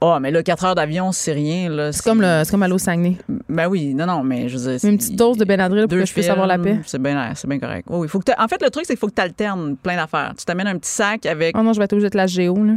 [0.00, 1.90] Ah, mais là, 4 heures d'avion, c'est rien.
[1.90, 3.16] C'est comme, le- comme aller au Saguenay.
[3.48, 4.88] Ben oui, non, non, mais je veux dire.
[4.88, 6.78] Une petite dose de Benadryl pour que je puisse avoir la paix.
[6.86, 7.88] C'est bien, c'est bien correct.
[7.90, 10.34] Oui, faut que en fait, le truc, c'est qu'il faut que tu alternes plein d'affaires.
[10.38, 11.56] Tu t'amènes un petit sac avec.
[11.58, 12.74] Oh non, je vais être obligée de la géo, là.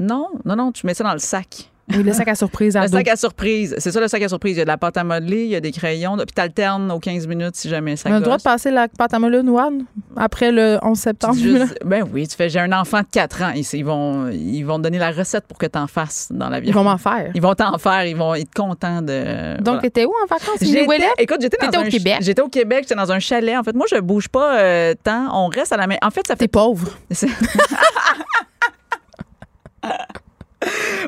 [0.00, 1.70] Non, non, non, tu mets ça dans le sac.
[1.88, 2.96] Le sac à surprise à Le dos.
[2.96, 3.74] sac à surprise.
[3.78, 4.56] C'est ça, le sac à surprise.
[4.56, 6.90] Il y a de la pâte à modeler, il y a des crayons, puis t'alternes
[6.90, 9.20] aux 15 minutes si jamais ça On a le droit de passer la pâte à
[9.20, 9.70] modeler noire
[10.16, 11.36] après le 11 septembre.
[11.36, 13.52] Juste- ben oui, tu fais, j'ai un enfant de 4 ans.
[13.54, 16.48] Ils, ils vont, ils vont te donner la recette pour que tu en fasses dans
[16.48, 16.70] l'avion.
[16.70, 17.30] Ils vont m'en faire.
[17.34, 19.56] Ils vont t'en faire, ils vont être contents de.
[19.58, 19.80] Donc, voilà.
[19.82, 20.58] t'étais où en vacances?
[20.60, 20.86] J'étais-
[21.18, 22.16] écoute, j'étais dans au un- Québec.
[22.20, 23.56] J'étais au Québec, j'étais dans un chalet.
[23.56, 25.28] En fait, moi, je bouge pas euh, tant.
[25.32, 25.96] On reste à la main.
[26.02, 26.46] En fait, ça fait.
[26.46, 26.88] T'es pauvre.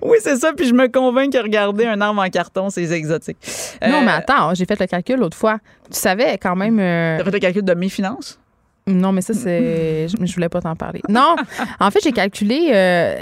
[0.03, 0.53] Oui, c'est ça.
[0.53, 3.37] Puis je me convainc que regarder un arbre en carton, c'est exotique.
[3.83, 5.59] Non, Euh, mais attends, j'ai fait le calcul l'autre fois.
[5.91, 6.79] Tu savais quand même.
[6.79, 8.39] euh, T'as fait le calcul de mes finances?
[8.89, 10.09] Non, mais ça, c'est.
[10.09, 11.01] Je, je voulais pas t'en parler.
[11.09, 11.36] Non,
[11.81, 13.15] en fait, j'ai calculé euh,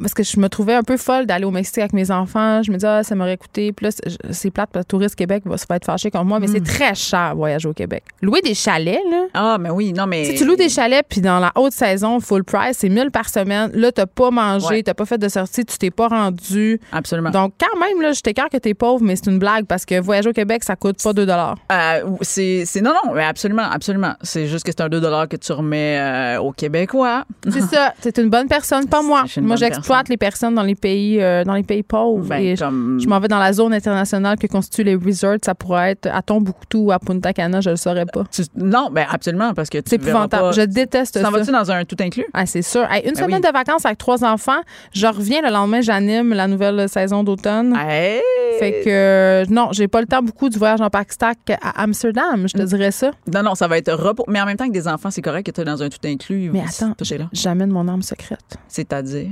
[0.00, 2.62] parce que je me trouvais un peu folle d'aller au Mexique avec mes enfants.
[2.62, 3.72] Je me disais, ah, ça m'aurait coûté.
[3.72, 3.90] Puis là,
[4.30, 6.62] c'est- plate parce que Touriste Québec va se faire être fâché contre moi, mais c'est
[6.62, 8.02] très cher voyager au Québec.
[8.20, 9.24] Louer des chalets, là.
[9.32, 10.24] Ah, mais oui, non, mais.
[10.24, 13.28] Si tu loues des chalets, puis dans la haute saison, full price, c'est 1000 par
[13.28, 13.70] semaine.
[13.74, 14.82] Là, t'as pas mangé, Ouais.
[14.82, 16.80] t'as pas fait de sortie, tu t'es pas rendu.
[16.92, 17.30] Absolument.
[17.30, 20.00] Donc, quand même, là, je t'écarte que t'es pauvre, mais c'est une blague parce que
[20.00, 24.14] voyager au Québec, ça coûte pas 2 Euh, c'est, c'est- non, non, mais absolument, absolument.
[24.22, 27.24] C'est juste que c'est un 2 que tu remets euh, aux Québécois.
[27.48, 27.92] C'est ça.
[28.00, 29.24] C'est une bonne personne, pas moi.
[29.40, 32.26] Moi, j'exploite les personnes dans les pays, euh, dans les pays pauvres.
[32.26, 35.36] Ben, et je- comme- je m'en vais dans la zone internationale que constituent les resorts.
[35.44, 38.24] Ça pourrait être à Tombouctou ou à Punta Cana, je le saurais pas.
[38.30, 40.42] Tu- non, ben absolument, parce que tu C'est épouvantable.
[40.42, 41.22] pas- Je déteste ça.
[41.22, 42.26] t'en vas-tu dans un tout inclus?
[42.34, 42.84] Ah, c'est sûr.
[42.90, 43.48] Hey, une Ben semaine oui.
[43.48, 44.60] de vacances avec trois enfants.
[44.92, 47.76] Je reviens le lendemain, j'anime la nouvelle saison d'automne.
[47.76, 48.20] Hey!
[48.58, 51.32] Fait que euh, non, j'ai pas le temps beaucoup du voyage en Pakistan
[51.62, 52.48] à Amsterdam, Mm.
[52.48, 53.10] je te dirais ça.
[53.32, 54.24] Non, non, ça va être repos.
[54.28, 55.98] Mais en même temps que des enfants, c'est correct que tu es dans un tout
[56.04, 56.50] inclus.
[56.52, 56.94] Mais attends,
[57.32, 58.56] j'amène mon âme secrète.
[58.68, 59.28] C'est-à-dire?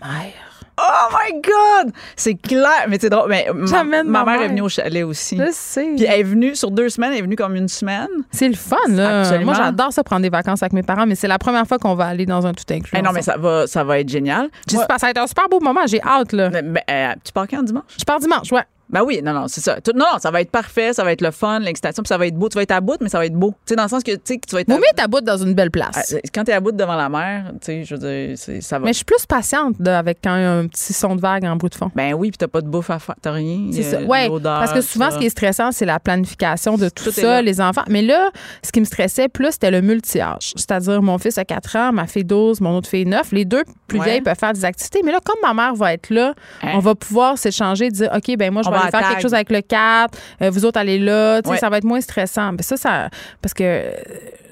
[0.00, 0.32] Ma mère.
[0.80, 1.92] Oh my God!
[2.14, 2.86] C'est clair!
[2.88, 3.28] Mais c'est drôle.
[3.28, 5.36] Mais ma, ma ma mère est venue au chalet aussi.
[5.36, 5.94] Je sais.
[5.96, 8.06] Puis elle est venue sur deux semaines, elle est venue comme une semaine.
[8.30, 9.20] C'est le fun, là.
[9.22, 9.46] Absolument.
[9.46, 11.96] Moi, j'adore ça, prendre des vacances avec mes parents, mais c'est la première fois qu'on
[11.96, 12.96] va aller dans un tout inclus.
[12.96, 14.50] Eh non, mais ça va, ça va être génial.
[14.72, 15.80] Moi- ça va être un super beau moment.
[15.86, 16.48] J'ai hâte, là.
[16.50, 17.82] Ben, euh, tu pars quand dimanche?
[17.98, 18.62] Je pars dimanche, ouais.
[18.90, 19.80] Ben oui, non, non, c'est ça.
[19.80, 22.16] Tout- non, non, ça va être parfait, ça va être le fun, l'excitation, puis ça
[22.18, 22.48] va être beau.
[22.48, 23.50] Tu vas être à bout, mais ça va être beau.
[23.66, 24.70] Tu sais, dans le sens que, tu sais, que tu vas être.
[24.70, 26.14] À- mieux être à bout dans une belle place.
[26.14, 28.84] Ah, Quand t'es à bout devant la mer, tu sais, je veux dire, ça va.
[28.86, 31.44] Mais je suis plus patiente avec quand il y a un petit son de vague
[31.44, 31.90] en bruit de fond.
[31.94, 33.70] Ben oui, puis t'as pas de bouffe à faire, t'as rien.
[33.72, 33.96] C'est ça.
[33.98, 35.16] euh, Ouais, parce que souvent, ça.
[35.16, 37.84] ce qui est stressant, c'est la planification de tout, ça, les enfants.
[37.88, 38.30] Mais là,
[38.64, 40.52] ce qui me stressait plus, c'était le multi-âge.
[40.56, 43.32] C'est-à-dire, mon fils a 4 ans, ma fille 12, mon autre fille 9.
[43.32, 44.04] Les deux plus Ouais.
[44.04, 45.00] vieilles peuvent faire des activités.
[45.04, 46.72] Mais là, comme ma mère va être là, Hein?
[46.74, 49.10] on va pouvoir s'échanger, dire, OK, ben moi, je va aller à faire tag.
[49.10, 51.40] quelque chose avec le 4, euh, vous autres allez là.
[51.42, 51.58] Tu sais, Ouais.
[51.58, 52.52] Ça va être moins stressant.
[52.52, 53.08] Mais ça, ça,
[53.42, 53.90] parce que euh,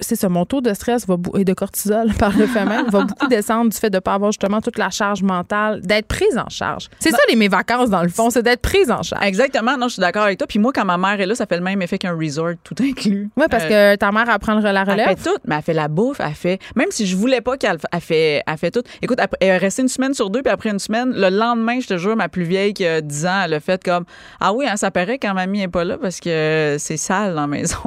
[0.01, 3.03] c'est ça, mon taux de stress va et de cortisol, par le fait même, va
[3.05, 6.37] beaucoup descendre du fait de ne pas avoir justement toute la charge mentale, d'être prise
[6.39, 6.89] en charge.
[6.99, 9.25] C'est ça, les, mes vacances, dans le fond, c'est d'être prise en charge.
[9.27, 10.47] Exactement, non, je suis d'accord avec toi.
[10.47, 12.75] Puis moi, quand ma mère est là, ça fait le même effet qu'un resort tout
[12.81, 13.29] inclus.
[13.37, 15.09] Oui, parce Euh, que ta mère apprend la Elle relève.
[15.09, 16.59] fait tout, mais elle fait la bouffe, elle fait.
[16.75, 18.83] Même si je voulais pas qu'elle elle fait, elle fait tout.
[19.03, 21.87] Écoute, elle est restée une semaine sur deux, puis après une semaine, le lendemain, je
[21.89, 24.05] te jure, ma plus vieille qui a 10 ans, elle a fait comme
[24.41, 27.43] Ah oui, hein, ça paraît quand mamie est pas là parce que c'est sale dans
[27.43, 27.79] la maison.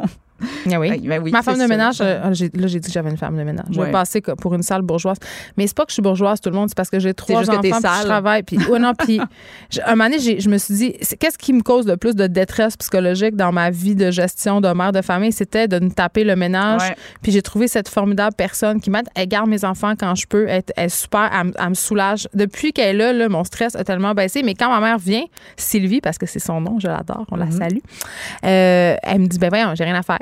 [0.72, 0.90] Ah oui?
[0.92, 3.38] Ben, ben oui, Ma femme de ménage, euh, là, j'ai dit que j'avais une femme
[3.38, 3.66] de ménage.
[3.72, 5.18] Je vais passer pour une salle bourgeoise.
[5.58, 7.42] Mais c'est pas que je suis bourgeoise, tout le monde, c'est parce que j'ai trois
[7.52, 7.72] enfants, puis
[8.02, 8.44] je travaille.
[8.44, 9.20] Puis, ouais, non, puis,
[9.86, 12.78] un moment donné, je me suis dit, qu'est-ce qui me cause le plus de détresse
[12.78, 15.32] psychologique dans ma vie de gestion de mère de famille?
[15.32, 16.82] C'était de me taper le ménage.
[16.82, 16.96] Ouais.
[17.22, 19.08] Puis j'ai trouvé cette formidable personne qui m'aide.
[19.16, 20.48] Elle garde mes enfants quand je peux.
[20.48, 21.30] Elle, elle est super.
[21.34, 22.28] Elle, me- elle me soulage.
[22.34, 24.44] Depuis qu'elle est là, là, mon stress a tellement baissé.
[24.44, 25.24] Mais quand ma mère vient,
[25.58, 27.78] Sylvie, parce que c'est son nom, je l'adore, on la salue,
[28.46, 30.20] euh, elle me dit, ben voyons, j'ai rien à faire.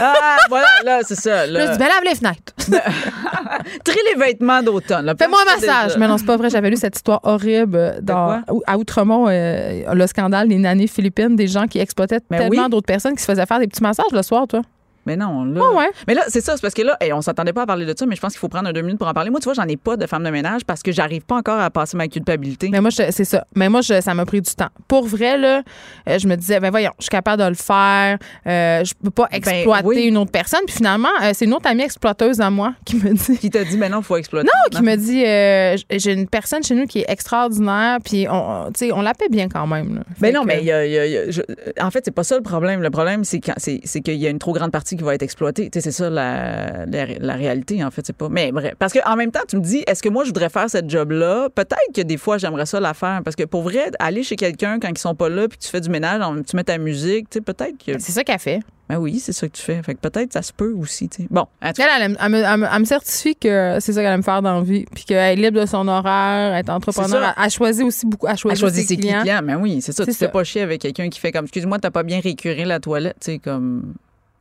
[0.00, 1.46] Ah, voilà, là, c'est ça.
[1.46, 2.52] Là, je dis, ben lave les fenêtres.
[3.84, 5.14] Trie les vêtements d'automne.
[5.18, 5.86] Fais-moi un massage.
[5.92, 5.98] déjà?
[5.98, 6.50] Mais non, c'est pas vrai.
[6.50, 11.36] J'avais lu cette histoire horrible euh, dans, à Outremont, euh, le scandale des nannies philippines,
[11.36, 12.70] des gens qui exploitaient Mais tellement oui.
[12.70, 14.62] d'autres personnes qui se faisaient faire des petits massages le soir, toi.
[15.06, 15.60] Mais non, là.
[15.72, 15.90] Ouais.
[16.06, 17.94] Mais là, c'est ça, c'est parce que là, hey, on s'attendait pas à parler de
[17.96, 19.30] ça, mais je pense qu'il faut prendre un deux minutes pour en parler.
[19.30, 21.60] Moi, tu vois, j'en ai pas de femme de ménage parce que j'arrive pas encore
[21.60, 22.68] à passer ma culpabilité.
[22.70, 23.44] Mais moi, je- c'est ça.
[23.54, 24.68] Mais moi, je- ça m'a pris du temps.
[24.88, 25.62] Pour vrai, là,
[26.08, 28.18] euh, je me disais, ben voyons, je suis capable de le faire.
[28.46, 30.02] Euh, je peux pas exploiter Ben oui.
[30.06, 30.60] une autre personne.
[30.66, 33.38] Puis finalement, euh, c'est une autre amie exploiteuse à moi qui me dit.
[33.38, 34.46] Qui t'a dit, mais non, il faut exploiter.
[34.46, 38.70] Non, qui me dit, euh, j'ai une personne chez nous qui est extraordinaire, puis on,
[38.72, 39.96] tu sais, on la paie bien quand même.
[39.96, 40.00] là.
[40.20, 41.42] Mais Fait non, que- mais a- je-
[41.80, 42.80] en fait, c'est pas ça le problème.
[42.82, 45.70] Le problème, c'est qu'il y a une trop grande partie aussi qui va être exploité.
[45.70, 48.02] Tu sais, c'est ça la, la, la réalité, en fait.
[48.06, 48.28] C'est pas.
[48.28, 48.74] Mais bref.
[48.78, 51.48] Parce qu'en même temps, tu me dis, est-ce que moi, je voudrais faire cette job-là?
[51.54, 53.20] Peut-être que des fois, j'aimerais ça la faire.
[53.24, 55.80] Parce que pour vrai, aller chez quelqu'un quand ils sont pas là, puis tu fais
[55.80, 57.98] du ménage, tu mets ta musique, tu sais, peut-être que.
[57.98, 58.60] C'est ça qu'elle fait.
[58.86, 59.82] Ben oui, c'est ça que tu fais.
[59.82, 61.28] Fait que peut-être ça se peut aussi, tu sais.
[61.30, 62.30] Bon, Elle, elle, me, elle
[62.60, 65.38] me- elle me certifie que c'est ça qu'elle aime faire dans la vie, puis qu'elle
[65.38, 67.34] est libre de son horaire, elle est entrepreneur.
[67.42, 69.40] Elle, choisit aussi beaucoup, elle choisit, choisit ses, clients.
[69.42, 70.04] Mais oui, c'est ça.
[70.04, 70.28] Tu fais ça.
[70.28, 73.32] pas chier avec quelqu'un qui fait comme, excuse-moi, t'as pas bien récuré la toilette, tu
[73.32, 73.94] sais, comme.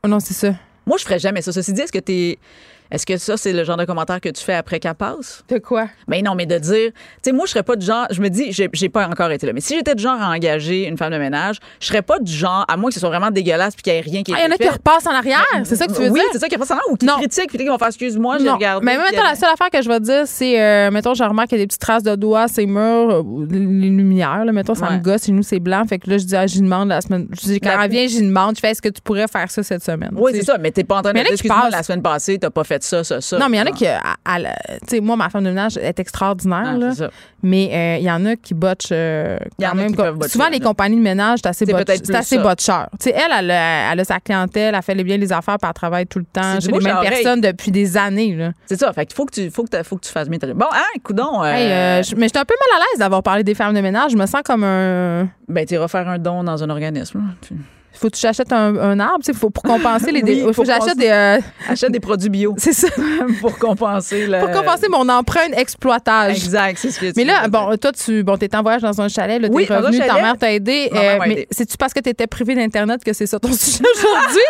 [0.06, 0.54] Oh non, c'est ça.
[0.86, 1.54] Moi, je ferais jamais ça.
[1.54, 2.38] Ceci dit, est-ce que t'es.
[2.94, 5.44] Est-ce que ça, c'est le genre de commentaire que tu fais après qu'elle passe?
[5.49, 5.88] De quoi?
[6.07, 6.94] Ben non, mais de dire, tu
[7.24, 9.53] sais, moi, je serais pas du genre, je me dis, j'ai pas encore été là,
[9.53, 12.32] mais si j'étais du genre à engager une femme de ménage, je serais pas du
[12.32, 14.38] genre, à moins que ce soit vraiment dégueulasse puis qu'il y ait rien qui Ah,
[14.41, 16.30] il y en a qui repassent en arrière, c'est ça que tu veux oui, dire?
[16.34, 18.45] c'est ça qui est pas ça, ou qui critiquent, puis qui vont faire excuse-moi, j'ai
[18.45, 18.53] Non.
[18.56, 18.86] regardé.
[18.86, 21.57] Mais euh, la seule affaire que je vais dire, c'est, euh, mettons, je remarque qu'il
[21.57, 23.57] y a des petites traces de doigts, ces murs, euh, les
[23.90, 24.98] lumières, là, mettons, ça Ouais.
[24.98, 25.84] me gosse, chez nous, c'est blanc.
[25.90, 27.28] Fait que là, je dis, ah, j'y demande la semaine.
[27.32, 29.64] Je dis, quand elle vient, j'y demande, je fais, est-ce que tu pourrais faire ça
[29.64, 30.11] cette semaine?
[30.15, 32.02] Oui, c'est ça, mais t'es pas en train de Mais en dire, excuse-moi, la semaine
[32.03, 33.38] passée, t'as pas fait ça, ça, ça.
[33.38, 35.49] Non, mais il y en a qui, à la- tu sais, moi, ma femme de
[35.49, 36.91] ménage est extraordinaire, Ah, là.
[36.93, 37.10] ça.
[37.41, 39.88] Mais euh, il y en a qui botchent euh, Il y en même.
[39.91, 42.88] qui botcher, souvent, les compagnies de ménage, c'est assez, botch- assez botcheur.
[42.99, 45.57] Tu sais, elle, elle a, elle a sa clientèle, elle fait les- bien les affaires,
[45.57, 48.35] puis elle travaille tout le temps chez les mêmes personnes depuis des années.
[48.35, 48.51] Là.
[48.65, 50.47] C'est ça, fait qu'il faut que tu, faut que, faut que tu fasses bien ta
[50.53, 51.43] Bon, hein, coudon.
[51.43, 54.11] Euh, je- mais j'étais un peu mal à l'aise d'avoir parlé des femmes de ménage.
[54.11, 55.27] Je me sens comme un.
[55.47, 57.22] Ben, tu iras faire un don dans un organisme.
[57.94, 60.22] Tu- Faut que tu achètes un, un arbre, tu faut, pour compenser les.
[60.24, 61.07] Oui, faut que j'achète des.
[61.10, 61.40] euh,
[61.70, 62.88] Achète des produits bio c'est ça.
[63.41, 64.40] pour compenser le.
[64.40, 66.36] Pour compenser mon empreinte exploitage.
[66.36, 68.99] Exact, c'est ce que tu Mais là, bon, toi, tu bon, étais en voyage dans
[69.02, 70.90] un chalet, là, t'es Oui, un revenu, ta mère t'a aidé.
[70.94, 74.41] Euh, m'a mais c'est-tu parce que t'étais privé d'Internet que c'est ça ton sujet aujourd'hui?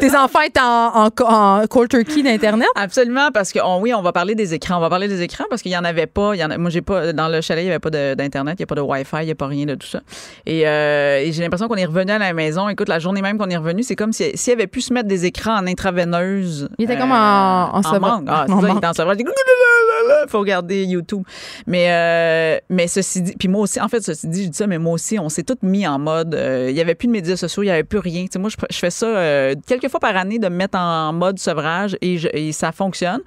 [0.00, 2.68] Tes enfants étaient en, en, en cold turkey d'Internet?
[2.74, 4.76] Absolument, parce que on- oui, on va parler des écrans.
[4.76, 6.34] On va parler des écrans parce qu'il y en avait pas.
[6.34, 8.56] Il y en a, moi, j'ai pas dans le chalet, il y avait pas d'internet,
[8.58, 10.00] il y a pas de Wi-Fi, il y a pas rien de tout ça.
[10.46, 12.68] Et, euh, et j'ai l'impression qu'on est revenu à la maison.
[12.68, 15.08] Écoute, la journée même qu'on est revenu, c'est comme si s'il avait pu se mettre
[15.08, 16.68] des écrans en intraveineuse.
[16.78, 18.00] Il était comme en- en sevrage.
[18.00, 18.24] manque.
[18.28, 19.16] Ah, c'est En ça, il était en sevrage.
[20.02, 21.22] Dit, faut regarder YouTube.
[21.66, 24.66] Mais euh, mais ceci dit, puis moi aussi, en fait, ceci dit, je dis ça,
[24.66, 26.34] mais moi aussi, on s'est tous mis en mode.
[26.34, 28.24] euh, il y avait plus de médias sociaux, il y avait plus rien.
[28.24, 31.12] Tu sais, moi, je, fais ça euh, quelques fois par année de me mettre en
[31.12, 33.20] mode sevrage et, ça fonctionne.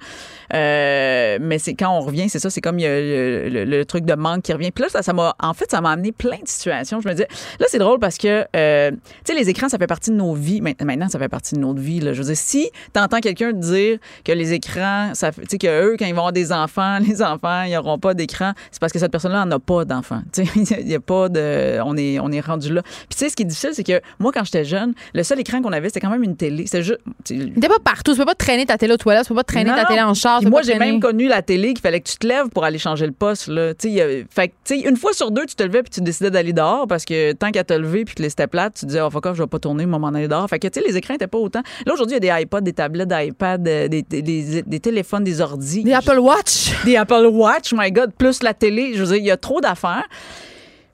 [0.54, 4.52] Euh, mais c'est quand on revient, c'est ça, c'est comme le, truc de manque qui
[4.52, 4.70] revient.
[4.70, 7.00] Puis là, ça, m'a, en fait, ça m'a amené plein de situations.
[7.00, 7.28] Je me disais,
[7.60, 10.34] là, c'est drôle parce que, euh, tu sais, les écrans, ça fait partie de nos
[10.34, 10.60] vies.
[10.60, 12.00] Maint- Maintenant, ça fait partie de notre vie.
[12.00, 12.12] Là.
[12.12, 16.06] Je veux dire, si t'entends quelqu'un dire que les écrans, tu sais, que eux, quand
[16.06, 16.65] ils vont avoir des enfants,
[17.06, 20.22] les enfants, ils n'auront pas d'écran, c'est parce que cette personne-là n'en a pas d'enfants.
[20.56, 22.82] Il y a pas de, on est, on est rendu là.
[22.82, 25.40] Puis tu sais, ce qui est difficile, c'est que moi, quand j'étais jeune, le seul
[25.40, 26.64] écran qu'on avait, c'était quand même une télé.
[26.66, 28.12] C'était juste, T'es pas partout.
[28.12, 30.02] Tu peux pas traîner ta télé aux toilettes, tu peux pas traîner non, ta télé
[30.02, 30.38] en char.
[30.38, 32.48] puis tu peux moi, j'ai même connu la télé qu'il fallait que tu te lèves
[32.48, 33.48] pour aller changer le poste.
[33.48, 33.72] Là.
[34.30, 37.32] Fait une fois sur deux, tu te levais puis tu décidais d'aller dehors parce que
[37.32, 39.42] tant qu'à te lever puis que c'était plate, tu te disais, oh, fuck off, je
[39.42, 40.48] vais pas tourner, moi, m'en aller dehors.
[40.48, 41.62] Fait que, tu sais, les écrans étaient pas autant.
[41.84, 44.80] Là, aujourd'hui, il y a des iPods, des tablettes d'iPad, euh, des, des, des- des
[44.80, 45.82] téléphones, des ordis.
[45.84, 46.55] Des Apple Watch.
[46.84, 48.92] Des Apple Watch, my God, plus la télé.
[48.94, 50.04] Je veux dire, il y a trop d'affaires.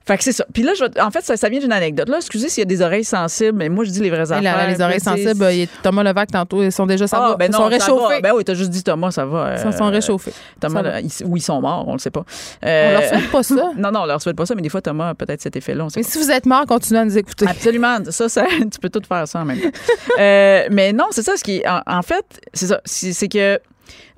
[0.04, 0.44] Fait que c'est ça.
[0.52, 2.08] Puis là, je en fait, ça, ça vient d'une anecdote.
[2.08, 4.42] Là, excusez s'il y a des oreilles sensibles, mais moi, je dis les vraies affaires.
[4.42, 7.28] là, les oreilles sensibles, il y a Thomas Levac tantôt, ils sont déjà ça ah,
[7.30, 7.36] va.
[7.36, 8.20] ben ils non, sont réchauffés.
[8.20, 9.54] Ben oui, t'as juste dit Thomas, ça va.
[9.64, 10.32] Ils sont Euh, réchauffés.
[10.58, 12.24] Thomas, là, ils- ou ils sont morts, on le sait pas.
[12.64, 13.54] On Euh, leur souhaite pas ça.
[13.78, 15.84] Non, non, on leur souhaite pas ça, mais des fois, Thomas a peut-être cet effet-là.
[15.84, 17.46] on Mais si vous êtes mort, continuez à nous écouter.
[17.48, 17.98] Absolument.
[18.10, 19.68] Ça, ça, tu peux tout faire ça en même temps.
[20.18, 21.36] Euh, mais non, c'est ça.
[21.36, 22.80] Ce qui, en, en fait, c'est ça.
[22.84, 23.60] C'est que.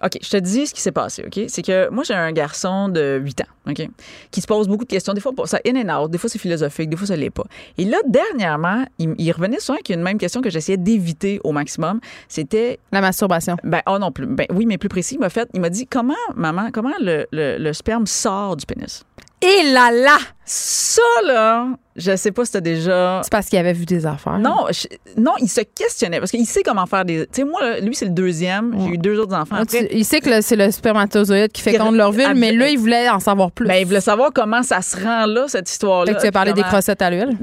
[0.03, 1.45] OK, je te dis ce qui s'est passé, OK?
[1.49, 3.89] C'est que moi, j'ai un garçon de 8 ans, OK?
[4.31, 5.13] Qui se pose beaucoup de questions.
[5.15, 6.11] Des fois, ça in and out.
[6.11, 6.91] Des fois, c'est philosophique.
[6.91, 7.45] Des fois, ça l'est pas.
[7.79, 11.53] Et là, dernièrement, il, il revenait souvent avec une même question que j'essayais d'éviter au
[11.53, 12.01] maximum.
[12.29, 13.57] C'était La masturbation.
[13.65, 15.15] ben, oh non, plus, ben, oui, mais plus précis.
[15.15, 18.67] Il m'a fait, il m'a dit comment, maman, comment le, le- le sperme sort du
[18.67, 19.05] pénis?
[19.47, 20.17] Et là là!
[20.47, 23.21] Ça, là, je sais pas si t'as déjà.
[23.25, 24.39] C'est parce qu'il avait vu des affaires.
[24.39, 24.89] Non, je-
[25.21, 27.27] non, il se questionnait parce qu'il sait comment faire des.
[27.27, 28.75] Tu sais, moi, là, lui, c'est le deuxième.
[28.79, 29.89] J'ai eu deux autres enfants après.
[29.91, 33.21] il sait que c'est le spermatozoïde qui féconde l'ovule, ab- mais là, il voulait en
[33.21, 33.67] savoir plus.
[33.67, 36.13] Ben, il voulait savoir comment ça se rend là, cette histoire-là.
[36.13, 37.39] Fait que tu as parlé des crossettes à l'huile?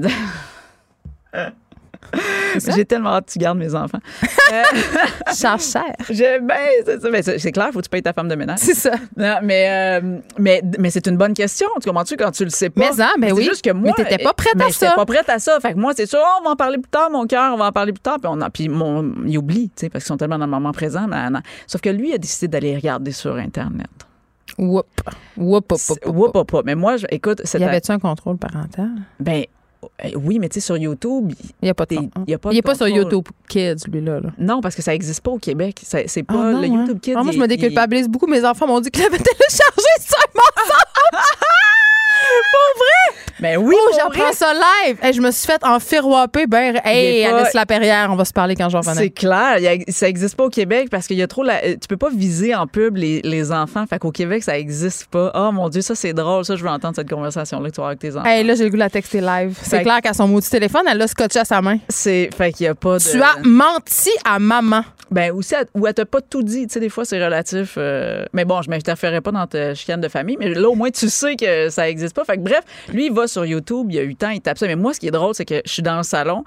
[2.74, 3.98] J'ai tellement hâte que tu gardes mes enfants.
[4.52, 4.62] Euh,
[5.34, 5.84] Charge cher.
[6.10, 7.10] je- ben, c'est.
[7.10, 8.58] Ben, c'est c'est clair, faut que tu payes ta femme de ménage.
[8.58, 8.90] C'est ça.
[9.16, 11.68] Non, mais, euh, mais, mais c'est une bonne question.
[11.80, 12.80] Tu comprends-tu quand tu le sais pas?
[12.80, 13.44] Mais en, ben c'est oui.
[13.44, 13.94] juste que moi.
[13.96, 14.92] Mais t'étais pas prête à mais ça.
[14.92, 15.58] pas prête à ça.
[15.60, 17.56] Fait que moi, c'est sûr, oh, on va en parler plus tard, mon cœur, on
[17.56, 18.18] va en parler plus tard.
[18.20, 20.50] Puis, on a, puis mon, il oublie, tu sais, parce qu'ils sont tellement dans le
[20.50, 21.06] moment présent.
[21.08, 21.16] mais.
[21.66, 23.88] Sauf que lui, il a décidé d'aller regarder sur Internet.
[24.58, 24.86] Whoop.
[25.38, 26.36] Whoop, whoop, whoop, whoop.
[26.36, 26.62] Oups, oups, oups.
[26.66, 28.90] Mais moi, je- écoute, Y avait-tu un contrôle parental?
[29.18, 29.44] Ben,
[30.16, 31.94] oui, mais tu sais, sur YouTube, il- Il n'y a pas de
[32.26, 32.88] y a pas Il est pas sur.
[32.88, 34.20] YouTube Kids, lui-là.
[34.20, 34.30] là.
[34.38, 35.80] non, parce que ça n'existe pas au Québec.
[35.82, 36.78] C'est c'est pas Ah, non, le hein?
[36.80, 37.14] YouTube Kids.
[37.16, 38.26] Ah, moi, je il- me il- déculpabilise beaucoup.
[38.26, 41.22] Mes enfants m'ont dit qu'ils l'avaient téléchargé sur un mensonge.
[42.50, 43.22] Pour vrai?
[43.42, 44.96] Mais oui, oh, j'apprends ça live.
[45.02, 46.46] Hey, je me suis fait enfiroiper.
[46.46, 48.94] Ben, hey, pas- Alice Lapierrière, on va se parler quand je revenais.
[48.94, 51.88] C'est clair, a- ça existe pas au Québec parce qu'il y a trop la, tu
[51.88, 55.32] peux pas viser en pub les, les enfants, fait qu'au Québec ça existe pas.
[55.34, 57.80] Oh mon dieu, ça c'est drôle, ça je veux entendre cette conversation là que tu
[57.80, 58.24] avoir avec tes enfants.
[58.28, 59.58] Hey, là, j'ai le goût de la texter live.
[59.60, 61.78] C'est clair qu'à son maudit téléphone, elle l'a scotché à sa main.
[61.88, 64.82] C'est fait qu'il y a pas de Tu as menti à maman.
[65.10, 66.66] Ben aussi, elle- ou elle t'a pas tout dit.
[66.66, 67.74] Tu sais, des fois, c'est relatif.
[67.76, 70.36] euh, Mais bon, je m'interférerai pas dans ta chicane de famille.
[70.40, 72.24] Mais là, au moins, tu sais que ça existe pas.
[72.24, 72.60] Fait que bref,
[72.90, 74.66] lui, il va sur YouTube, il y a 8 ans, il tape ça.
[74.66, 76.44] Mais moi, ce qui est drôle, c'est que je suis dans le salon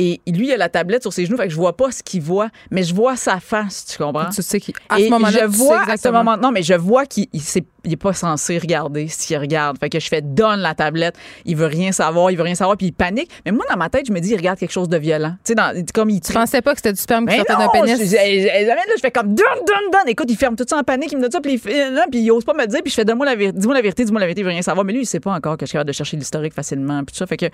[0.00, 1.36] et lui, il a la tablette sur ses genoux.
[1.36, 4.30] Fait que je vois pas ce qu'il voit, mais je vois sa face, tu comprends?
[4.30, 4.72] Tu sais qui.
[4.88, 7.26] À ce moment-là, je tu sais vois à ce moment non mais je vois qu'il
[7.32, 10.60] il, s'est- il est pas censé regarder ce qu'il regarde fait que je fais donne
[10.60, 11.14] la tablette
[11.44, 13.88] il veut rien savoir il veut rien savoir puis il panique mais moi dans ma
[13.88, 16.20] tête je me dis il regarde quelque chose de violent tu sais dans comme il
[16.20, 17.98] Tu pensais pas que c'était du sperme qui sortait d'un pénis?
[17.98, 20.08] je, je- je- là, je fais comme donne, donne, donne.
[20.08, 22.20] Écoute, il ferme tout ça en panique, il me donne ça, puis il, là, puis
[22.20, 24.04] il ose pas me le dire, puis je fais donne-moi la vérité, dis-moi la vérité,
[24.04, 24.84] dis-moi la vérité, il veut rien savoir.
[24.84, 27.12] Mais lui, il sait pas encore que je suis capable de chercher l'historique facilement, puis
[27.12, 27.26] tout ça.
[27.26, 27.46] Fait que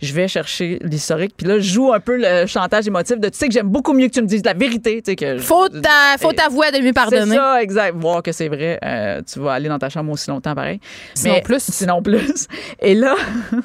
[0.00, 3.38] je vais chercher l'historique, puis là, je joue un peu le chantage émotif de tu
[3.38, 5.38] sais que j'aime beaucoup mieux que tu me dises la vérité, tu sais que.
[5.38, 7.34] je- Faut t'a- faut t'avouer de lui c'est pardonner.
[7.36, 7.96] ça, exact.
[7.96, 10.80] Voir que c'est vrai, euh, tu vas aller dans ta chambre aussi longtemps, pareil.
[11.14, 11.62] Sinon plus.
[11.62, 12.46] Sinon plus.
[12.80, 13.14] Et là,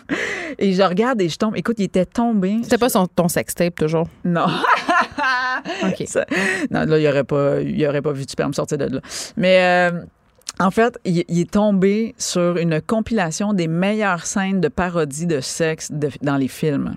[0.60, 1.56] et je regarde et je tombe.
[1.58, 2.58] Écoute, il était tombé.
[2.64, 4.08] C'était pas son, ton sextape, toujours?
[4.24, 4.46] Non.
[5.84, 6.04] OK.
[6.08, 6.26] Ça-
[6.70, 9.02] non, là, il aurait pas, il aurait pas vu du sperme sortir de là.
[9.38, 10.02] Mais euh,
[10.60, 15.40] en fait, il, il est tombé sur une compilation des meilleures scènes de parodie de
[15.42, 16.96] sexe de- dans les films.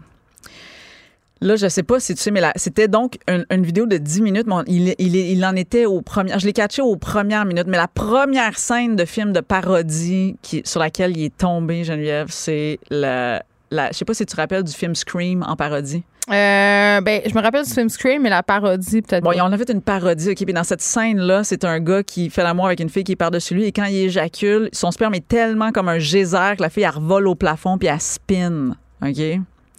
[1.44, 3.98] Là, je sais pas si tu sais, mais là, c'était donc une, une vidéo de
[3.98, 4.46] 10 minutes.
[4.50, 6.38] on- il, il, il en était aux premières.
[6.38, 10.62] Je l'ai catché aux premières minutes, mais la première scène de film de parodie qui,
[10.64, 13.42] sur laquelle il est tombé, Geneviève, c'est la.
[13.70, 16.02] la je sais pas si tu te rappelles du film Scream en parodie.
[16.30, 19.58] Euh, ben, je me rappelle du film Scream, mais la parodie, peut-être Bon, en ont
[19.58, 20.30] fait une parodie.
[20.30, 23.12] OK, puis dans cette scène-là, c'est un gars qui fait l'amour avec une fille qui
[23.12, 26.62] est par-dessus lui et quand il éjacule, son sperme est tellement comme un geyser que
[26.62, 28.70] la fille, elle revole au plafond puis elle spin.
[29.02, 29.20] OK?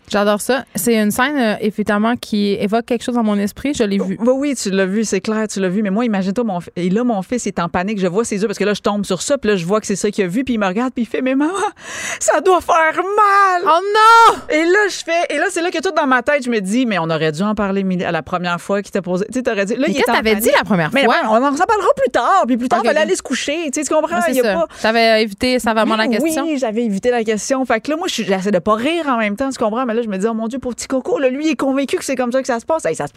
[0.09, 0.65] J'adore ça.
[0.75, 3.73] C'est une scène, euh, évidemment, qui évoque quelque chose dans mon esprit.
[3.73, 4.17] Je l'ai vu.
[4.19, 5.81] Oui, oui, tu l'as vu, c'est clair, tu l'as vu.
[5.81, 7.99] Mais moi, imagine-toi, mon et là, mon fils est en panique.
[7.99, 9.81] Je vois ses yeux parce que là, je tombe sur ça, puis là, je vois
[9.81, 11.53] que c'est ça qu'il a vu, puis il me regarde, puis il fait, mais maman,
[12.19, 13.61] ça doit faire mal.
[13.65, 14.37] Oh non!
[14.49, 16.59] Et là, je fais, et là, c'est là que tout dans ma tête, je me
[16.59, 19.25] dis, mais on aurait dû en parler à la première fois qu'il t'a posé.
[19.27, 19.75] Tu sais, t'aurais dit.
[19.75, 21.15] Là, Mais il est t'avais dit la première Mais fois?
[21.23, 22.97] ben, on en parlera plus tard, puis plus tard, Ok, on ok.
[22.97, 23.71] aller se coucher.
[23.71, 24.21] Tu sais, tu comprends?
[24.25, 24.53] C'est y a ça.
[24.53, 24.67] pas.
[24.81, 26.43] T'avais évité savamment la question.
[26.43, 27.65] Oui, j'avais évité la question.
[27.65, 29.85] Fait que là, moi, j'essaie de pas rire en même temps, tu comprends?
[29.85, 31.55] Mais là, je me dis, oh mon Dieu, pour petit coco, là, lui, il est
[31.55, 32.85] convaincu que c'est comme ça que ça se passe.
[32.85, 33.13] Hey, ça se,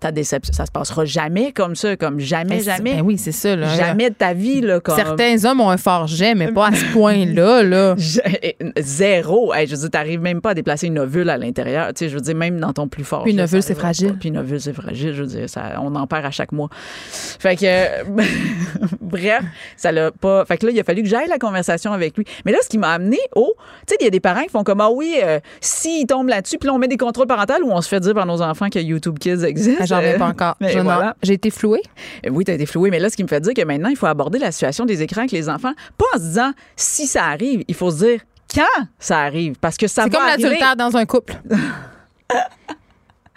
[0.00, 2.94] ta déception, ça se passera jamais comme ça, comme jamais, jamais.
[2.96, 3.56] Ben oui, c'est ça.
[3.56, 3.68] Là.
[3.76, 4.96] Jamais de ta vie, là, comme.
[4.96, 7.62] Certains hommes ont un fort jet, mais pas à ce point-là.
[7.62, 7.94] Là.
[7.96, 9.54] J'ai- Zéro.
[9.54, 11.88] Hey, je veux dire, t'arrives même pas à déplacer une ovule à l'intérieur.
[11.94, 13.22] Tu sais, je veux dire, même dans ton plus fort.
[13.22, 14.08] Puis une ovule, c'est fragile.
[14.12, 14.16] pas.
[14.20, 15.12] Puis une ovule, c'est fragile.
[15.14, 16.68] Je veux dire, ça, on en perd à chaque mois.
[17.38, 18.04] Fait que,
[19.00, 19.42] bref,
[19.76, 20.44] ça l'a pas.
[20.44, 22.24] Fait que là, il a fallu que j'aille la conversation avec lui.
[22.44, 23.54] Mais là, ce qui m'a amené au.
[23.86, 26.58] Tu sais, il y a des parents qui font comme, ah oui, euh, s'ils là-dessus,
[26.58, 28.68] puis là, on met des contrôles parentaux ou on se fait dire par nos enfants
[28.70, 29.78] que YouTube Kids existe?
[29.80, 30.56] Ah, J'en reviens pas encore.
[30.60, 30.84] Je- non.
[30.84, 31.16] voilà.
[31.22, 31.82] J'ai été flouée.
[32.26, 33.88] Euh, Oui, tu as été floué, mais là, ce qui me fait dire que maintenant,
[33.88, 37.06] il faut aborder la situation des écrans avec les enfants, pas en se disant si
[37.06, 38.20] ça arrive, il faut se dire
[38.54, 40.42] quand ça arrive, parce que ça C'est va comme arriver.
[40.48, 41.34] l'adultère dans un couple.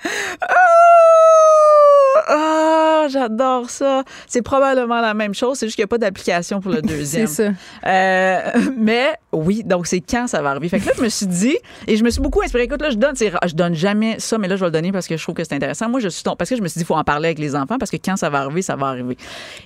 [2.28, 4.04] Ah, j'adore ça.
[4.28, 6.88] C'est probablement la même chose, c'est juste qu'il n'y a pas d'application pour le C'est
[6.96, 7.28] deuxième.
[7.28, 7.50] ça.
[7.86, 8.40] Euh,
[8.78, 10.70] mais oui, donc c'est quand ça va arriver?
[10.70, 12.64] Fait que là, je me suis dit, et je me suis beaucoup inspirée.
[12.64, 14.91] Écoute, là, je donne, c'est je donne jamais ça, mais là, je vais le donner
[14.91, 15.90] parce que je trouve que c'est intéressant.
[15.90, 17.40] Moi, je suis tombée- parce que je me suis dit, il faut en parler avec
[17.40, 19.18] les enfants parce que quand ça va arriver, ça va arriver.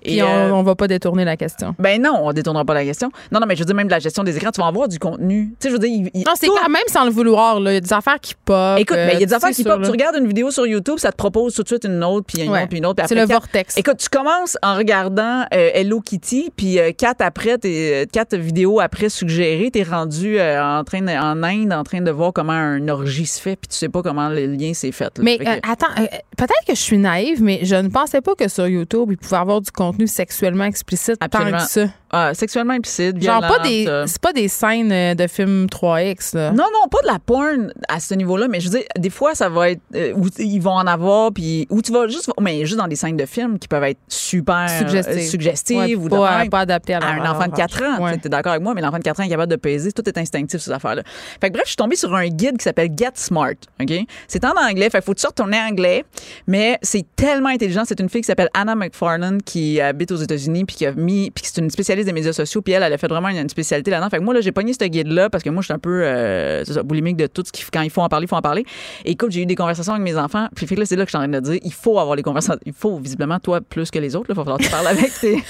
[0.04, 1.76] Puis euh, on, on va pas détourner la question.
[1.80, 3.12] Ben non, on détournera pas la question.
[3.32, 4.88] Non, non, mais je veux dire, même de la gestion des écrans, tu vas avoir
[4.88, 5.50] du contenu.
[5.52, 7.60] Tu sais, je veux dire, il- il- Non, c'est quand même sans le vouloir.
[7.60, 7.72] là.
[7.72, 8.78] Il y a des affaires qui pop.
[8.80, 9.82] Écoute, euh, mais il y a des tu affaires qui pop.
[9.84, 12.44] Tu regardes une vidéo sur YouTube, ça te propose tout de suite une autre, puis
[12.44, 12.60] une Ouais.
[12.62, 12.96] autre, puis une autre.
[13.04, 13.78] puis C'est le vortex.
[13.78, 18.80] Écoute, tu commences en regardant euh, Hello Kitty, puis euh, quatre après, t'es, quatre vidéos
[18.80, 22.54] après suggérées, t'es rendu euh, en train de- en Inde, en train de voir comment
[22.54, 25.06] un orgie se fait, puis tu sais pas comment le lien s'est fait.
[25.18, 25.24] là.
[25.24, 26.06] Mais Fait que- euh, attends, euh,
[26.38, 29.38] peut-être que je suis naïve, mais je ne pensais pas que sur YouTube, il pouvait
[29.38, 31.58] avoir du contenu sexuellement explicite Absolument.
[31.58, 31.86] tant que ça.
[32.16, 36.36] Ah, sexuellement implicite, Genre pas des euh, c'est pas des scènes euh, de films 3X
[36.36, 36.52] là.
[36.52, 39.34] Non, non, pas de la porn à ce niveau-là, mais je veux dire, des fois,
[39.34, 42.66] ça va être euh, où ils vont en avoir, puis où tu vas juste, mais
[42.66, 45.78] juste dans des scènes de films qui peuvent être super euh, Suggestives.
[45.78, 46.50] Ouais, ou pas, même.
[46.50, 48.04] pas adapté à, un enfant de 4 ans.
[48.04, 48.18] Ouais.
[48.20, 49.92] Tu es d'accord avec moi, mais l'enfant de 4 ans est capable de peser.
[49.92, 51.02] Tout est instinctif, ces affaires-là.
[51.42, 53.56] Fait que bref, je suis tombée sur un guide qui s'appelle Get Smart.
[53.82, 53.92] OK?
[54.28, 54.92] C'est en anglais.
[54.92, 56.06] Fait faut que tu retourner en anglais.
[56.46, 57.84] Mais c'est tellement intelligent.
[57.86, 61.32] C'est une fille qui s'appelle Anna McFarlane qui habite aux États-Unis puis qui a mis,
[61.32, 63.92] puis c'est une spécialiste des médias sociaux, puis elle, elle a fait vraiment une, spécialité
[63.92, 64.10] là-dedans.
[64.10, 66.02] Fait que moi, là, j'ai pogné ce guide-là parce que moi, je suis un peu
[66.04, 68.66] euh, boulimique de tout ce qui, quand il faut en parler, il faut en parler.
[69.06, 71.04] Et écoute, j'ai eu des conversations avec mes enfants, puis fait que là, c'est là
[71.04, 72.60] que je suis en train de dire, il faut avoir les conversations.
[72.66, 75.12] Il faut, visiblement, toi, plus que les autres, il va falloir que tu parles avec
[75.20, 75.44] tes,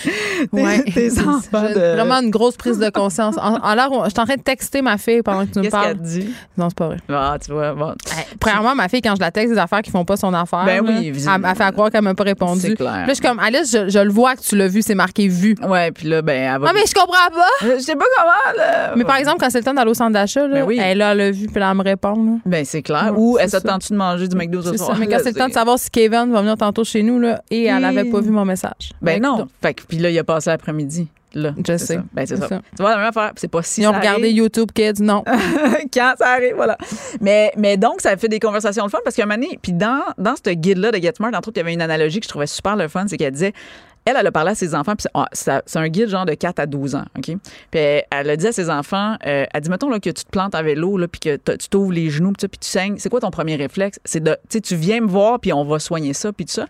[0.52, 0.84] Ouais.
[0.84, 1.64] tes enfants.
[1.64, 3.36] De- Vraiment une grosse prise de conscience.
[3.38, 5.64] En, en l'air, je suis en train de texter ma fille pendant que tu me
[5.64, 5.86] Qu'est-ce parles.
[5.94, 6.34] qu'elle dit?
[6.58, 6.98] Non, c'est pas vrai.
[7.10, 7.92] Ah, tu vois, bon.
[8.16, 10.64] Hey, premièrement, ma fille, quand je la texte des affaires qui font pas son affaire,
[10.66, 11.36] Ben oui, là, visiblement.
[11.44, 12.62] elle, elle fait à croire qu'elle m'a pas répondu.
[12.62, 12.92] C'est clair.
[12.92, 15.28] Là, je suis comme, Alice, je, je le vois que tu l'as vu, c'est marqué
[15.28, 15.56] vu.
[15.68, 16.68] Ouais, puis là, ben, elle va.
[16.70, 17.66] Ah, mais je comprends pas!
[17.78, 18.94] Je sais pas comment, là.
[18.96, 20.80] Mais par exemple, quand c'est le temps d'aller au centre d'achat, là, Ben oui.
[20.82, 22.14] elle, là, elle a vu, puis là, elle me répond.
[22.26, 22.32] Là.
[22.46, 23.14] Ben, c'est clair.
[23.16, 24.98] Ou elle tente de manger du McDo ce soir?
[25.00, 27.42] Mais quand c'est le temps de savoir si Kevin va venir tantôt chez nous, là,
[27.50, 28.92] et elle avait pas vu mon message.
[29.02, 29.38] Ben non.
[29.40, 31.08] écoute, Fait que, puis là, il a passé l'après-midi.
[31.36, 31.96] Là, Je sais.
[31.96, 32.04] ça.
[32.14, 32.48] Ben, c'est ça.
[32.48, 32.62] ça.
[32.76, 33.32] Tu vois, la même affaire.
[33.38, 34.30] C'est pas si Ils ont regardé.
[34.30, 35.24] YouTube Kids, non.
[35.94, 36.78] quand ça arrive, voilà.
[37.22, 39.74] Mais, mais donc, ça fait des conversations le fun parce qu'à un moment donné, puis
[39.74, 42.26] dans, dans ce guide-là de Get Smart, entre autres, il y avait une analogie que
[42.26, 43.54] je trouvais super le fun, c'est qu'elle disait,
[44.06, 46.34] elle, elle a parlé à ses enfants, puis c'est ah, c'est un guide genre de
[46.34, 47.26] 4 à 12 ans, OK?
[47.26, 47.38] Puis
[47.72, 50.30] elle, elle a dit à ses enfants, euh, elle dit, mettons là, que tu te
[50.30, 53.22] plantes à vélo, là, puis que tu t'ouvres les genoux, puis tu saignes, c'est quoi
[53.22, 54.00] ton premier réflexe?
[54.04, 56.54] C'est de, tu sais, tu viens me voir, puis on va soigner ça, puis tout
[56.54, 56.66] ça.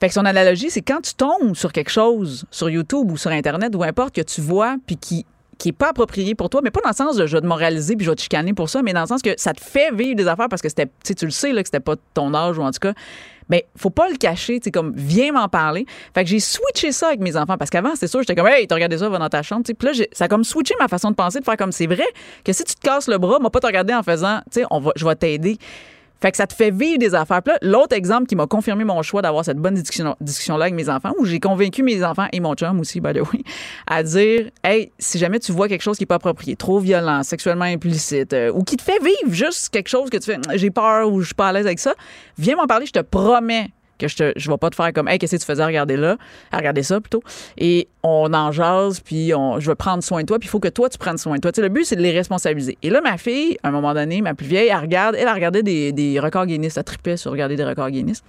[0.00, 3.30] Fait que son analogie, c'est quand tu tombes sur quelque chose, sur YouTube ou sur
[3.30, 5.26] Internet, ou importe, que tu vois, puis qui
[5.58, 7.46] qui est pas approprié pour toi, mais pas dans le sens de je vais te
[7.46, 9.60] moraliser puis je vais te chicaner pour ça, mais dans le sens que ça te
[9.60, 12.32] fait vivre des affaires parce que c'était, tu le sais là, que c'était pas ton
[12.32, 12.92] âge ou en tout cas,
[13.48, 15.86] ben faut pas le cacher, tu comme viens m'en parler.
[16.14, 18.66] Fait que j'ai switché ça avec mes enfants parce qu'avant c'était sûr, j'étais comme hey,
[18.66, 19.74] t'as regardé ça, va dans ta chambre, tu.
[19.74, 22.06] Puis là, ça a comme switché ma façon de penser, de faire comme c'est vrai
[22.44, 24.66] que si tu te casses le bras, moi pas te regarder en faisant, tu sais,
[24.70, 25.58] on va, je vais t'aider.
[26.20, 27.40] Fait que ça te fait vivre des affaires.
[27.46, 30.88] Là, l'autre exemple qui m'a confirmé mon choix d'avoir cette bonne discussion- discussion-là avec mes
[30.88, 33.42] enfants, où j'ai convaincu mes enfants et mon chum aussi, by the way,
[33.86, 37.22] à dire Hey, si jamais tu vois quelque chose qui n'est pas approprié, trop violent,
[37.22, 40.70] sexuellement implicite, euh, ou qui te fait vivre juste quelque chose que tu fais, j'ai
[40.70, 41.94] peur ou je suis pas à l'aise avec ça,
[42.36, 45.08] viens m'en parler, je te promets que je te, je vais pas te faire comme
[45.08, 46.16] hey qu'est-ce que tu faisais à regarder là?
[46.82, 47.22] Ça plutôt
[47.56, 50.60] et on en jase puis on, je vais prendre soin de toi puis il faut
[50.60, 52.78] que toi tu prennes soin de toi tu sais, le but c'est de les responsabiliser
[52.82, 55.34] et là ma fille à un moment donné ma plus vieille elle regarde elle a
[55.34, 58.22] regardé des, des records Guinness elle tripait sur regarder des records Guinness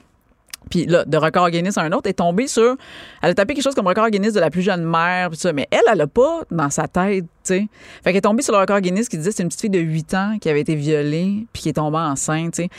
[0.69, 2.75] puis là, de record Guinness à un autre, est tombée sur.
[3.21, 5.53] Elle a tapé quelque chose comme record Guinness de la plus jeune mère, ça.
[5.53, 7.67] Mais elle, elle a pas dans sa tête, tu sais.
[8.03, 9.79] Fait qu'elle est tombée sur le record Guinness qui disait c'est une petite fille de
[9.79, 12.69] 8 ans qui avait été violée, puis qui est tombée enceinte, tu sais.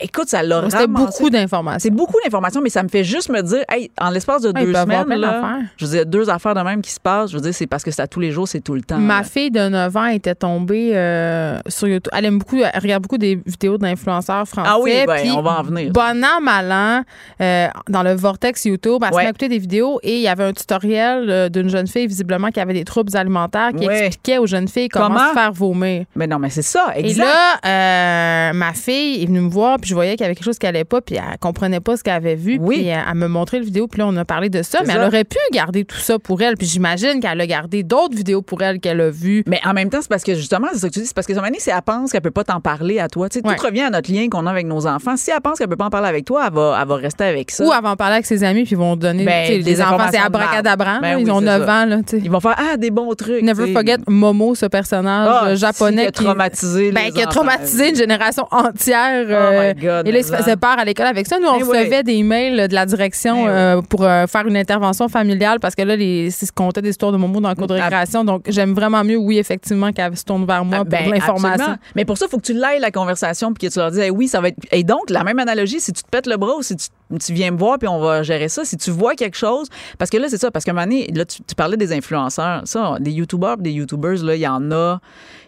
[0.00, 1.78] Écoute, ça l'a C'était beaucoup d'informations.
[1.80, 4.64] C'est beaucoup d'informations, mais ça me fait juste me dire, hey, en l'espace de Ouais,
[4.64, 7.42] deux semaines, là, je veux dire, deux affaires de même qui se passent, je veux
[7.42, 8.98] dire, c'est parce que c'est à tous les jours, c'est tout le temps.
[8.98, 9.22] Ma là.
[9.24, 12.12] fille de 9 ans était tombée euh, sur YouTube.
[12.16, 14.70] Elle aime beaucoup, elle regarde beaucoup des vidéos d'influenceurs français.
[14.72, 15.92] Ah oui, ben, on va en venir.
[15.92, 17.02] Bon an, mal an,
[17.40, 19.24] euh, dans le vortex YouTube, elle Ouais.
[19.28, 22.60] écouter des vidéos et il y avait un tutoriel euh, d'une jeune fille, visiblement, qui
[22.60, 24.06] avait des troubles alimentaires, qui Ouais.
[24.06, 25.28] expliquait aux jeunes filles comment, Comment?
[25.30, 26.04] se faire vomir.
[26.14, 27.24] Mais non, mais c'est ça, Et exact.
[27.24, 30.44] là, euh, ma fille est venue me voir, puis je voyais qu'il y avait quelque
[30.44, 32.58] chose qui allait pas, puis elle comprenait pas ce qu'elle avait vu.
[32.60, 32.76] Oui.
[32.76, 34.92] Puis elle, elle me montrait le vidéo, puis là, on a parlé de ça, mais
[34.92, 35.00] ça.
[35.00, 36.56] elle aurait pu garder tout ça pour elle.
[36.56, 39.42] Puis j'imagine qu'elle a gardé d'autres vidéos pour elle qu'elle a vues.
[39.46, 41.26] Mais en même temps, c'est parce que justement, c'est ça que tu dis, c'est parce
[41.26, 43.28] que son c'est elle pense qu'elle peut pas t'en parler à toi.
[43.28, 43.56] Tu sais, Ouais.
[43.56, 45.16] Tout revient à notre lien qu'on a avec nos enfants.
[45.16, 47.24] Si elle pense qu'elle peut pas en parler avec toi, elle va, elle va rester
[47.24, 47.64] avec ça.
[47.64, 49.24] Ou elle va en parler avec ses amis, puis ils vont donner.
[49.24, 51.00] Ben, les enfants, c'est abracadabra.
[51.00, 51.74] Ben oui, ils ont c'est 9 ça.
[51.82, 51.86] ans.
[51.86, 52.22] Là, tu sais.
[52.22, 53.42] Ils vont faire ah des bons trucs.
[53.42, 57.22] Never forget Momo, ce personnage Ah, euh, si, japonais qui a traumatisé ben, les qui
[57.22, 59.26] a traumatisé une génération entière.
[59.28, 61.38] Oh euh, God, et là, il se faisait peur à l'école avec ça.
[61.38, 64.56] Nous, on Eh recevait des emails de la direction Eh euh, pour euh, faire une
[64.56, 67.54] intervention familiale parce que là, les, c'est ce qu'on des histoires de Momo dans le
[67.54, 67.84] cours de Ah.
[67.84, 68.24] récréation.
[68.24, 71.50] Donc, j'aime vraiment mieux, oui, effectivement, qu'elle se tourne vers moi Ah, ben, pour l'information.
[71.50, 71.76] absolument.
[71.96, 74.10] Mais pour ça, il faut que tu l'ailles la conversation puis que tu leur dises,
[74.12, 74.56] oui, ça va être.
[74.72, 76.86] Et donc, la même analogie, si tu te pètes le bras ou si tu,
[77.20, 79.68] tu viens me voir puis on va gérer ça, si tu vois quelque chose,
[79.98, 81.92] parce que là, c'est ça, parce qu'à un moment donné, là, tu, tu parlais des
[81.92, 85.00] influenceurs, ça, des YouTubers, des YouTubers, là, il y en a,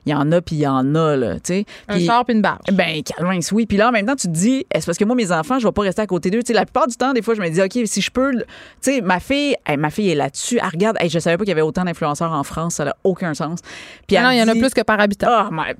[0.06, 1.64] il y en a puis il y en a, là, tu sais.
[1.88, 2.60] Un char puis une barge.
[2.72, 3.66] ben, calme, oui.
[3.66, 5.66] Puis là, en même temps, tu te dis, est-ce parce que moi, mes enfants, je
[5.66, 6.40] vais pas rester à côté d'eux?
[6.40, 8.32] Tu sais, la plupart du temps, des fois, je me dis, OK, si je peux.
[8.32, 8.44] Tu
[8.80, 10.58] sais, ma fille, hey, ma fille est là-dessus.
[10.62, 10.96] Elle regarde.
[11.00, 12.74] Hey, je savais pas qu'il y avait autant d'influenceurs en France.
[12.74, 13.60] Ça n'a aucun sens.
[14.06, 15.50] Puis non, il y en a plus que par habitant.
[15.50, 15.74] Mais.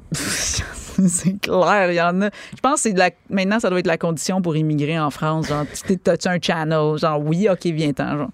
[1.09, 2.27] c'est clair, il y en a.
[2.55, 3.10] Je pense que c'est de la...
[3.28, 5.48] maintenant, ça doit être la condition pour immigrer en France.
[5.48, 5.64] Genre,
[6.05, 6.97] t'as-tu un channel?
[6.98, 8.28] Genre, oui, OK, viens-t'en.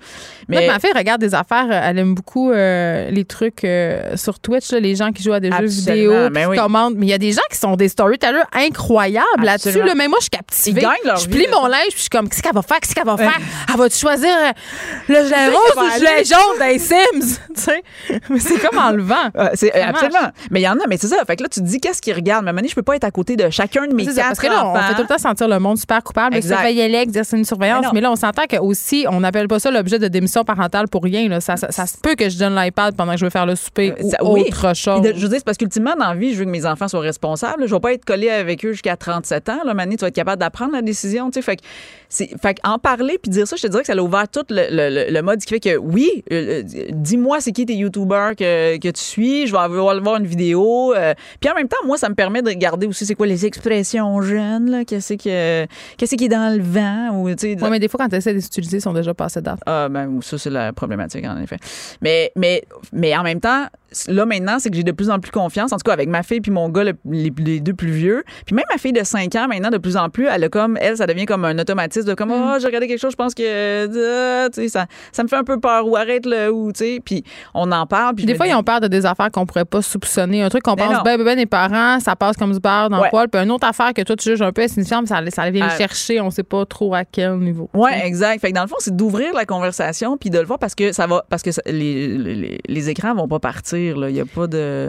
[0.48, 0.66] Mais.
[0.66, 1.66] ma fille regarde des affaires.
[1.70, 5.32] euh, Elle aime beaucoup euh, les trucs euh, sur Twitch, là, les gens qui jouent
[5.32, 6.56] à des jeux vidéo, ben qui oui.
[6.56, 6.94] commandent.
[6.96, 9.82] Mais il y a des gens qui sont des storytellers incroyables là-dessus.
[9.82, 9.94] Là.
[9.94, 10.82] Mais moi, je suis captivée.
[11.04, 12.80] Leur je plie mon linge, puis je suis comme, qu'est-ce qu'elle va faire?
[12.80, 13.38] Qu'est-ce qu'elle va faire?
[13.72, 14.30] Elle va-tu choisir
[15.08, 16.24] le qu'elle rose va ou le aller?
[16.24, 17.40] jaune des Sims?
[17.56, 17.82] Tu sais?
[18.28, 19.30] Mais c'est comme enlevant.
[19.36, 20.30] Euh, c'est, absolument.
[20.50, 21.16] Mais il y en a, mais c'est ça.
[21.26, 22.44] Fait que là, tu te dis, qu'est-ce qu'ils regardent?
[22.56, 24.64] Moment je peux pas être à côté de chacun de mes quatre parce que là,
[24.66, 24.82] on enfants.
[24.88, 26.42] fait tout le temps sentir le monde super coupable.
[26.42, 27.86] Surveiller l'ex, dire c'est une surveillance.
[27.92, 31.02] Mais là, on s'entend que aussi, on n'appelle pas ça l'objet de démission parentale pour
[31.04, 31.28] rien.
[31.28, 31.40] Là.
[31.40, 33.54] Ça, ça, ça se peut que je donne l'iPad pendant que je vais faire le
[33.56, 34.42] souper ou Euh, Ça- oui.
[34.48, 35.02] autre chose.
[35.02, 36.88] De- je veux dire, c'est parce qu'ultimement, dans la vie, je veux que mes enfants
[36.88, 37.66] soient responsables.
[37.66, 39.60] Je vais pas être collé avec eux jusqu'à 37 ans.
[39.64, 41.30] Là, Mané, tu vas être capable d'apprendre la décision.
[41.30, 41.62] Tu sais, fait que
[42.40, 44.66] fait en parler puis dire ça, je te dirais que ça a ouvert tout le,
[44.70, 48.76] le- le mode qui fait que oui, euh, euh, dis-moi c'est qui tes YouTubers que,
[48.78, 49.46] que tu suis.
[49.46, 50.94] Je vais avoir voir une vidéo.
[50.94, 53.46] euh, puis en même temps, moi, ça me permet de regarder aussi c'est quoi les
[53.46, 54.70] expressions jeunes.
[54.70, 55.66] Là, qu'est-ce que
[55.96, 57.62] qu'est-ce qui est dans le vent ou tu sais.
[57.62, 59.60] Ouais, mais des fois, quand tu essaies de les utiliser, ils sont déjà passés date.
[59.66, 61.58] Ah, ben, ça, c'est la problématique, en effet.
[62.00, 63.66] Mais, mais, mais en même temps,
[64.08, 66.22] là, maintenant, c'est que j'ai de plus en plus confiance, en tout cas, avec ma
[66.22, 68.24] fille puis mon gars, le- les, les deux plus vieux.
[68.44, 70.76] Puis même ma fille de 5 ans, maintenant, de plus en plus, elle a comme,
[70.80, 72.52] elle, ça devient comme un automatisme de comme, Mm.
[72.54, 75.36] oh, j'ai regardé quelque chose, je pense que, euh, tu sais, ça, ça me fait
[75.36, 77.00] un peu peur, ou arrête-le, ou, tu sais.
[77.04, 78.14] Puis on en parle.
[78.16, 80.42] Puis Des fois, me ils dis- ont peur de des affaires qu'on pourrait pas soupçonner.
[80.42, 82.98] Un truc qu'on pense, ben, ben, ben, les parents, ça passe comme du beurre dans
[82.98, 83.04] Ouais.
[83.04, 83.28] le poil.
[83.28, 85.72] Puis une autre affaire que toi, tu juges un peu insignifiante, ça, ça vient le
[85.76, 86.20] chercher.
[86.20, 87.68] On sait pas trop à quel niveau.
[87.74, 88.40] Oui, exact.
[88.40, 90.92] Fait que dans le fond, c'est d'ouvrir la conversation puis de le voir parce que
[90.92, 94.20] ça va parce que ça- les, les, les écrans vont pas partir là, il y
[94.20, 94.88] a pas de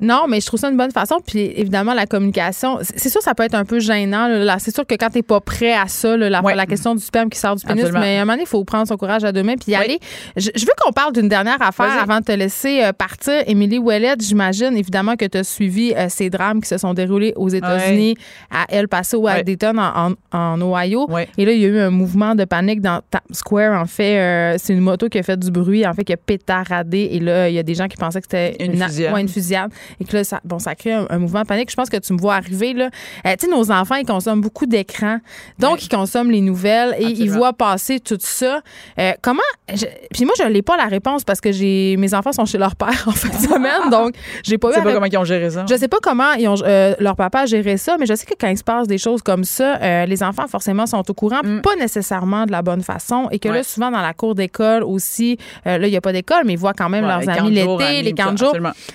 [0.00, 1.16] Non, mais je trouve ça une bonne façon.
[1.26, 4.28] Puis évidemment, la communication, c'est sûr, ça peut être un peu gênant.
[4.28, 4.58] là.
[4.58, 6.54] C'est sûr que quand t'es pas prêt à ça, là, la, Ouais.
[6.54, 8.04] la question du sperme qui sort du pénis, Absolument.
[8.04, 9.74] mais à un moment donné, il faut prendre son courage à deux mains puis y
[9.74, 9.98] aller.
[10.36, 13.34] Je, je veux qu'on parle d'une dernière affaire avant de te laisser euh, partir.
[13.46, 17.32] Émilie Ouellette, j'imagine évidemment que tu as suivi euh, ces drames qui se sont déroulés
[17.36, 18.16] aux États-Unis,
[18.50, 19.44] à El Paso, à Ouais.
[19.44, 21.08] Dayton, en, en- en Ohio.
[21.38, 23.80] Et là, il y a eu un mouvement de panique dans Times Square.
[23.80, 26.16] En fait, euh, c'est une moto qui a fait du bruit, en fait, qui a
[26.16, 27.08] pétaradé.
[27.12, 29.14] Et là, il y a des gens qui pensaient que c'était Une fusillade.
[29.14, 29.70] ouais, une fusillade.
[30.00, 31.70] Et que là, ça, bon, ça crée un, un mouvement de panique.
[31.70, 32.90] Je pense que tu me vois arriver, là.
[33.26, 35.18] Euh, tu sais, nos enfants, ils consomment beaucoup d'écrans.
[35.58, 38.60] Donc, ils consomment les nouvelles et ils voient passer tout ça.
[38.98, 39.40] Euh, comment.
[39.72, 42.58] je- puis moi, je n'ai pas la réponse parce que j'ai mes enfants sont chez
[42.58, 43.90] leur père en fin de semaine.
[43.90, 45.64] donc, j'ai pas eu je sais pas comment ils ont géré ça.
[45.68, 48.26] je sais pas comment ils ont, euh, leur papa a géré ça, mais je sais
[48.26, 51.40] que quand il se passe des choses comme ça, les enfants forcément sont au courant,
[51.44, 51.60] Mm.
[51.60, 55.36] pas nécessairement de la bonne façon, et que là souvent dans la cour d'école aussi,
[55.64, 58.02] là il y a pas d'école, mais ils voient quand même Ouais, leurs amis l'été,
[58.02, 58.12] les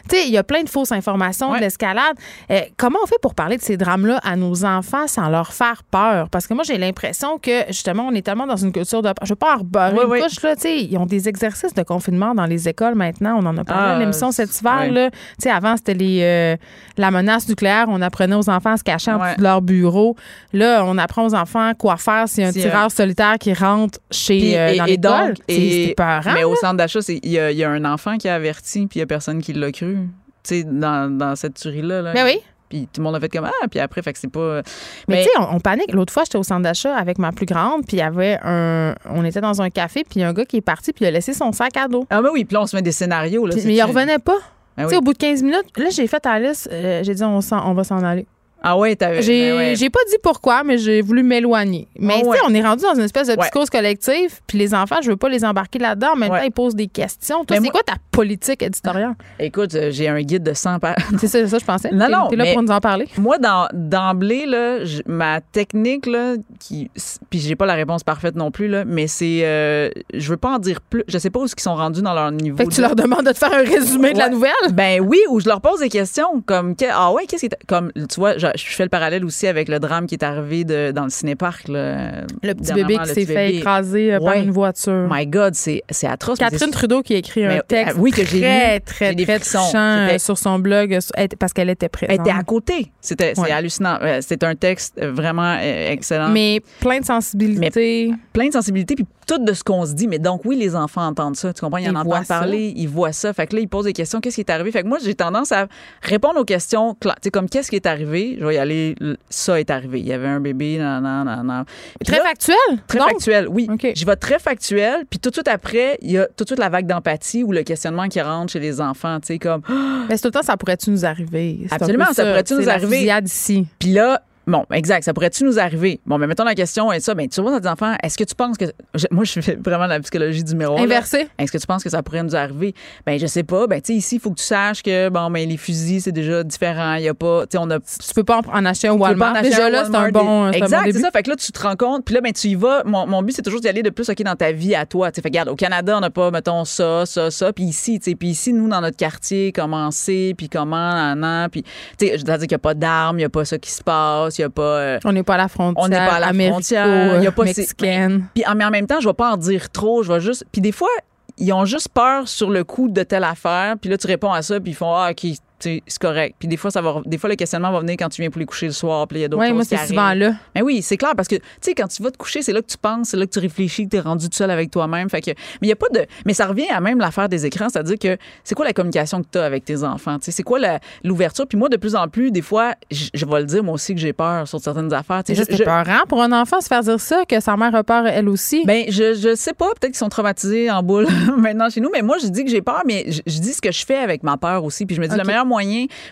[0.09, 1.57] Tu sais, il y a plein de fausses informations, Ouais.
[1.59, 2.15] de l'escalade.
[2.51, 5.83] Euh, comment on fait pour parler de ces drames-là à nos enfants sans leur faire
[5.89, 6.29] peur?
[6.29, 9.09] Parce que moi, j'ai l'impression que, justement, on est tellement dans une culture de...
[9.23, 10.21] Je veux pas Oui, une oui.
[10.21, 10.55] couche, là.
[10.55, 13.37] Tu sais, ils ont des exercices de confinement dans les écoles maintenant.
[13.41, 15.09] On en a parlé Ah, à l'émission cet hiver, là.
[15.11, 16.55] Tu sais, avant, c'était les, euh,
[16.97, 17.85] la menace nucléaire.
[17.89, 20.15] On apprenait aux enfants à se cacher en dessous de leur bureau.
[20.53, 23.53] Là, on apprend aux enfants quoi faire s'il y a un Si, tireur solitaire qui
[23.53, 25.33] rentre chez, euh, dans l'école.
[25.47, 26.33] C'est- et- peurant.
[26.33, 29.41] mais au centre d'achat, il y, y a un enfant qui a averti, puis personne
[29.41, 29.97] qui l'a cru.
[30.43, 32.01] Tu sais, dans, dans cette tuerie-là.
[32.01, 32.13] Là.
[32.13, 32.39] Ben oui.
[32.69, 34.61] Puis tout le monde a fait comme Ah, puis après, fait que c'est pas.
[35.07, 35.91] Mais, tu sais, on, on panique.
[35.91, 38.93] L'autre fois, j'étais au centre d'achat avec ma plus grande, puis il y avait un.
[39.09, 41.03] On était dans un café, puis il y a un gars qui est parti, puis
[41.03, 42.05] il a laissé son sac à dos.
[42.11, 43.45] Ah, ben oui, puis là, on se met des scénarios.
[43.47, 44.37] Là, mais il revenait pas.
[44.77, 44.89] Tu oui.
[44.91, 47.41] sais, au bout de 15 minutes, là, j'ai fait à Alice, euh, j'ai dit, on,
[47.41, 48.27] s'en- on va s'en aller.
[48.61, 49.21] Ah ouais, t'avais.
[49.21, 49.75] J'ai ben ouais.
[49.75, 51.87] j'ai pas dit pourquoi, mais j'ai voulu m'éloigner.
[51.97, 52.37] Mais Ah tu ouais.
[52.37, 53.43] sais, on est rendu dans une espèce de Ouais.
[53.43, 56.09] psychose collective, puis les enfants, je veux pas les embarquer là-dedans.
[56.13, 56.39] En même Ouais.
[56.39, 57.45] temps, ils posent des questions.
[57.45, 59.15] Toi, Mais c'est moi- quoi ta politique éditoriale?
[59.39, 60.95] Écoute, euh, j'ai un guide de 100 pages.
[61.19, 61.91] c'est ça, ça, je pensais.
[61.91, 63.07] Non, T'es- non, T'es là mais- pour nous en parler.
[63.17, 66.89] Moi, dans- d'emblée, là, ma technique, là, qui,
[67.29, 70.49] puis j'ai pas la réponse parfaite non plus, là, mais c'est, euh, je veux pas
[70.55, 71.03] en dire plus.
[71.07, 72.57] Je sais pas où ils sont rendus dans leur niveau.
[72.57, 74.31] Fait que tu leur demandes de te faire un résumé de la Ouais.
[74.31, 74.51] nouvelle?
[74.73, 78.19] Ben oui, ou je leur pose des questions comme ah ouais, qu'est-ce qui comme tu
[78.19, 81.03] vois, je, je fais le parallèle aussi avec le drame qui est arrivé de, dans
[81.03, 85.07] le cinéparc là, Le petit bébé qui s'est fait écraser euh, par une voiture.
[85.11, 86.39] My God, c'est c'est atroce.
[86.39, 88.81] Catherine Trudeau qui a écrit un Mais, texte euh, oui, que j'ai très, lu.
[88.85, 89.59] très, très frissons.
[89.65, 92.15] touchant euh, sur son blog euh, parce qu'elle était présente.
[92.15, 92.91] Elle était à côté.
[93.01, 93.51] C'était c'est Ouais.
[93.51, 93.97] hallucinant.
[94.01, 96.29] Euh, C'est un texte euh, vraiment euh, excellent.
[96.29, 98.11] Mais plein de sensibilité.
[98.33, 101.05] plein de sensibilité puis tout de ce qu'on se dit mais donc oui les enfants
[101.05, 101.77] entendent ça tu comprends?
[101.77, 102.39] Ils en Ils entendent ça.
[102.39, 104.71] parler ils voient ça fait que là ils posent des questions qu'est-ce qui est arrivé?
[104.71, 105.67] Fait que moi j'ai tendance à
[106.01, 108.37] répondre aux questions tu sais comme qu'est-ce qui est arrivé?
[108.39, 108.95] Je vais y aller
[109.29, 111.65] ça est arrivé il y avait un bébé nan, nan, nan.
[111.99, 112.55] Puis Très là, factuel.
[112.87, 113.09] Très donc?
[113.09, 113.67] factuel, oui.
[113.95, 116.59] Je vais très factuel, puis tout de suite après, il y a tout de suite
[116.59, 119.61] la vague d'empathie ou le questionnement qui rentre chez les enfants, tu sais, comme
[120.09, 121.67] Mais c'est tout le temps, ça pourrait-tu nous arriver?
[121.69, 123.09] Absolument, ça pourrait-tu nous arriver?
[123.25, 123.67] ici.
[123.79, 125.99] Puis là, bon, exact, ça pourrait-tu nous arriver?
[126.05, 128.23] Bon, mais mettons la question et ça, ben tu vois à tes enfants, est-ce que
[128.23, 128.65] tu penses que
[128.95, 130.79] je- moi je fais vraiment la psychologie du miroir.
[130.81, 131.27] Inversé.
[131.37, 132.73] Est-ce que tu penses que ça pourrait nous arriver?
[133.05, 135.29] Ben je sais pas, ben tu sais ici il faut que tu saches que bon
[135.31, 138.13] ben les fusils c'est déjà différent, il y a pas tu sais on a Tu
[138.15, 139.31] peux pas en- acheter un Walmart.
[139.31, 141.11] en acheter Déjà un là, c'est un bon, des- c'est un bon Exact, c'est ça.
[141.11, 142.05] Fait que là, tu te rends compte.
[142.05, 142.83] Puis là, ben, tu y vas.
[142.85, 145.11] Mon, mon but, c'est toujours d'y aller de plus, OK, dans ta vie à toi.
[145.11, 147.53] Tu sais, fait, regarde, au Canada, on n'a pas, mettons, ça, ça, ça.
[147.53, 151.19] Puis ici, tu sais, puis ici, nous, dans notre quartier, comment c'est, puis comment, nan,
[151.19, 151.49] nan.
[151.49, 151.63] Puis,
[151.97, 153.57] tu sais, je veux dire qu'il n'y a pas d'armes, il n'y a pas ça
[153.57, 154.61] qui se passe, il n'y a pas.
[154.61, 155.83] euh, On n'est pas à la frontière.
[155.85, 157.17] on n'est pas à la frontière.
[157.17, 158.25] Il y a pas ces- mexicaine.
[158.33, 160.01] puis, mais en même temps, je vais pas en dire trop.
[160.03, 160.45] Je vais juste.
[160.51, 160.89] Puis des fois,
[161.37, 163.75] ils ont juste peur sur le coup de telle affaire.
[163.79, 165.25] Puis là, tu réponds à ça, puis ils font, ah, OK.
[165.59, 166.35] C'est correct.
[166.39, 168.39] Puis des fois, ça va, des fois, le questionnement va venir quand tu viens pour
[168.39, 170.33] les coucher le soir, puis il y a d'autres Ouais, choses moi, c'est souvent là.
[170.55, 172.61] Ben oui, c'est clair parce que tu sais quand tu vas te coucher, c'est là
[172.61, 174.71] que tu penses, c'est là que tu réfléchis, que tu es rendu tout seul avec
[174.71, 175.09] toi-même.
[175.09, 177.45] Fait que mais il y a pas de mais ça revient à même l'affaire des
[177.45, 180.31] écrans, c'est-à-dire que c'est quoi la communication que tu as avec tes enfants, tu sais,
[180.31, 180.59] c'est quoi
[181.03, 181.47] l'ouverture?
[181.47, 183.99] Puis moi de plus en plus des fois, je vais le dire moi aussi que
[184.01, 187.23] j'ai peur sur certaines affaires, C'est je- peurant pour un enfant se faire dire ça,
[187.27, 188.63] que sa mère a peur elle aussi.
[188.65, 191.07] ben, je, je sais pas, peut-être qu'ils sont traumatisés en boule
[191.37, 193.61] maintenant chez nous, mais moi, je dis que j'ai peur, mais je, je dis ce
[193.61, 194.85] que je fais avec ma peur aussi.
[194.85, 195.21] Puis je me dis, Ok.
[195.21, 195.45] le meilleur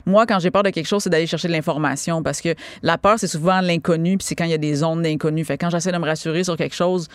[0.06, 2.98] moi, quand j'ai peur de quelque chose, c'est d'aller chercher de l'information parce que la
[2.98, 5.46] peur, c'est souvent l'inconnu, puis c'est quand il y a des zones d'inconnu.
[5.46, 7.08] Fait quand j'essaie de me rassurer sur quelque chose,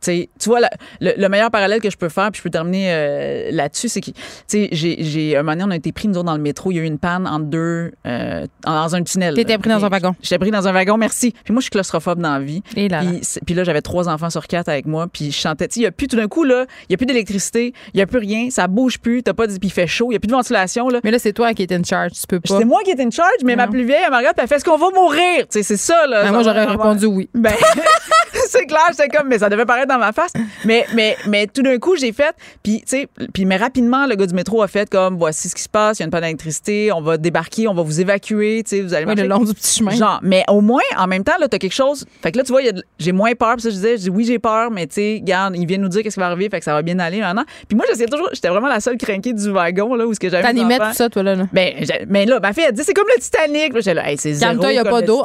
[0.00, 0.70] tu vois, la-
[1.00, 4.00] le, le meilleur parallèle que je peux faire, puis je peux terminer euh, là-dessus, c'est
[4.00, 4.14] que, tu
[4.46, 6.70] sais, j'ai, j'ai, un moment donné, on a été pris, nous autres, dans le métro.
[6.70, 9.34] Il y a eu une panne entre deux, euh, dans un tunnel.
[9.34, 10.14] T'étais pris dans un wagon.
[10.22, 11.32] J'étais pris dans un wagon, merci.
[11.44, 12.62] Puis moi, je suis claustrophobe dans la vie.
[12.76, 13.02] Et là.
[13.44, 15.68] Puis, là, j'avais trois enfants sur quatre avec moi, puis je chantais.
[15.68, 17.72] Tu sais, il y a plus tout d'un coup là, il y a plus d'électricité,
[17.94, 20.08] il y a plus rien, ça bouge plus, t'as pas de, puis il fait chaud,
[20.10, 21.00] il y a plus de ventilation là.
[21.04, 22.58] Mais là, c'est toi qui es in charge, tu peux pas.
[22.58, 24.56] C'est moi qui étais in charge, mais ma plus vieille, elle me regarde, elle fait
[24.56, 25.40] est-ce qu'on va mourir?
[25.40, 26.24] Tu sais, c'est ça là.
[26.24, 27.28] Ben, moi, j'aurais répondu oui.
[27.34, 27.52] Ben,
[28.50, 30.32] c'est clair, j'étais comme, mais ça devait paraître dans ma face.
[30.64, 34.14] Mais, mais, mais tout d'un coup, j'ai fait, puis, tu sais, puis, mais rapidement, le
[34.14, 36.10] gars du métro a fait comme, voici ce qui se passe, il y a une
[36.10, 39.26] panne d'électricité, on va débarquer, on va vous évacuer, tu sais, vous allez Ouais, le
[39.28, 39.92] long du petit chemin.
[39.92, 42.04] Genre, mais au moins, en même temps, là, t'as quelque chose.
[42.22, 43.54] Fait que là, tu vois, il j'ai moins peur.
[43.54, 45.78] Puis ça, je disais, je dis, oui, j'ai peur, mais tu sais, regarde, il vient
[45.78, 47.44] nous dire qu'est-ce qui va arriver, fait que ça va bien aller maintenant.
[47.68, 50.28] Puis moi, j'essayais toujours, j'étais vraiment la seule crinquée du wagon, là, où ce que
[50.28, 50.42] j'avais.
[50.42, 51.34] T'animais tout ça, toi, là.
[51.34, 51.46] là?
[51.52, 53.72] Ben, j'ai- mais là, ma fille, elle dit, c'est comme le Titanic.
[53.72, 54.52] Là, j'étais là, hey, c'est zéro.
[54.52, 55.22] Calme-toi, y a pas d'eau.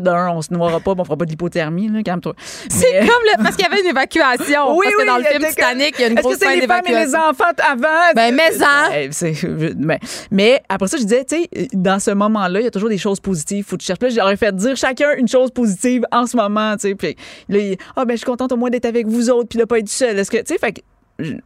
[0.00, 2.34] D'un, on se noiera pas, on fera pas là, calme-toi.
[2.68, 3.42] C'est Mais- comme le.
[3.42, 4.76] Parce qu'il y avait une évacuation.
[4.76, 6.38] Oui, parce que oui, dans le film Titanic, il y a une Est-ce grosse que
[6.40, 7.30] c'est scène les femmes et les d'évacuation.
[7.30, 8.12] enfants avant?
[8.14, 9.12] Ben, mais en.
[9.12, 9.98] C'est- je- mais,
[10.30, 12.98] mais après ça, je disais, tu sais, dans ce moment-là, il y a toujours des
[12.98, 13.64] choses positives.
[13.64, 14.00] Faut que tu cherches.
[14.00, 16.94] Là, j'aurais fait dire chacun une chose positive en ce moment, tu sais.
[16.94, 17.16] Puis
[17.48, 19.64] là, il- ah, ben, je suis contente au moins d'être avec vous autres, puis de
[19.64, 20.18] pas être seule.
[20.18, 20.82] Est-ce que, tu sais, fait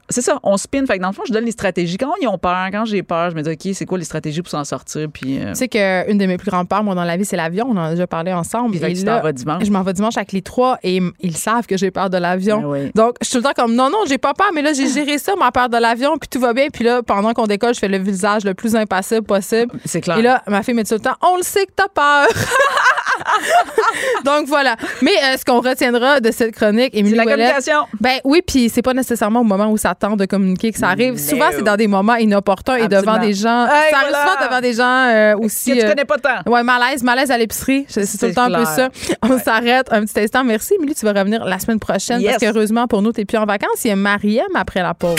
[0.09, 0.85] c'est ça, on spin.
[0.86, 1.97] Fait que dans le fond, je donne les stratégies.
[1.97, 4.43] Quand ils ont peur, quand j'ai peur, je me dis, OK, c'est quoi les stratégies
[4.43, 5.09] pour s'en sortir?
[5.12, 7.36] Puis, euh, Tu sais qu'une de mes plus grandes peurs, moi, dans la vie, c'est
[7.36, 7.66] l'avion.
[7.70, 8.77] On en a déjà parlé ensemble.
[8.78, 9.65] puis Et tu là, vas dimanche.
[9.65, 12.62] je m'en vais dimanche avec les trois et ils savent que j'ai peur de l'avion.
[12.66, 12.90] Oui.
[12.94, 14.89] Donc, je suis tout le temps comme non, non, j'ai pas peur, mais là, j'ai
[14.89, 16.69] géré ça, ma peur de l'avion, puis tout va bien.
[16.73, 19.73] Puis là, pendant qu'on décolle, je fais le visage le plus impassible possible.
[19.86, 20.19] C'est clair.
[20.19, 22.28] Et là, ma fille me dit tout le temps, on le sait que t'as peur.
[24.25, 24.77] Donc voilà.
[25.01, 27.87] Mais euh, ce qu'on retiendra de cette chronique, Émilie c'est la communication.
[28.01, 30.89] ben oui, puis c'est pas nécessairement au moment où ça tente de communiquer que ça
[30.89, 31.19] arrive.
[31.19, 33.67] Souvent, c'est dans des moments inopportuns et devant des gens.
[33.67, 34.27] Hey, ça arrive voilà.
[34.27, 35.73] souvent devant des gens euh, aussi.
[35.73, 36.51] Que tu euh, connais pas tant.
[36.51, 37.85] Ouais, malaise, malaise à l'épicerie.
[37.89, 38.89] C'est c'est tout le temps un peu ça.
[38.91, 39.17] clair.
[39.23, 40.45] On s'arrête un petit instant.
[40.45, 40.95] Merci, Émilie.
[40.95, 42.33] Tu vas revenir la semaine prochaine Yes.
[42.39, 43.85] parce qu'heureusement pour nous, t'es plus en vacances.
[43.85, 45.19] Il y a Mariem après la pause.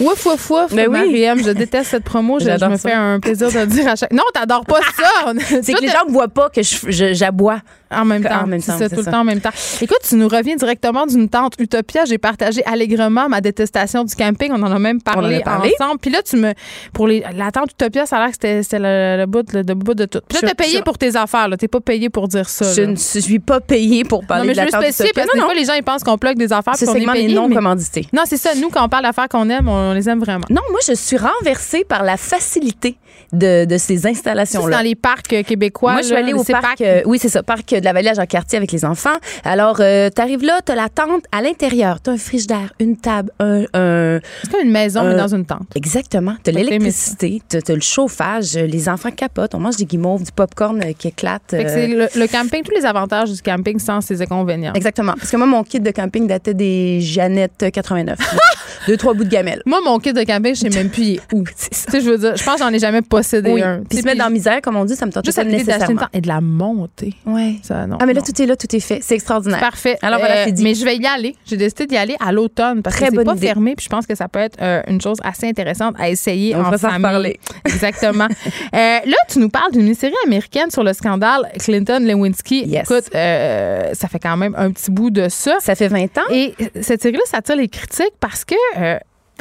[0.00, 0.72] Ouf, ouf, ouf.
[0.74, 0.92] Ben oui.
[0.98, 2.38] Mariam, je déteste cette promo.
[2.38, 2.88] Je, je me ça.
[2.88, 4.12] fais un plaisir de le dire à chaque.
[4.12, 5.32] Non, t'adores pas ça.
[5.62, 7.60] C'est que les gens ne voient pas que j'aboie.
[7.90, 8.46] En même En temps.
[8.46, 9.48] même c'est temps, c'est tout le temps en même temps.
[9.80, 12.04] Écoute, tu nous reviens directement d'une tente Utopia.
[12.04, 14.50] J'ai partagé allègrement ma détestation du camping.
[14.52, 15.72] On en a même parlé, en a parlé.
[15.80, 15.98] ensemble.
[15.98, 16.52] Puis là, tu me.
[16.92, 19.74] Pour les, la tente Utopia, ça a l'air que c'était le, le bout, le, le
[19.74, 20.20] bout de tout.
[20.28, 21.48] Puis là, t'es payé pour tes affaires.
[21.58, 22.70] T'es pas payé pour dire ça.
[22.74, 22.88] Je là.
[22.88, 25.30] ne suis pas payée pour parler non, mais de je la tente spécifier parce que
[25.30, 25.32] Utopia.
[25.32, 25.60] des Non, fois, non.
[25.60, 27.30] les gens, ils pensent qu'on plug des affaires Ce puis qu'on est segment payé.
[27.30, 28.06] est non mais- commandité.
[28.12, 28.50] Non, c'est ça.
[28.54, 30.46] Nous, quand on parle d'affaires qu'on aime, on les aime vraiment.
[30.50, 32.96] Non, moi, je suis renversée par la facilité
[33.32, 34.76] de, de ces installations-là.
[34.78, 35.92] dans les parcs euh, québécois.
[35.92, 38.14] Moi, je suis allée au parc, euh, oui, c'est ça, parc de la Vallée à
[38.14, 39.16] Jean-Cartier avec les enfants.
[39.44, 43.64] Alors, euh, t'arrives là, t'as la tente à l'intérieur, t'as un frigidaire, une table, un,
[43.74, 45.66] un- C'est comme une maison, mais Euh, dans une tente.
[45.74, 50.22] exactement, t'as l'électricité, t'as t'as le chauffage, euh, les enfants capotent, on mange des guimauves,
[50.22, 51.54] du popcorn euh, qui éclate.
[51.54, 54.72] Euh, c'est le, le camping, tous les avantages du camping sans ses inconvénients.
[54.74, 55.12] Exactement.
[55.18, 58.18] Parce que moi, mon kit de camping datait des Jeannette 89.
[58.86, 59.60] Deux, trois bouts de gamelle.
[59.66, 61.44] Moi, mon kit de camping, je sais même plus il est où.
[61.90, 63.62] Tu je veux dire, je pense que j'en ai jamais possédé Oui.
[63.62, 63.82] un.
[63.88, 66.02] Puis se mettre dans la misère, comme on dit, ça me tente Juste nécessairement.
[66.12, 67.14] et de la monter.
[67.26, 67.56] Ouais.
[67.62, 67.96] Ça, non.
[68.00, 68.26] Ah, mais là, non.
[68.26, 69.00] tout est là, tout est fait.
[69.02, 69.60] C'est extraordinaire.
[69.60, 69.96] Parfait.
[70.02, 70.62] Alors voilà, Euh, c'est dit.
[70.64, 71.34] Mais je vais y aller.
[71.46, 73.46] J'ai décidé d'y aller à l'automne parce Très que c'est pas idée.
[73.46, 73.74] fermé.
[73.76, 76.60] Puis je pense que ça peut être euh, une chose assez intéressante à essayer On
[76.60, 76.96] en famille.
[76.96, 77.40] reparler.
[77.64, 78.26] Exactement.
[78.26, 82.66] Euh, là, tu nous parles d'une mini-série américaine sur le scandale Clinton-Lewinsky.
[82.66, 82.90] Yes.
[82.90, 85.56] Écoute, euh, ça fait quand même un petit bout de ça.
[85.60, 86.22] Ça fait 20 ans.
[86.30, 88.54] Et cette série-là, ça attire les critiques parce que,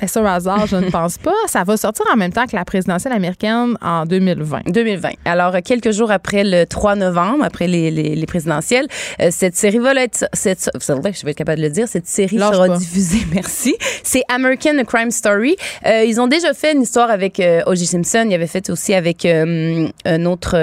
[0.02, 0.68] est-ce un hasard?
[0.68, 1.34] Je ne pense pas.
[1.48, 4.70] Ça va sortir en même temps que la présidentielle américaine en 2020.
[4.70, 5.10] 2020.
[5.26, 8.88] Alors, euh, quelques jours après le 3 novembre, après les, les, les présidentielles,
[9.22, 10.26] euh, cette série va être...
[10.34, 11.88] Cette, savez, je vais être capable de le dire.
[11.88, 12.78] Cette série Lâche sera pas.
[12.78, 13.76] diffusée, merci.
[14.04, 15.56] C'est American Crime Story.
[15.86, 17.86] Euh, ils ont déjà fait une histoire avec euh, O.J.
[17.86, 18.26] Simpson.
[18.30, 20.56] Ils avaient fait aussi avec euh, un autre...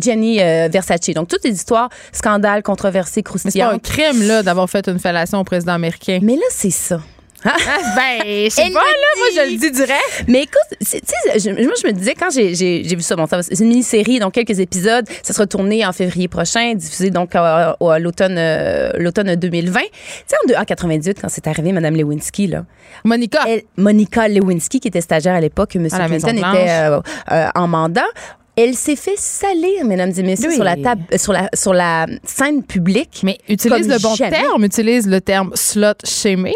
[0.00, 1.10] Gianni Versace.
[1.14, 3.82] Donc, toutes les histoires, scandales, controversées, Mais c'est pas un croustillantes.
[3.82, 6.18] crime, là, d'avoir fait une fellation au président américain.
[6.22, 7.00] Mais là, c'est ça.
[7.44, 9.08] Ben, je sais pas, là.
[9.18, 10.24] Moi, je le dis direct.
[10.26, 10.98] Mais écoute, tu sais,
[11.38, 13.68] je- moi, je me disais, quand j'ai j'ai- j'ai vu ça, bon, ça c'est une
[13.68, 18.36] mini-série, donc quelques épisodes, ça sera tourné en février prochain, diffusé donc à, à l'automne
[18.38, 19.80] euh, l'automne 2020.
[19.80, 19.86] Tu
[20.26, 22.64] sais, en, de- en 98, quand c'est arrivé, Mme Lewinsky, là,
[23.04, 23.40] Monica.
[23.46, 25.88] elle- Monica Lewinsky, qui était stagiaire à l'époque, M.
[25.88, 27.00] Clinton était euh,
[27.32, 28.06] euh, en mandat.
[28.56, 30.54] Elle s'est fait salir, mesdames et messieurs, Oui.
[30.56, 33.20] sur la table, sur la, sur la scène publique.
[33.22, 34.32] Mais utilise le bon jamais.
[34.32, 36.52] terme, utilise le terme slot shamé.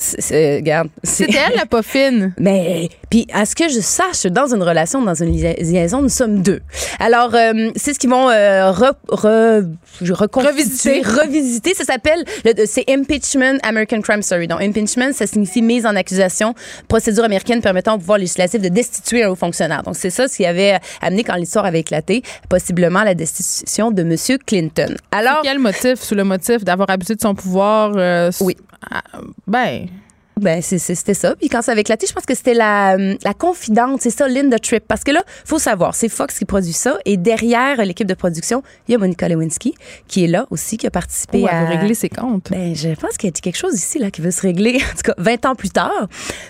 [0.00, 2.32] C'est- c'est- regarde, c'est- C'était elle la pas fine.
[2.38, 6.08] Mais puis à ce que je sache, dans une relation, dans une lia- liaison, nous
[6.08, 6.60] sommes deux.
[7.00, 9.68] Alors euh, c'est ce qu'ils vont euh, re, re-
[10.00, 11.02] je- Revisiter.
[11.02, 11.74] revisiter.
[11.74, 14.46] Ça s'appelle le- c'est impeachment American Crime Story.
[14.46, 16.54] Donc impeachment, ça signifie mise en accusation,
[16.86, 19.82] procédure américaine permettant au pouvoir législatif de destituer un haut fonctionnaire.
[19.82, 24.04] Donc c'est ça ce qui avait amené quand l'histoire avait éclaté, possiblement la destitution de
[24.04, 24.94] Monsieur Clinton.
[25.10, 26.00] Alors Quel motif?
[26.00, 27.94] Sous le motif d'avoir abusé de son pouvoir?
[27.96, 28.56] euh, Oui.
[28.92, 29.02] ah,
[29.48, 29.87] Ben,
[30.40, 31.34] Ben, c'était ça.
[31.36, 34.28] Puis quand ça avait éclaté, je pense que c'était la, euh, la confidente, c'est ça,
[34.28, 34.84] Linda Tripp.
[34.86, 36.98] Parce que là, faut savoir, c'est Fox qui produit ça.
[37.04, 39.74] Et derrière l'équipe de production, il y a Monica Lewinsky,
[40.06, 41.64] qui est là aussi, qui a participé oh, elle à.
[41.64, 42.50] veut régler ses comptes.
[42.50, 44.96] Ben, je pense qu'il y a quelque chose ici là, qui veut se régler, en
[44.96, 46.08] tout cas, 20 ans plus tard.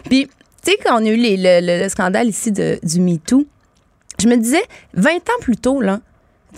[0.08, 0.26] Puis,
[0.64, 3.46] tu sais, quand on a eu les- le, le- le scandale ici de, du MeToo,
[4.20, 4.62] je me disais,
[4.94, 6.00] 20 ans plus tôt, là,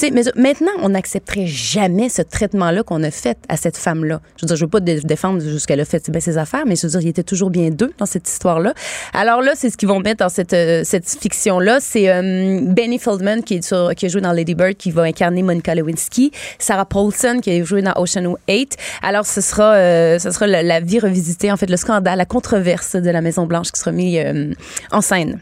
[0.00, 4.20] tu sais, mais maintenant, on n'accepterait jamais ce traitement-là qu'on a fait à cette femme-là.
[4.36, 6.64] Je veux dire, je veux pas dé- défendre ce qu'elle a fait, bien ses affaires,
[6.66, 8.72] mais je veux dire, il était toujours bien deux dans cette histoire-là.
[9.12, 11.78] Alors là, c'est ce qu'ils vont mettre dans cette, euh, cette fiction-là.
[11.80, 15.02] C'est euh, Benny Feldman qui, est sur- qui a joué dans Lady Bird, qui va
[15.02, 16.32] incarner Monica Lewinsky.
[16.58, 18.76] Sarah Paulson qui a joué dans Ocean 8.
[19.02, 22.24] Alors, ce sera, euh, ce sera la, la vie revisitée, en fait, le scandale, la
[22.24, 24.52] controverse de la Maison-Blanche qui sera mis euh,
[24.92, 25.40] en scène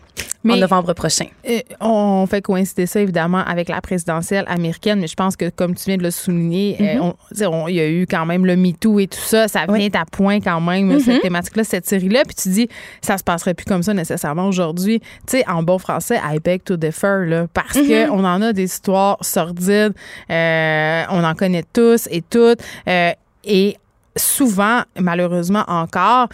[0.48, 1.26] en novembre prochain.
[1.48, 5.74] Euh, on fait coïncider ça évidemment avec la présidentielle américaine, mais je pense que comme
[5.74, 9.00] tu viens de le souligner, euh, on- il y a eu quand même le MeToo
[9.00, 9.78] et tout ça, ça Oui.
[9.88, 12.68] vient à point quand même cette thématique-là, cette série-là, puis tu dis
[13.02, 15.00] ça se passerait plus comme ça nécessairement aujourd'hui.
[15.26, 18.52] Tu sais, en bon français, I beg to differ là, parce que on en a
[18.52, 19.94] des histoires sordides,
[20.30, 22.60] euh, on en connaît tous et toutes,
[23.44, 23.76] et
[24.16, 26.28] souvent, malheureusement encore,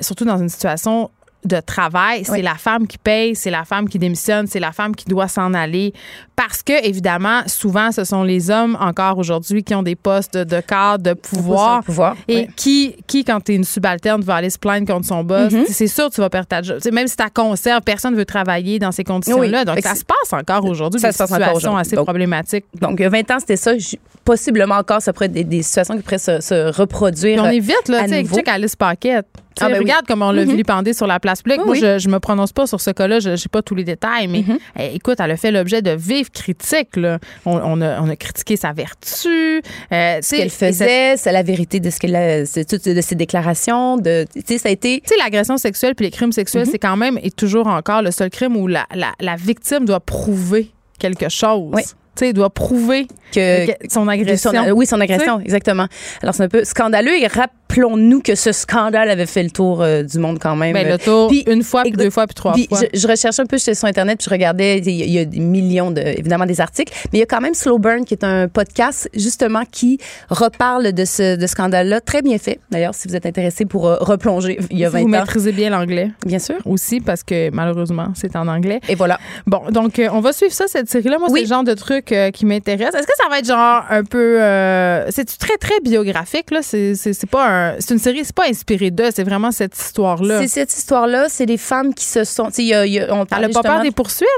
[0.00, 1.10] surtout dans une situation
[1.44, 2.42] de travail, c'est Oui.
[2.42, 5.54] la femme qui paye, c'est la femme qui démissionne, c'est la femme qui doit s'en
[5.54, 5.92] aller.
[6.36, 10.60] Parce que, évidemment, souvent, ce sont les hommes encore aujourd'hui qui ont des postes de,
[10.60, 11.82] cadre, de pouvoir.
[11.82, 12.48] pouvoir, Et oui.
[12.56, 15.64] qui, qui, quand tu es une subalterne, va aller se plaindre contre son boss, Mhm.
[15.68, 16.78] c'est sûr que tu vas perdre ta job.
[16.92, 19.60] Même si tu conserve, personne ne veut travailler dans ces conditions-là.
[19.60, 19.64] Oui.
[19.64, 21.80] Donc, ça se passe encore aujourd'hui, ça se passe encore aujourd'hui.
[21.80, 22.64] assez Donc, problématiques.
[22.80, 23.72] Donc, il y a 20 ans, c'était ça.
[24.24, 27.42] Possiblement encore, ça pourrait être des, des situations qui pourraient se, se reproduire.
[27.42, 29.26] Puis on est vite, là, tu sais, Alice Paquette.
[29.60, 29.78] Ah, ben oui.
[29.80, 30.50] regarde comment on l'a Mhm.
[30.52, 31.60] vilipendé sur la place publique.
[31.60, 31.80] Oui, Moi, oui.
[31.80, 34.40] je, je me prononce pas sur ce cas-là, je sais pas tous les détails, mais
[34.46, 34.58] Mhm.
[34.78, 36.96] eh, écoute, elle a fait l'objet de vives critiques.
[36.96, 37.18] Là.
[37.44, 39.62] On, on a, on a critiqué sa vertu.
[39.92, 42.12] euh, ce qu'elle faisait, c'est la vérité de ce qu'elle
[42.94, 45.00] de ses déclarations, de, tu sais, ça a été.
[45.00, 46.70] Tu sais, l'agression sexuelle puis les crimes sexuels, Mhm.
[46.72, 50.00] c'est quand même et toujours encore le seul crime où la, la, la victime doit
[50.00, 51.70] prouver quelque chose.
[51.72, 51.82] Oui.
[52.16, 54.50] Tu sais, doit prouver que, que- son agression.
[54.52, 55.86] son- oui, son agression, exactement.
[56.22, 60.02] Alors, c'est un peu scandaleux et rappelons-nous que ce scandale avait fait le tour euh,
[60.02, 60.72] du monde quand même.
[60.72, 62.80] Ben, le tour, Puis, une fois, puis deux fois, puis trois Puis fois.
[62.92, 65.18] je, je recherchais un peu sur Internet, puis je regardais, il y, a- il y
[65.20, 68.04] a des millions, de, évidemment, des articles, mais il y a quand même Slow Burn,
[68.04, 72.00] qui est un podcast, justement, qui reparle de ce de scandale-là.
[72.00, 74.98] Très bien fait, d'ailleurs, si vous êtes intéressé pour euh, replonger il y a 20
[75.00, 75.08] Vous ans.
[75.08, 76.56] maîtrisez bien l'anglais Bien sûr.
[76.64, 78.80] aussi, parce que malheureusement, c'est en anglais.
[78.88, 79.18] Et voilà.
[79.46, 81.18] Bon, donc, euh, on va suivre ça, cette série-là.
[81.18, 81.40] Moi, Oui.
[81.40, 82.94] c'est le genre de truc euh, qui m'intéresse.
[82.94, 84.40] Est-ce que ça va être genre un peu.
[84.40, 86.62] euh, c'est très, très biographique, là?
[86.62, 87.74] C'est c'est- c'est pas un.
[87.80, 90.40] C'est une série, c'est pas inspiré d'eux, c'est vraiment cette histoire-là.
[90.40, 92.48] C'est cette histoire-là, c'est des femmes qui se sont.
[92.58, 94.28] y a- y a- on Elle parlait a pas peur des poursuites?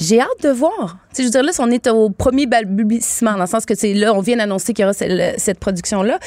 [0.00, 0.98] J'ai hâte de voir.
[1.10, 3.74] Tu sais, je veux dire, là, on est au premier balbutiement, dans le sens que
[3.74, 6.18] c'est là, on vient d'annoncer qu'il y aura cette, cette production-là.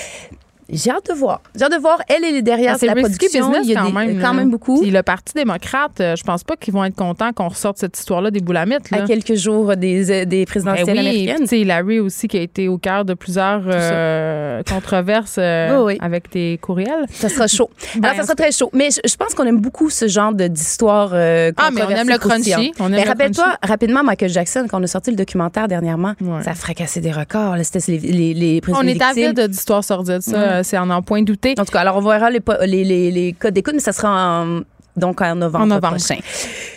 [0.69, 1.41] J'ai hâte de voir.
[1.55, 1.99] J'ai hâte de voir.
[2.07, 3.47] Elle, elle est derrière Ah, c'est la production.
[3.49, 4.21] business il y a quand des- même.
[4.21, 4.81] quand même beaucoup.
[4.81, 7.97] Puis le Parti démocrate, euh, je pense pas qu'ils vont être contents qu'on ressorte cette
[7.97, 8.89] histoire-là des boulamites.
[8.91, 9.03] Là.
[9.03, 11.47] à quelques jours des, des Ben présidentielles oui, américaines.
[11.47, 15.97] tu Hillary aussi qui a été au cœur de plusieurs euh, controverses euh, oui.
[16.01, 17.05] avec tes courriels.
[17.11, 17.69] Ça sera chaud.
[17.95, 18.69] Ben, Alors, ça sera très chaud.
[18.73, 21.89] Mais je, je pense qu'on aime beaucoup ce genre de- d'histoire euh, Ah, mais on
[21.89, 22.51] aime le crunchy.
[22.51, 22.75] croustillante.
[22.79, 26.13] On aime Mais le rappelle-toi, rapidement, Michael Jackson, quand on a sorti le documentaire dernièrement,
[26.21, 26.41] Ouais.
[26.43, 27.55] ça a fracassé des records.
[27.57, 27.63] là.
[27.63, 30.52] C'était les, les, les On est avide d'histoires sordides, ça, Ouais.
[30.53, 31.55] Euh, c'est en en point douter.
[31.59, 34.43] En tout cas, alors on verra les, les, les, les codes d'écoute, mais ça sera
[34.43, 34.61] en,
[34.95, 35.95] donc en novembre, En novembre.
[35.97, 36.15] prochain.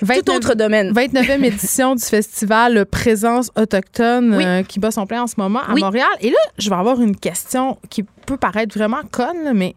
[0.02, 0.92] 29 Tout autre domaine.
[0.92, 4.44] 29e édition du festival Présence autochtone Oui.
[4.44, 5.80] euh, qui bat son plein en ce moment à Oui.
[5.82, 6.08] Montréal.
[6.20, 9.74] Et là, je vais avoir une question qui peut paraître vraiment conne, mais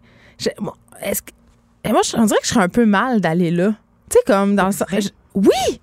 [1.01, 1.31] est-ce que,
[1.83, 3.73] et moi, je- on dirait que je serais un peu mal d'aller là.
[4.09, 5.79] Tu sais, comme dans le sens- je- Oui!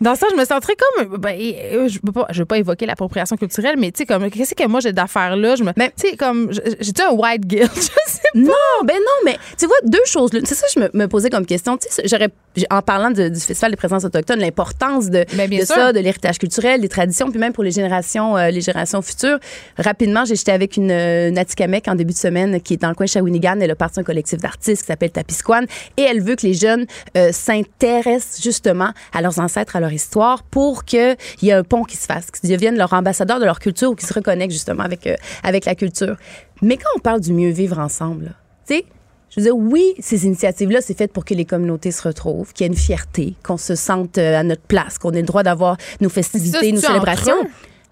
[0.00, 1.16] Dans ça, je me sentirais comme.
[1.16, 4.54] Ben, euh, je ne veux, veux, pas évoquer l'appropriation culturelle, mais tu sais, comme, qu'est-ce
[4.54, 5.56] que moi j'ai d'affaires là?
[5.56, 5.72] Je me.
[5.72, 6.50] Ben, tu sais, comme.
[6.52, 7.70] J'ai-tu un white guilt?
[7.76, 8.38] Je sais pas.
[8.38, 8.52] Non,
[8.84, 10.30] ben non, mais tu vois, deux choses.
[10.32, 11.76] C'est ça que je me, me, posais comme question.
[11.76, 12.28] Tu sais, j'aurais.
[12.70, 16.38] En parlant de, du Festival des présences autochtones, l'importance de, ben, de ça, de l'héritage
[16.38, 19.38] culturel, des traditions, puis même pour les générations, euh, les générations futures.
[19.78, 23.06] Rapidement, j'étais avec une, une Atikamek en début de semaine qui est dans le coin
[23.06, 23.58] de Shawinigan.
[23.60, 25.64] Elle a parti un collectif d'artistes qui s'appelle Tapisquan
[25.96, 26.86] et elle veut que les jeunes
[27.16, 31.84] euh, s'intéressent justement à leurs ancêtres, à leur histoire pour qu'il y ait un pont
[31.84, 34.82] qui se fasse, qu'ils deviennent leur ambassadeur de leur culture ou qu'ils se reconnectent justement
[34.82, 36.16] avec, euh, avec la culture.
[36.62, 38.34] Mais quand on parle du mieux vivre ensemble,
[38.66, 38.84] tu sais,
[39.30, 42.64] je veux dire, oui, ces initiatives-là, c'est fait pour que les communautés se retrouvent, qu'il
[42.64, 45.42] y ait une fierté, qu'on se sente euh, à notre place, qu'on ait le droit
[45.42, 47.46] d'avoir nos festivités, nos célébrations.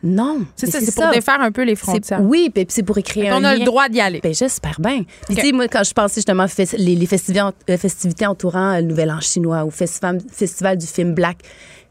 [0.05, 0.45] Non.
[0.55, 2.21] C'est ça, c'est pour défaire un peu les frontières.
[2.21, 4.21] Oui, puis c'est pour écrire un On a le droit d'y aller.
[4.23, 5.03] Ben, j'espère bien.
[5.27, 6.45] Puis, tu sais, moi, quand je pensais justement
[6.77, 11.39] les, les festivités, festivités entourant le Nouvel An chinois ou festival, festival du film Black,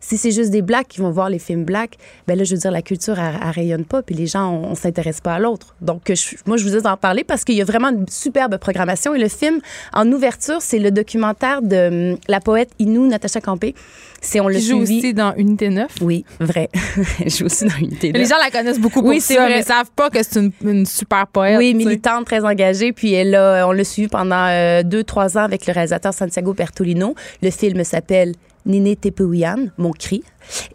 [0.04, 1.96] si c'est juste des blacks qui vont voir les films blacks,
[2.28, 4.72] ben là, je veux dire, la culture, elle, elle rayonne pas, puis les gens, on,
[4.72, 5.76] on s'intéresse pas à l'autre.
[5.80, 8.58] Donc, je, moi, je vous ai en parler parce qu'il y a vraiment une superbe
[8.58, 9.16] programmation.
[9.16, 9.60] Et le film,
[9.94, 13.76] en ouverture, c'est le documentaire de hum, la poète Inou Natacha Campé.
[14.20, 15.88] C'est on le joue aussi dans Unité 9.
[16.02, 16.70] Oui, vrai.
[17.20, 18.22] Elle joue aussi dans Unité 9.
[18.22, 19.50] Les gens la connaissent beaucoup pour oui, ça, vrai.
[19.50, 21.58] mais ils savent pas que c'est une, une, super poète.
[21.58, 22.94] Oui, militante, très engagée.
[22.94, 26.54] Puis elle a, on l'a suivi pendant euh, deux, trois ans avec le réalisateur Santiago
[26.54, 27.16] Bertolino.
[27.42, 28.34] Le film s'appelle
[28.66, 30.24] Nine Tepehuyan, Mon cri.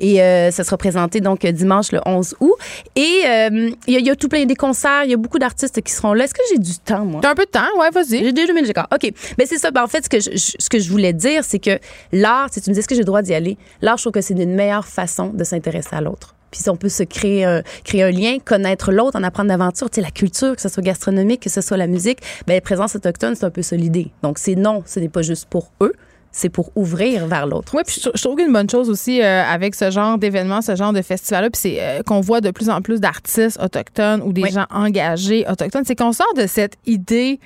[0.00, 2.54] Et euh, ça sera présenté donc dimanche le 11 août.
[2.96, 5.80] Et il euh, y, y, a tout plein des concerts, il y a beaucoup d'artistes
[5.82, 6.24] qui seront là.
[6.24, 7.20] Est-ce que j'ai du temps, moi?
[7.22, 8.24] T'as un peu de temps, ouais, vas-y.
[8.24, 8.88] J'ai deux minutes, d'accord.
[8.92, 9.12] OK.
[9.38, 9.70] Mais c'est ça.
[9.70, 11.78] Ben, en fait, ce que je, ce que je voulais dire, c'est que
[12.12, 14.12] l'art, si tu me dis est-ce que j'ai le droit d'y aller, l'art, je trouve
[14.12, 16.34] que c'est une meilleure façon de s'intéresser à l'autre.
[16.50, 19.96] Puis on peut se créer un, créer un lien, connaître l'autre, en apprendre d'aventure, tu
[19.96, 22.96] sais, la culture, que ce soit gastronomique, que ce soit la musique, ben, les présences
[22.96, 24.10] autochtones, c'est un peu ça l'idée.
[24.22, 25.92] Donc, c'est non, ce n'est pas juste pour eux,
[26.38, 27.74] c'est pour ouvrir vers l'autre.
[27.74, 30.92] Oui, puis je, trouve qu'une bonne chose aussi euh, avec ce genre d'événement, ce genre
[30.92, 34.42] de festival-là, puis c'est euh, qu'on voit de plus en plus d'artistes autochtones ou des
[34.42, 34.50] oui.
[34.52, 37.40] gens engagés autochtones, c'est qu'on sort de cette idée.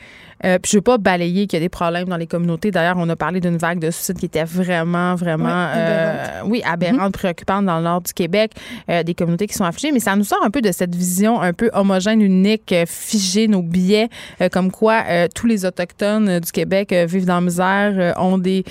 [0.45, 2.71] Euh, puis je veux pas balayer qu'il y a des problèmes dans les communautés.
[2.71, 6.43] D'ailleurs, on a parlé d'une vague de suicide qui était vraiment, vraiment, Oui, aberrante.
[6.47, 8.53] oui, aberrante, préoccupante dans le nord du Québec,
[8.89, 9.93] des communautés qui sont affligées.
[9.93, 13.63] Mais ça nous sort un peu de cette vision un peu homogène, unique, figée, nos
[13.63, 14.09] billets,
[14.53, 15.03] comme quoi
[15.35, 18.65] tous les autochtones du Québec vivent dans la misère, ont des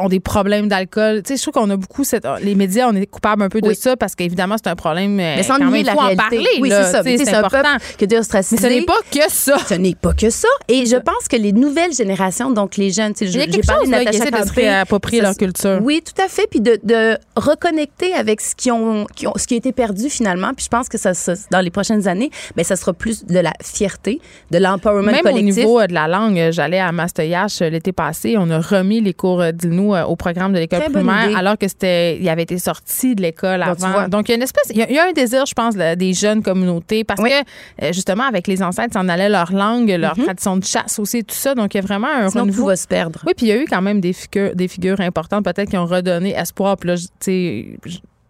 [0.00, 1.22] ont des problèmes d'alcool.
[1.28, 2.26] Je trouve qu'on a beaucoup cette.
[2.42, 5.14] Les médias, on est coupable un peu de ça parce qu'évidemment, c'est un problème.
[5.14, 6.22] Mais sans nier la faut réalité.
[6.22, 6.46] en parler.
[6.60, 7.02] Oui, c'est ça.
[7.02, 7.76] C'est important.
[7.98, 9.58] Que Dieu Mais ce n'est pas que ça.
[9.66, 10.48] Ce n'est pas que ça.
[10.68, 14.04] Et je pense que les nouvelles générations, donc les jeunes, a quelque chose de là,
[14.04, 15.78] qui essaie de se réapproprier leur culture.
[15.82, 16.46] Oui, tout à fait.
[16.50, 20.08] Puis de, de reconnecter avec ce qui, ont, qui ont, ce qui a été perdu
[20.10, 20.52] finalement.
[20.54, 23.38] Puis je pense que ça, ça dans les prochaines années, ben, ça sera plus de
[23.38, 24.20] la fierté,
[24.50, 25.56] de l'empowerment Même collectif.
[25.56, 28.36] au niveau de la langue, j'allais à Mastoyache l'été passé.
[28.38, 32.28] On a remis les cours d'Inou au programme de l'école primaire alors que c'était il
[32.28, 34.08] avait été sorti de l'école avant.
[34.08, 35.54] Donc il y a une espèce il y, a, il y, a un désir je
[35.54, 37.30] pense des jeunes communautés parce oui.
[37.30, 40.24] que justement avec les ancêtres s'en allait leur langue, leur mm -hmm.
[40.24, 41.54] tradition de chasse aussi tout ça.
[41.54, 42.62] Donc il y a vraiment un Sinon, renouveau.
[42.62, 43.20] tout va se perdre.
[43.26, 45.76] Oui, puis il y a eu quand même des figures des figures importantes peut-être qui
[45.76, 47.78] ont redonné espoir puis là tu sais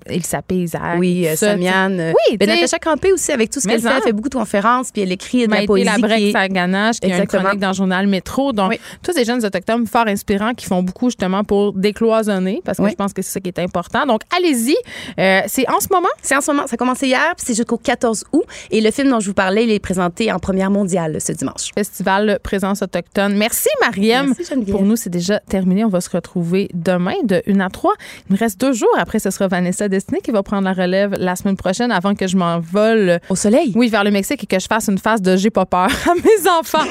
[0.08, 0.98] Elsa Isaac.
[0.98, 2.14] Oui, euh, Samiane.
[2.30, 4.90] Oui, ben, Natacha Campé aussi, avec tout ce qu'elle fait, elle fait beaucoup de conférences,
[4.92, 5.86] puis elle écrit de la poésie.
[5.86, 6.32] Qui est...
[6.32, 8.52] Saganache, qui une chronique dans le journal Métro.
[8.52, 8.80] Donc, oui.
[9.02, 12.90] tous ces jeunes autochtones fort inspirants qui font beaucoup justement pour décloisonner, parce que oui.
[12.90, 14.06] je pense que c'est ça qui est important.
[14.06, 14.76] Donc, allez-y.
[15.18, 16.08] Euh, c'est en ce moment?
[16.22, 16.66] C'est en ce moment.
[16.66, 18.44] Ça a commencé hier, puis c'est jusqu'au 14 août.
[18.70, 21.70] Et le film dont je vous parlais, il est présenté en première mondiale ce dimanche.
[21.74, 23.36] Festival Présence autochtone.
[23.36, 24.34] Merci, Mariam.
[24.36, 24.70] Merci.
[24.70, 25.84] Pour nous, c'est déjà terminé.
[25.84, 27.92] On va se retrouver demain de 1 à 3.
[28.28, 28.94] Il me reste deux jours.
[28.98, 32.26] Après, ce sera Vanessa Destinée qui va prendre la relève la semaine prochaine avant que
[32.26, 33.18] je m'envole.
[33.30, 33.72] Au soleil?
[33.74, 36.14] Oui, vers le Mexique et que je fasse une phase de j'ai pas peur à
[36.14, 36.84] mes enfants.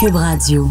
[0.00, 0.68] Cube Radio.